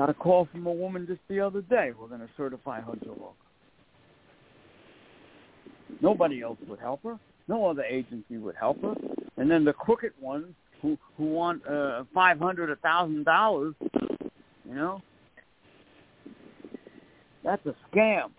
Got 0.00 0.08
a 0.08 0.14
call 0.14 0.48
from 0.50 0.66
a 0.66 0.72
woman 0.72 1.06
just 1.06 1.20
the 1.28 1.40
other 1.40 1.60
day. 1.60 1.90
We're 2.00 2.08
going 2.08 2.22
to 2.22 2.28
certify 2.34 2.80
her 2.80 2.94
dog. 3.04 3.34
Nobody 6.00 6.40
else 6.40 6.56
would 6.68 6.78
help 6.78 7.02
her. 7.02 7.18
No 7.48 7.66
other 7.66 7.82
agency 7.82 8.38
would 8.38 8.54
help 8.56 8.80
her. 8.80 8.94
And 9.36 9.50
then 9.50 9.62
the 9.62 9.74
crooked 9.74 10.12
ones 10.18 10.54
who 10.80 10.96
who 11.18 11.26
want 11.26 11.66
uh, 11.66 12.04
five 12.14 12.38
hundred, 12.38 12.70
a 12.70 12.76
thousand 12.76 13.24
dollars, 13.26 13.74
you 13.82 14.74
know, 14.74 15.02
that's 17.44 17.66
a 17.66 17.74
scam. 17.94 18.30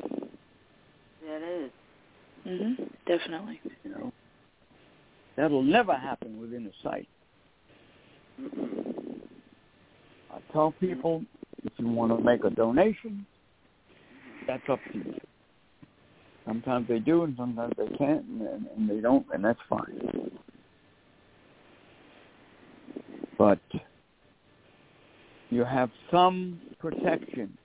That 0.00 1.42
is. 1.42 1.70
it 2.44 2.50
is. 2.50 2.78
Mhm. 2.78 2.90
Definitely. 3.06 3.60
You 3.84 3.90
know, 3.92 4.12
that'll 5.36 5.62
never 5.62 5.94
happen 5.94 6.40
within 6.40 6.66
a 6.66 6.72
site. 6.82 7.08
I 10.30 10.38
tell 10.52 10.72
people 10.72 11.24
if 11.64 11.72
you 11.76 11.88
want 11.88 12.16
to 12.16 12.24
make 12.24 12.44
a 12.44 12.50
donation, 12.50 13.26
that's 14.46 14.62
up 14.68 14.80
to 14.92 14.98
you. 14.98 15.20
Sometimes 16.46 16.86
they 16.88 17.00
do, 17.00 17.24
and 17.24 17.34
sometimes 17.36 17.74
they 17.76 17.88
can't, 17.96 18.24
and, 18.26 18.66
and 18.76 18.88
they 18.88 19.00
don't, 19.00 19.26
and 19.32 19.44
that's 19.44 19.58
fine. 19.68 20.30
But 23.36 23.58
you 25.50 25.64
have 25.64 25.90
some 26.10 26.60
protection 26.78 27.56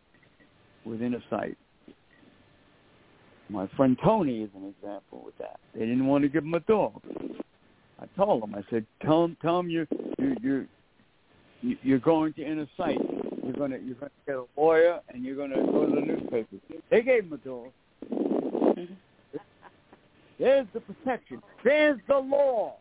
within 0.84 1.14
a 1.14 1.20
site. 1.30 1.58
My 3.50 3.68
friend 3.76 3.98
Tony 4.04 4.42
is 4.42 4.50
an 4.56 4.74
example 4.78 5.24
with 5.26 5.38
that. 5.38 5.60
They 5.74 5.82
didn't 5.82 6.08
want 6.08 6.24
to 6.24 6.30
give 6.30 6.44
him 6.44 6.54
a 6.54 6.60
dog. 6.62 7.02
I 8.00 8.06
told 8.18 8.44
him. 8.44 8.56
I 8.56 8.64
said, 8.70 8.86
"Tell 9.02 9.26
him, 9.26 9.38
tell 9.42 9.60
him 9.60 9.70
you 9.70 9.86
you 10.18 10.36
you 10.42 10.68
you're 11.62 12.00
going 12.00 12.34
to 12.34 12.44
inner 12.44 12.68
sight. 12.78 13.00
You're 13.44 13.54
gonna 13.54 13.78
you're 13.78 13.96
gonna 13.96 14.12
get 14.26 14.36
a 14.36 14.46
lawyer, 14.58 15.00
and 15.10 15.24
you're 15.24 15.36
gonna 15.36 15.56
go 15.56 15.86
to 15.86 15.96
the 15.96 16.02
newspaper." 16.02 16.56
They 16.90 17.02
gave 17.02 17.26
him 17.26 17.34
a. 17.34 17.38
Mhm. 18.06 18.98
There's 20.40 20.68
the 20.74 20.82
protection. 20.82 21.42
There's 21.64 22.00
the 22.08 22.18
law. 22.18 22.78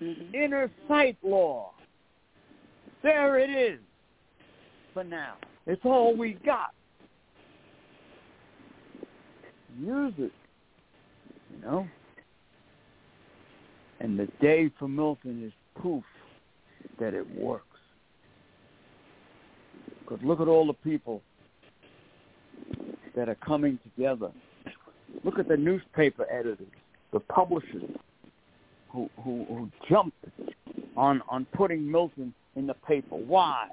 Mhm. 0.00 0.34
Inner 0.34 0.70
sight 0.86 1.16
law. 1.22 1.72
There 3.02 3.38
it 3.38 3.50
is. 3.50 3.80
For 4.94 5.04
now, 5.04 5.36
it's 5.66 5.84
all 5.84 6.14
we 6.16 6.32
got. 6.44 6.74
Use 9.78 10.14
it. 10.18 10.32
You 11.50 11.60
know. 11.62 11.88
And 14.00 14.18
the 14.18 14.26
day 14.40 14.68
for 14.78 14.88
Milton 14.88 15.44
is 15.44 15.52
proof 15.80 16.04
that 16.98 17.14
it 17.14 17.26
works. 17.38 17.64
Because 20.00 20.24
look 20.24 20.40
at 20.40 20.48
all 20.48 20.66
the 20.66 20.72
people 20.72 21.22
that 23.14 23.28
are 23.28 23.36
coming 23.36 23.78
together. 23.82 24.30
Look 25.24 25.38
at 25.38 25.48
the 25.48 25.56
newspaper 25.56 26.26
editors, 26.30 26.66
the 27.12 27.20
publishers 27.20 27.84
who 28.90 29.10
who, 29.22 29.44
who 29.48 29.70
jumped 29.88 30.16
on 30.96 31.22
on 31.28 31.46
putting 31.54 31.90
Milton 31.90 32.32
in 32.56 32.66
the 32.66 32.74
paper. 32.74 33.16
Why? 33.16 33.68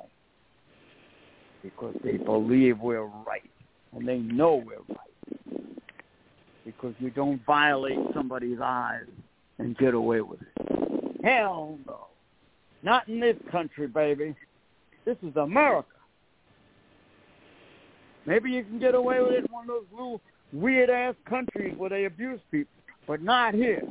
Because 1.63 1.95
they 2.03 2.18
believe 2.18 2.80
we're 2.80 3.05
right, 3.05 3.49
and 3.93 4.07
they 4.07 4.18
know 4.18 4.63
we're 4.66 4.95
right. 4.95 5.61
Because 6.66 6.93
you 6.99 7.09
don't 7.11 7.43
violate 7.45 7.99
somebody's 8.13 8.59
eyes 8.61 9.05
and 9.57 9.78
get 9.78 9.93
away 9.93 10.22
with 10.22 10.39
it. 10.41 11.24
Hell 11.24 11.78
no. 11.88 12.07
Not 12.86 13.10
in 13.10 13.20
this 13.20 13.36
country, 13.52 13.88
baby. 13.88 14.36
This 15.06 15.18
is 15.24 15.36
America. 15.36 15.90
Maybe 18.28 18.52
you 18.52 18.64
can 18.64 18.80
get 18.80 18.94
away 18.94 19.22
with 19.22 19.32
it 19.34 19.46
in 19.46 19.52
one 19.52 19.64
of 19.64 19.70
those 19.70 19.86
little 19.92 20.22
weird 20.54 20.92
ass 20.92 21.16
countries 21.28 21.74
where 21.78 21.90
they 21.90 22.06
abuse 22.06 22.40
people, 22.52 22.72
but 23.08 23.24
not 23.24 23.56
here. 23.56 23.82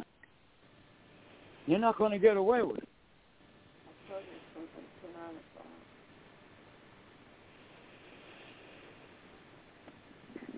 You're 1.67 1.81
not 1.81 1.99
going 1.99 2.13
to 2.13 2.19
get 2.19 2.37
away 2.37 2.63
with 2.63 2.79
it. 2.79 2.89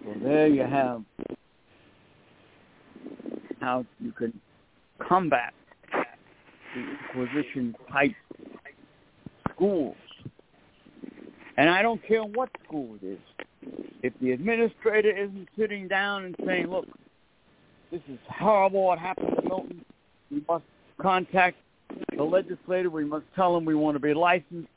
So 0.05 0.15
there 0.23 0.47
you 0.47 0.63
have 0.63 1.03
how 3.61 3.87
you 3.99 4.13
can 4.13 4.39
combat 5.09 5.55
the 6.77 7.21
Inquisition 7.23 7.75
type 7.91 8.13
schools. 9.55 9.97
And 11.57 11.71
I 11.71 11.81
don't 11.81 12.07
care 12.07 12.23
what 12.23 12.51
school 12.67 12.97
it 13.01 13.07
is. 13.07 13.19
If 14.03 14.13
the 14.21 14.33
administrator 14.33 15.11
isn't 15.11 15.49
sitting 15.59 15.89
down 15.89 16.27
and 16.27 16.37
saying, 16.47 16.67
look, 16.67 16.87
this 17.91 18.03
is 18.09 18.19
horrible 18.29 18.85
what 18.85 18.99
happened 18.99 19.37
to 19.37 19.43
Milton, 19.43 19.85
we 20.31 20.43
must 20.47 20.65
contact 21.01 21.57
the 22.17 22.23
legislator. 22.23 22.91
We 22.91 23.05
must 23.05 23.25
tell 23.35 23.55
them 23.55 23.65
we 23.65 23.75
want 23.75 23.95
to 23.95 24.01
be 24.01 24.13
licensed 24.13 24.69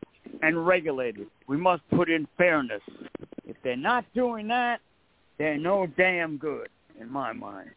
and 0.42 0.66
regulated. 0.66 1.28
We 1.48 1.58
must 1.58 1.82
put 1.90 2.10
in 2.10 2.28
fairness. 2.38 2.82
If 3.46 3.58
they're 3.64 3.76
not 3.76 4.06
doing 4.16 4.48
that, 4.48 4.80
they're 5.38 5.58
no 5.58 5.88
damn 5.98 6.38
good, 6.38 6.70
in 7.00 7.12
my 7.12 7.34
mind. 7.34 7.72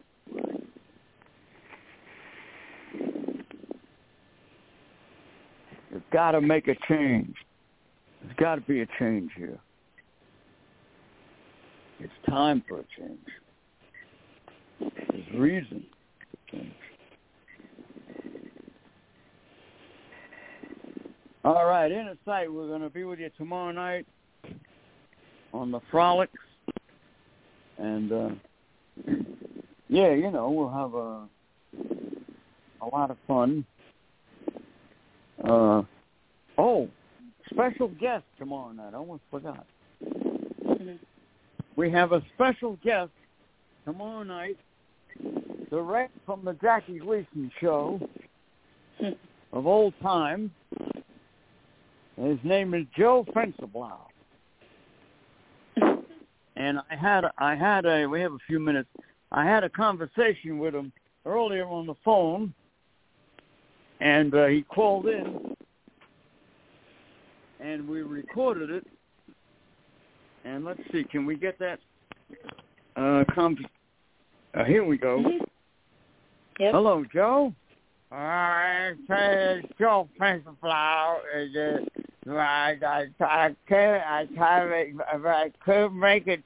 You've 5.93 6.01
got 6.11 6.31
to 6.31 6.41
make 6.41 6.67
a 6.67 6.75
change. 6.87 7.35
There's 8.23 8.35
got 8.37 8.55
to 8.55 8.61
be 8.61 8.81
a 8.81 8.87
change 8.97 9.31
here. 9.37 9.59
It's 11.99 12.13
time 12.27 12.63
for 12.67 12.79
a 12.79 12.85
change. 12.97 13.19
There's 15.11 15.39
reason 15.39 15.85
for 16.31 16.57
change. 16.57 16.73
All 21.45 21.65
right, 21.65 21.91
Innersight, 21.91 22.51
we're 22.51 22.67
going 22.67 22.81
to 22.81 22.89
be 22.89 23.03
with 23.03 23.19
you 23.19 23.29
tomorrow 23.37 23.71
night 23.71 24.07
on 25.53 25.71
the 25.71 25.79
Frolics. 25.91 26.31
And, 27.77 28.11
uh, 28.11 28.29
yeah, 29.89 30.11
you 30.13 30.31
know, 30.31 30.49
we'll 30.49 30.69
have 30.69 30.93
a, 30.95 31.27
a 32.81 32.87
lot 32.91 33.11
of 33.11 33.17
fun. 33.27 33.65
Uh, 35.47 35.83
oh, 36.57 36.89
special 37.49 37.89
guest 37.99 38.23
tomorrow 38.37 38.71
night. 38.71 38.93
I 38.93 38.97
almost 38.97 39.23
forgot. 39.29 39.65
We 41.75 41.91
have 41.91 42.11
a 42.11 42.21
special 42.35 42.77
guest 42.83 43.11
tomorrow 43.83 44.23
night, 44.23 44.57
direct 45.69 46.13
from 46.25 46.45
the 46.45 46.53
Jackie 46.53 46.99
Gleason 46.99 47.51
show 47.59 47.99
of 49.51 49.67
old 49.67 49.93
time. 50.01 50.51
His 52.15 52.37
name 52.43 52.73
is 52.73 52.85
Joe 52.95 53.25
Fencerblau. 53.35 53.97
And 56.55 56.77
I 56.89 56.95
had 56.95 57.25
I 57.37 57.55
had 57.55 57.85
a 57.85 58.05
we 58.05 58.21
have 58.21 58.33
a 58.33 58.37
few 58.47 58.59
minutes. 58.59 58.87
I 59.31 59.43
had 59.43 59.63
a 59.63 59.69
conversation 59.69 60.59
with 60.59 60.75
him 60.75 60.93
earlier 61.25 61.65
on 61.65 61.87
the 61.87 61.95
phone, 62.05 62.53
and 64.03 64.35
uh, 64.35 64.47
he 64.47 64.63
called 64.63 65.07
in, 65.07 65.55
and 67.61 67.87
we 67.87 68.01
recorded 68.01 68.69
it. 68.69 68.85
And 70.43 70.65
let's 70.65 70.81
see, 70.91 71.05
can 71.05 71.25
we 71.25 71.37
get 71.37 71.57
that? 71.59 71.79
Uh, 72.97 73.23
com- 73.33 73.57
uh, 74.53 74.65
here 74.65 74.83
we 74.83 74.97
go. 74.97 75.19
Mhm. 75.19 75.39
Yep. 76.59 76.71
Hello, 76.73 77.05
Joe. 77.13 77.53
I 78.11 78.91
say 79.07 79.63
Joe 79.79 80.09
Fencerblau. 80.19 81.19
is, 81.35 81.55
uh, 81.55 82.33
I, 82.33 82.77
I, 82.85 83.07
I 83.21 83.55
can't, 83.67 84.03
I 84.03 84.27
if 84.29 85.25
I 85.25 85.51
could 85.63 85.93
make 85.93 86.27
it, 86.27 86.43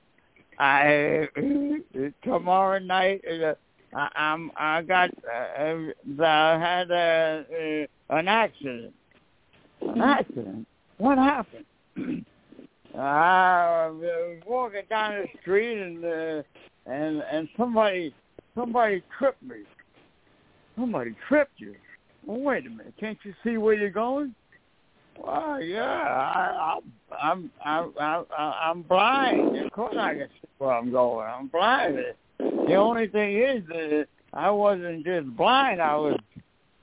I, 0.60 1.28
tomorrow 2.24 2.80
night, 2.80 3.22
uh, 3.28 3.56
I, 3.98 4.10
I'm, 4.16 4.52
I 4.56 4.84
got, 4.84 5.10
uh, 5.10 6.24
I 6.24 6.60
had 6.60 6.92
a, 6.92 7.88
uh, 8.10 8.16
an 8.16 8.28
accident. 8.28 8.94
An 9.82 10.02
accident? 10.02 10.68
What 11.00 11.18
happened? 11.18 11.66
I 12.96 13.90
was 13.92 14.40
walking 14.46 14.84
down 14.88 15.14
the 15.14 15.28
street 15.42 15.82
and, 15.82 16.06
uh, 16.06 16.44
and, 16.86 17.24
and 17.32 17.50
somebody, 17.58 18.14
somebody 18.56 19.02
tripped 19.18 19.42
me. 19.42 19.58
Somebody 20.76 21.16
tripped 21.28 21.60
you. 21.60 21.74
Well, 22.24 22.40
wait 22.40 22.68
a 22.68 22.70
minute. 22.70 22.94
Can't 23.00 23.18
you 23.24 23.34
see 23.44 23.58
where 23.58 23.74
you're 23.74 23.90
going? 23.90 24.36
Well, 25.20 25.60
yeah, 25.60 25.82
I, 25.84 26.78
I, 27.12 27.30
I'm, 27.32 27.52
I'm 27.66 27.94
I'm 28.00 28.26
I'm 28.30 28.82
blind. 28.84 29.58
Of 29.58 29.72
course, 29.72 29.96
I 29.98 30.14
can 30.14 30.28
see 30.28 30.48
where 30.60 30.74
I'm 30.74 30.92
going. 30.92 31.28
I'm 31.28 31.48
blind. 31.48 31.98
The 32.68 32.76
only 32.76 33.08
thing 33.08 33.38
is 33.38 33.64
that 33.70 34.08
I 34.34 34.52
wasn't 34.52 35.06
just 35.06 35.36
blind. 35.38 35.82
I 35.82 35.96
was 35.96 36.20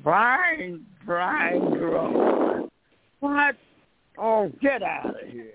blind, 0.03 0.81
blind 1.05 1.75
drunk. 1.75 2.71
What? 3.21 3.57
Oh, 4.17 4.51
get 4.63 4.83
out 4.83 5.23
of 5.23 5.29
here! 5.29 5.53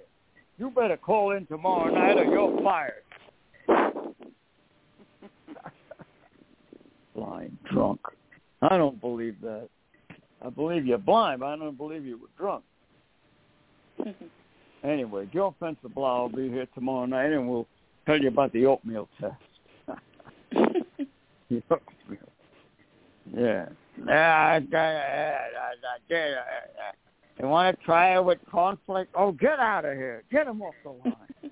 You 0.59 0.69
better 0.69 0.97
call 0.97 1.31
in 1.31 1.47
tomorrow 1.47 1.91
night, 1.93 2.17
or 2.17 2.25
you're 2.25 2.61
fired. 2.61 3.03
blind 7.15 7.57
drunk. 7.71 8.01
I 8.61 8.77
don't 8.77 9.01
believe 9.01 9.37
that. 9.41 9.67
I 10.45 10.49
believe 10.49 10.85
you're 10.85 10.99
blind, 10.99 11.39
but 11.39 11.47
I 11.47 11.55
don't 11.55 11.77
believe 11.77 12.05
you 12.05 12.19
were 12.19 12.27
drunk. 12.37 12.63
anyway, 14.83 15.27
Joe 15.33 15.55
Fencerblau 15.59 16.21
will 16.21 16.37
be 16.37 16.49
here 16.49 16.67
tomorrow 16.75 17.05
night, 17.05 17.31
and 17.31 17.49
we'll 17.49 17.67
tell 18.05 18.19
you 18.19 18.27
about 18.27 18.53
the 18.53 18.67
oatmeal 18.67 19.09
test. 19.19 19.35
Yeah. 23.31 23.67
Yeah, 24.07 24.13
I, 24.13 24.75
I, 24.75 24.77
I, 24.77 24.81
I, 24.81 25.97
you 27.39 27.47
want 27.47 27.77
to 27.77 27.85
try 27.85 28.15
it 28.15 28.25
with 28.25 28.39
conflict? 28.49 29.13
Oh, 29.15 29.31
get 29.31 29.59
out 29.59 29.85
of 29.85 29.93
here. 29.93 30.23
Get 30.31 30.47
him 30.47 30.63
off 30.63 30.73
the 30.83 30.89
line. 30.89 31.51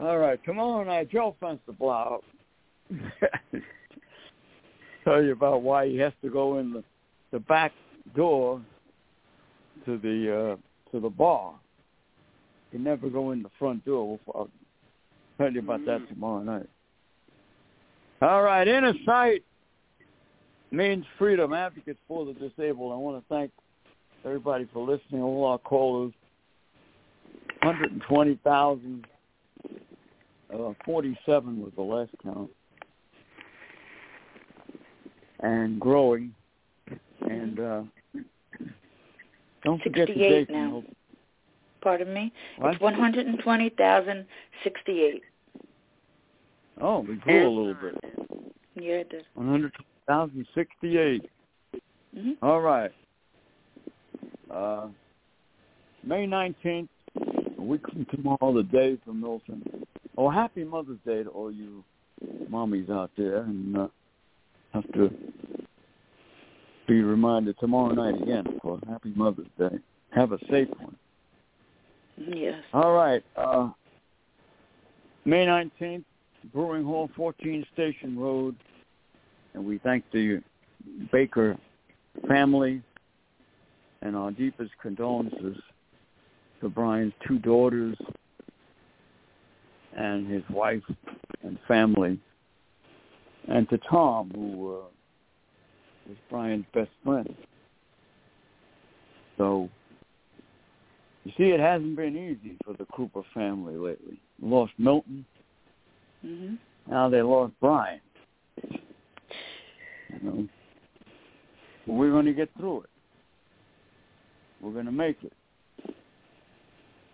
All 0.00 0.18
right, 0.18 0.42
tomorrow 0.44 0.82
night, 0.84 1.10
Joe 1.10 1.36
Fencerblau 1.40 2.20
tell 5.04 5.22
you 5.22 5.32
about 5.32 5.62
why 5.62 5.88
he 5.88 5.96
has 5.98 6.12
to 6.22 6.30
go 6.30 6.58
in 6.58 6.72
the 6.72 6.84
the 7.30 7.38
back 7.40 7.72
door 8.16 8.62
to 9.84 9.98
the 9.98 10.56
uh 10.56 10.56
to 10.90 11.00
the 11.00 11.10
bar. 11.10 11.54
He 12.72 12.78
never 12.78 13.08
go 13.08 13.32
in 13.32 13.42
the 13.42 13.50
front 13.58 13.84
door. 13.84 14.18
I'll 14.34 14.48
tell 15.38 15.52
you 15.52 15.60
about 15.60 15.84
that 15.86 16.06
tomorrow 16.08 16.42
night. 16.42 16.68
All 18.20 18.42
right, 18.42 18.66
inner 18.66 18.94
sight 19.06 19.44
means 20.70 21.04
freedom. 21.18 21.52
Advocates 21.52 21.98
for 22.06 22.24
the 22.26 22.34
disabled. 22.34 22.92
I 22.92 22.96
want 22.96 23.22
to 23.22 23.34
thank 23.34 23.50
everybody 24.24 24.68
for 24.72 24.86
listening. 24.86 25.22
All 25.22 25.44
our 25.44 25.58
callers, 25.58 26.12
120,000, 27.62 29.06
uh, 30.52 30.72
47 30.84 31.62
was 31.62 31.72
the 31.76 31.82
last 31.82 32.10
count, 32.22 32.50
and 35.40 35.80
growing. 35.80 36.34
And 37.20 37.60
uh, 37.60 37.82
don't 39.64 39.82
forget 39.82 40.08
the 40.08 40.14
date 40.14 40.50
now. 40.50 40.82
Pardon 41.80 42.12
me. 42.12 42.32
What? 42.58 42.74
It's 42.74 42.80
120,068. 42.80 45.22
Oh, 46.80 47.00
we 47.00 47.16
grew 47.16 47.46
a 47.46 47.48
little 47.48 47.74
bit. 47.74 47.94
Yeah, 48.74 48.92
it 48.94 49.10
did. 49.10 49.24
One 49.34 49.48
hundred 49.48 49.72
thousand 50.06 50.46
sixty-eight. 50.54 51.28
Mm-hmm. 52.16 52.32
All 52.42 52.60
right. 52.60 52.92
Uh, 54.52 54.88
May 56.04 56.26
nineteenth, 56.26 56.88
a 57.58 57.62
week 57.62 57.82
from 57.88 58.06
tomorrow, 58.10 58.54
the 58.54 58.62
day 58.62 58.98
from 59.04 59.20
Milton. 59.20 59.62
Oh, 60.16 60.30
happy 60.30 60.64
Mother's 60.64 60.98
Day 61.06 61.22
to 61.22 61.30
all 61.30 61.50
you 61.50 61.84
mommies 62.50 62.90
out 62.90 63.10
there, 63.16 63.42
and 63.42 63.76
uh, 63.76 63.88
have 64.72 64.90
to 64.92 65.10
be 66.86 67.02
reminded 67.02 67.58
tomorrow 67.58 67.92
night 67.92 68.20
again 68.22 68.44
for 68.62 68.80
Happy 68.88 69.12
Mother's 69.14 69.46
Day. 69.58 69.78
Have 70.10 70.32
a 70.32 70.38
safe 70.50 70.68
one. 70.78 70.96
Yes. 72.16 72.62
All 72.72 72.92
right. 72.92 73.22
Uh, 73.36 73.70
May 75.24 75.44
19th, 75.44 76.04
Brewing 76.52 76.84
Hall, 76.84 77.10
14 77.16 77.66
Station 77.72 78.18
Road. 78.18 78.56
And 79.54 79.64
we 79.64 79.78
thank 79.78 80.04
the 80.12 80.42
Baker 81.12 81.56
family 82.28 82.82
and 84.02 84.16
our 84.16 84.30
deepest 84.30 84.70
condolences 84.80 85.56
to 86.60 86.68
Brian's 86.68 87.12
two 87.26 87.38
daughters 87.38 87.96
and 89.96 90.30
his 90.30 90.42
wife 90.50 90.82
and 91.42 91.58
family 91.66 92.18
and 93.48 93.68
to 93.70 93.78
Tom, 93.78 94.30
who 94.34 94.76
uh, 94.76 94.80
was 96.06 96.16
Brian's 96.30 96.66
best 96.74 96.90
friend. 97.04 97.34
So, 99.36 99.68
you 101.24 101.32
see, 101.36 101.44
it 101.44 101.60
hasn't 101.60 101.96
been 101.96 102.16
easy 102.16 102.56
for 102.64 102.74
the 102.74 102.86
Cooper 102.94 103.22
family 103.32 103.76
lately. 103.76 104.20
Lost 104.42 104.72
Milton. 104.78 105.24
Now 106.98 107.08
they 107.08 107.22
lost 107.22 107.52
Brian. 107.60 108.00
You 108.64 110.18
know, 110.20 110.48
we're 111.86 112.10
going 112.10 112.26
to 112.26 112.32
get 112.32 112.50
through 112.58 112.80
it. 112.80 112.90
We're 114.60 114.72
going 114.72 114.86
to 114.86 114.90
make 114.90 115.18
it. 115.22 115.32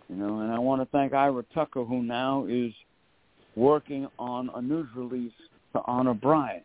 You 0.09 0.15
know, 0.15 0.39
and 0.39 0.51
I 0.51 0.57
want 0.57 0.81
to 0.81 0.87
thank 0.87 1.13
Ira 1.13 1.43
Tucker, 1.53 1.83
who 1.83 2.01
now 2.01 2.47
is 2.49 2.73
working 3.55 4.07
on 4.17 4.49
a 4.55 4.61
news 4.61 4.87
release 4.95 5.31
to 5.73 5.81
honor 5.85 6.15
Brian. 6.15 6.63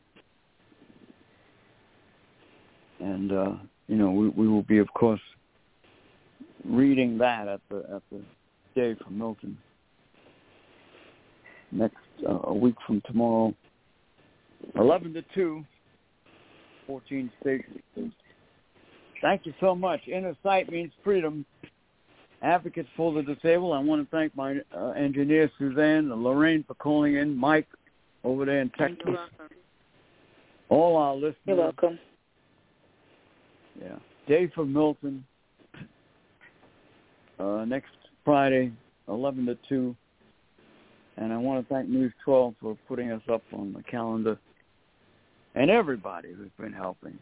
And 3.00 3.32
uh, 3.32 3.52
you 3.86 3.96
know, 3.98 4.12
we, 4.12 4.28
we 4.30 4.48
will 4.48 4.62
be, 4.62 4.78
of 4.78 4.90
course, 4.94 5.20
reading 6.64 7.18
that 7.18 7.48
at 7.48 7.60
the 7.68 7.84
at 7.94 8.02
the 8.10 8.22
day 8.74 8.96
from 9.04 9.18
Milton 9.18 9.58
next 11.72 11.98
uh, 12.28 12.38
a 12.44 12.54
week 12.54 12.76
from 12.86 13.02
tomorrow, 13.06 13.54
eleven 14.74 15.12
to 15.14 15.22
two, 15.34 15.64
14 16.90 17.30
stations. 17.40 18.12
Thank 19.22 19.46
you 19.46 19.54
so 19.60 19.74
much. 19.76 20.00
Innersight 20.08 20.70
means 20.70 20.92
freedom. 21.04 21.44
Advocates 22.42 22.88
for 22.96 23.12
the 23.12 23.22
disabled. 23.22 23.74
I 23.74 23.78
want 23.78 24.02
to 24.02 24.16
thank 24.16 24.34
my 24.34 24.56
uh, 24.76 24.88
engineer 24.90 25.50
Suzanne 25.58 26.10
and 26.10 26.24
Lorraine 26.24 26.64
for 26.66 26.74
calling 26.74 27.16
in. 27.16 27.36
Mike 27.36 27.68
over 28.24 28.44
there 28.44 28.60
in 28.60 28.70
Texas. 28.70 28.98
You're 29.04 29.14
welcome. 29.14 29.56
All 30.68 30.96
our 30.96 31.14
listeners. 31.14 31.36
You're 31.46 31.56
welcome. 31.56 31.98
Yeah. 33.80 33.96
Dave 34.26 34.50
from 34.54 34.72
Milton. 34.72 35.24
Uh, 37.38 37.64
next 37.66 37.92
Friday, 38.24 38.72
11 39.08 39.46
to 39.46 39.58
2. 39.68 39.96
And 41.20 41.34
I 41.34 41.36
want 41.36 41.68
to 41.68 41.72
thank 41.74 41.88
News 41.88 42.12
12 42.24 42.54
for 42.60 42.78
putting 42.88 43.12
us 43.12 43.20
up 43.30 43.42
on 43.52 43.74
the 43.74 43.82
calendar 43.82 44.38
and 45.54 45.70
everybody 45.70 46.32
who's 46.32 46.50
been 46.58 46.72
helping. 46.72 47.18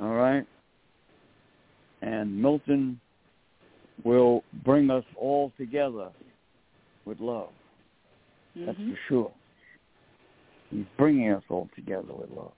All 0.00 0.14
right? 0.14 0.46
And 2.00 2.40
Milton 2.40 3.00
will 4.04 4.44
bring 4.64 4.88
us 4.88 5.04
all 5.16 5.52
together 5.58 6.10
with 7.04 7.18
love. 7.18 7.50
That's 8.54 8.78
Mhm. 8.78 8.90
for 8.92 8.98
sure. 9.08 9.32
He's 10.70 10.86
bringing 10.96 11.32
us 11.32 11.42
all 11.48 11.68
together 11.74 12.14
with 12.14 12.30
love. 12.30 12.52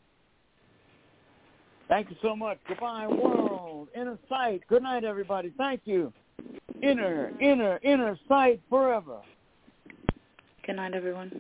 Thank 1.88 2.10
you 2.10 2.16
so 2.20 2.36
much. 2.36 2.58
Goodbye, 2.64 3.06
world. 3.06 3.88
Inner 3.94 4.18
sight. 4.28 4.66
Good 4.66 4.82
night, 4.82 5.04
everybody. 5.04 5.50
Thank 5.50 5.86
you. 5.86 6.12
Inner, 6.82 7.32
inner, 7.40 7.78
inner 7.84 8.18
sight 8.28 8.60
forever. 8.68 9.20
Good 10.66 10.76
night, 10.76 10.94
everyone. 10.94 11.30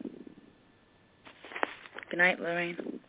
Good 2.10 2.18
night, 2.18 2.38
Lorraine. 2.38 3.00